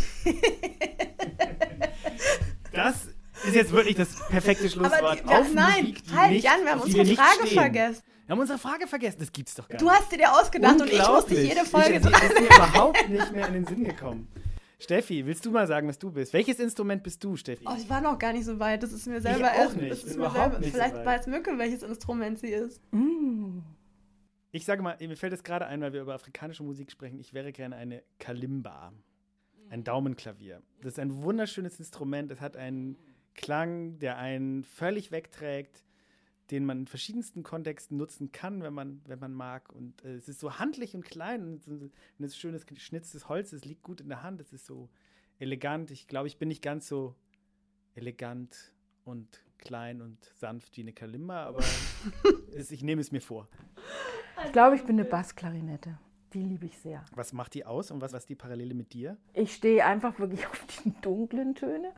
das 2.73 3.09
ist 3.45 3.55
jetzt 3.55 3.73
wirklich 3.73 3.97
das 3.97 4.17
perfekte 4.29 4.69
Schlusswort. 4.69 5.21
Die, 5.21 5.25
auf 5.25 5.53
nein, 5.53 5.85
Musik, 5.85 6.03
halt, 6.15 6.31
nicht, 6.31 6.45
Jan, 6.45 6.65
wir 6.65 6.73
haben 6.73 6.81
unsere 6.81 7.07
Frage 7.07 7.47
stehen. 7.47 7.59
vergessen. 7.59 8.03
Wir 8.27 8.35
haben 8.35 8.41
unsere 8.41 8.59
Frage 8.59 8.87
vergessen, 8.87 9.17
das 9.19 9.33
gibt's 9.33 9.55
doch 9.55 9.69
gar 9.69 9.75
nicht. 9.75 9.83
Du 9.83 9.91
hast 9.91 10.13
dir 10.13 10.19
dir 10.19 10.33
ausgedacht 10.33 10.81
und 10.81 10.91
ich 10.91 11.07
musste 11.07 11.35
jede 11.35 11.65
Folge 11.65 11.97
ich, 11.97 12.03
Das 12.03 12.23
ist 12.23 12.41
mir 12.41 12.47
überhaupt 12.47 13.09
nicht 13.09 13.33
mehr 13.33 13.49
in 13.49 13.55
den 13.55 13.67
Sinn 13.67 13.85
gekommen. 13.85 14.29
Steffi, 14.83 15.25
willst 15.25 15.47
du 15.47 15.51
mal 15.51 15.67
sagen, 15.67 15.89
was 15.89 15.99
du 15.99 16.11
bist? 16.11 16.33
Welches 16.33 16.59
Instrument 16.59 17.03
bist 17.03 17.23
du, 17.23 17.37
Steffi? 17.37 17.65
Oh, 17.69 17.75
ich 17.79 17.89
war 17.89 18.01
noch 18.01 18.19
gar 18.19 18.33
nicht 18.33 18.45
so 18.45 18.59
weit. 18.59 18.83
Das 18.83 18.93
ist 18.93 19.07
mir 19.07 19.21
selber 19.21 19.53
ich 19.55 19.61
auch 19.61 19.75
nicht. 19.75 20.05
Ist 20.05 20.17
überhaupt 20.17 20.35
selber, 20.35 20.59
nicht 20.59 20.73
Vielleicht 20.73 20.97
so 20.97 21.05
weiß 21.05 21.27
Mücke, 21.29 21.57
welches 21.57 21.83
Instrument 21.83 22.39
sie 22.41 22.49
ist. 22.49 22.83
Mm. 22.93 23.61
Ich 24.51 24.65
sage 24.65 24.83
mal, 24.83 24.97
mir 25.01 25.17
fällt 25.17 25.33
es 25.33 25.45
gerade 25.45 25.67
ein, 25.67 25.81
weil 25.81 25.93
wir 25.93 26.03
über 26.03 26.15
afrikanische 26.15 26.65
Musik 26.65 26.91
sprechen. 26.91 27.21
Ich 27.21 27.33
wäre 27.33 27.53
gerne 27.53 27.77
eine 27.77 28.03
Kalimba. 28.19 28.93
Ein 29.71 29.85
Daumenklavier. 29.85 30.61
Das 30.83 30.95
ist 30.95 30.99
ein 30.99 31.23
wunderschönes 31.23 31.79
Instrument. 31.79 32.31
Es 32.31 32.41
hat 32.41 32.57
einen 32.57 32.99
Klang, 33.35 33.99
der 34.01 34.19
einen 34.19 34.65
völlig 34.65 35.11
wegträgt, 35.11 35.85
den 36.51 36.65
man 36.65 36.81
in 36.81 36.87
verschiedensten 36.87 37.43
Kontexten 37.43 37.97
nutzen 37.97 38.33
kann, 38.33 38.63
wenn 38.63 38.75
man, 38.75 39.01
wenn 39.07 39.19
man 39.19 39.33
mag. 39.33 39.73
Und 39.73 40.05
äh, 40.05 40.15
es 40.15 40.29
ist 40.29 40.41
so 40.41 40.59
handlich 40.59 40.95
und 40.95 41.05
klein 41.05 41.43
und, 41.43 41.69
und 41.69 41.93
es 42.19 42.33
ist 42.33 42.39
schönes 42.39 42.67
geschnitztes 42.67 43.29
Holz, 43.29 43.53
es 43.53 43.65
liegt 43.65 43.83
gut 43.83 44.01
in 44.01 44.09
der 44.09 44.23
Hand, 44.23 44.41
es 44.41 44.53
ist 44.53 44.67
so 44.67 44.91
elegant. 45.39 45.91
Ich 45.91 46.07
glaube, 46.09 46.29
ich 46.29 46.39
bin 46.39 46.49
nicht 46.49 46.63
ganz 46.63 46.89
so 46.89 47.15
elegant 47.95 48.73
und 49.05 49.45
klein 49.59 50.03
und 50.03 50.19
sanft 50.37 50.77
wie 50.77 50.83
eine 50.83 50.93
Kalimba, 50.93 51.45
aber 51.45 51.63
es, 52.55 52.71
ich 52.71 52.83
nehme 52.83 53.01
es 53.01 53.13
mir 53.13 53.21
vor. 53.21 53.49
Ich 54.45 54.53
glaube, 54.53 54.77
ich 54.77 54.83
bin 54.83 54.99
eine 54.99 55.09
Bassklarinette. 55.09 55.99
Die 56.33 56.43
liebe 56.43 56.67
ich 56.67 56.79
sehr. 56.79 57.05
Was 57.15 57.33
macht 57.33 57.55
die 57.55 57.67
aus 57.67 57.91
und 57.91 58.01
was, 58.01 58.13
was 58.13 58.23
ist 58.23 58.31
die 58.31 58.35
Parallele 58.35 58.75
mit 58.75 58.95
dir? 58.95 59.19
Ich 59.35 59.55
stehe 59.55 59.85
einfach 59.85 60.19
wirklich 60.19 60.47
auf 60.47 60.67
die 60.85 60.93
dunklen 61.03 61.55
Töne. 61.55 61.93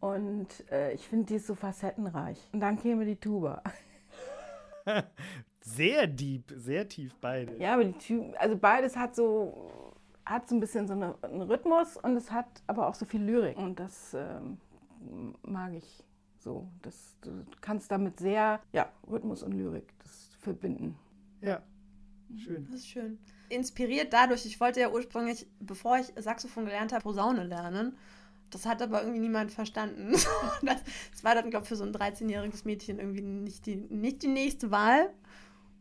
Und 0.00 0.48
äh, 0.70 0.92
ich 0.92 1.08
finde, 1.08 1.26
die 1.26 1.34
ist 1.36 1.46
so 1.46 1.54
facettenreich. 1.54 2.38
Und 2.52 2.60
dann 2.60 2.78
käme 2.78 3.04
die 3.04 3.16
Tuba. 3.16 3.62
sehr 5.60 6.06
deep, 6.06 6.52
sehr 6.56 6.88
tief 6.88 7.14
beide. 7.20 7.56
Ja, 7.58 7.74
aber 7.74 7.84
die 7.84 7.92
Tuba, 7.92 8.36
also 8.38 8.56
beides 8.56 8.96
hat 8.96 9.16
so, 9.16 9.94
hat 10.24 10.48
so 10.48 10.54
ein 10.54 10.60
bisschen 10.60 10.86
so 10.86 10.94
eine, 10.94 11.14
einen 11.22 11.42
Rhythmus 11.42 11.96
und 11.96 12.16
es 12.16 12.30
hat 12.30 12.62
aber 12.66 12.88
auch 12.88 12.94
so 12.94 13.04
viel 13.04 13.22
Lyrik. 13.22 13.56
Und 13.56 13.80
das 13.80 14.14
ähm, 14.14 14.58
mag 15.42 15.72
ich 15.72 16.04
so. 16.38 16.68
Das, 16.82 17.16
du 17.22 17.44
kannst 17.60 17.90
damit 17.90 18.20
sehr, 18.20 18.60
ja, 18.72 18.88
Rhythmus 19.10 19.42
und 19.42 19.52
Lyrik 19.52 19.92
das 20.02 20.36
verbinden. 20.40 20.96
Ja, 21.40 21.62
schön. 22.36 22.64
Das 22.66 22.76
ist 22.76 22.88
schön. 22.88 23.18
Inspiriert 23.48 24.12
dadurch, 24.12 24.46
ich 24.46 24.60
wollte 24.60 24.80
ja 24.80 24.90
ursprünglich, 24.90 25.46
bevor 25.60 25.98
ich 25.98 26.12
Saxophon 26.16 26.64
gelernt 26.64 26.92
habe, 26.92 27.02
Posaune 27.02 27.44
lernen. 27.44 27.96
Das 28.50 28.66
hat 28.66 28.80
aber 28.80 29.02
irgendwie 29.02 29.20
niemand 29.20 29.52
verstanden. 29.52 30.12
Das, 30.62 30.82
das 31.12 31.24
war 31.24 31.34
dann, 31.34 31.50
glaube 31.50 31.64
ich, 31.64 31.68
für 31.68 31.76
so 31.76 31.84
ein 31.84 31.92
13-jähriges 31.92 32.64
Mädchen 32.64 32.98
irgendwie 32.98 33.22
nicht 33.22 33.66
die, 33.66 33.76
nicht 33.76 34.22
die 34.22 34.28
nächste 34.28 34.70
Wahl. 34.70 35.10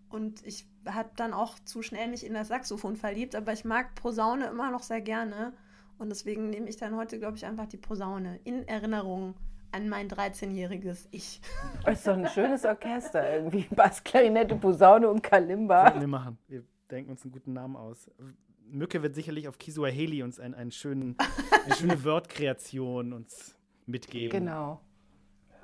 Und 0.09 0.45
ich 0.45 0.65
habe 0.85 1.09
dann 1.15 1.33
auch 1.33 1.57
zu 1.65 1.81
schnell 1.81 2.07
mich 2.07 2.25
in 2.25 2.33
das 2.33 2.49
Saxophon 2.49 2.95
verliebt, 2.95 3.35
aber 3.35 3.53
ich 3.53 3.65
mag 3.65 3.95
Posaune 3.95 4.47
immer 4.47 4.71
noch 4.71 4.83
sehr 4.83 5.01
gerne. 5.01 5.53
Und 5.97 6.09
deswegen 6.09 6.49
nehme 6.49 6.69
ich 6.69 6.77
dann 6.77 6.95
heute, 6.95 7.19
glaube 7.19 7.37
ich, 7.37 7.45
einfach 7.45 7.67
die 7.67 7.77
Posaune 7.77 8.39
in 8.43 8.67
Erinnerung 8.67 9.35
an 9.71 9.89
mein 9.89 10.07
13-jähriges 10.09 11.07
Ich. 11.11 11.41
Das 11.83 11.95
ist 11.99 12.07
doch 12.07 12.17
ein 12.17 12.27
schönes 12.27 12.65
Orchester 12.65 13.33
irgendwie. 13.33 13.67
Bass, 13.71 14.03
Klarinette, 14.03 14.55
Posaune 14.55 15.09
und 15.09 15.21
Kalimba. 15.21 15.99
wir 15.99 16.07
machen. 16.07 16.37
Wir 16.47 16.63
denken 16.89 17.11
uns 17.11 17.23
einen 17.23 17.31
guten 17.31 17.53
Namen 17.53 17.75
aus. 17.75 18.09
Mücke 18.69 19.03
wird 19.03 19.15
sicherlich 19.15 19.47
auf 19.47 19.57
Kisuaheli 19.57 20.23
uns 20.23 20.39
ein, 20.39 20.53
einen 20.53 20.71
schönen, 20.71 21.15
eine 21.65 21.75
schöne 21.75 22.03
Wortkreation 22.03 23.13
uns 23.13 23.55
mitgeben. 23.85 24.29
Genau. 24.29 24.81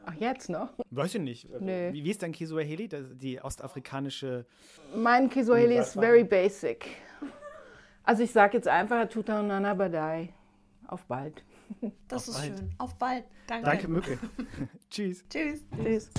Ach, 0.06 0.14
jetzt 0.16 0.50
noch? 0.50 0.74
Weiß 0.90 1.16
ich 1.16 1.22
nicht. 1.22 1.50
Nö. 1.60 1.94
Wie, 1.94 2.04
wie 2.04 2.10
ist 2.10 2.24
dein 2.24 2.32
Kisuaheli, 2.32 2.90
die 2.90 3.42
ostafrikanische? 3.42 4.46
Mein 4.96 5.30
Kisuaheli 5.30 5.78
ist 5.78 5.94
very 5.94 6.24
basic. 6.24 6.88
Also 8.04 8.24
ich 8.24 8.32
sage 8.32 8.58
jetzt 8.58 8.68
einfach 8.68 9.08
Tutanana 9.08 9.74
Badai. 9.74 10.34
Auf 10.88 11.06
bald. 11.06 11.44
Das 12.08 12.28
Auf 12.28 12.36
ist 12.36 12.42
bald. 12.42 12.58
schön. 12.58 12.76
Auf 12.80 12.96
bald. 12.96 13.24
Danke. 13.48 13.66
Danke, 13.66 13.88
Mücke. 13.88 14.20
Tschüss. 14.90 15.24
Tschüss. 15.30 15.64
Tschüss. 15.78 16.12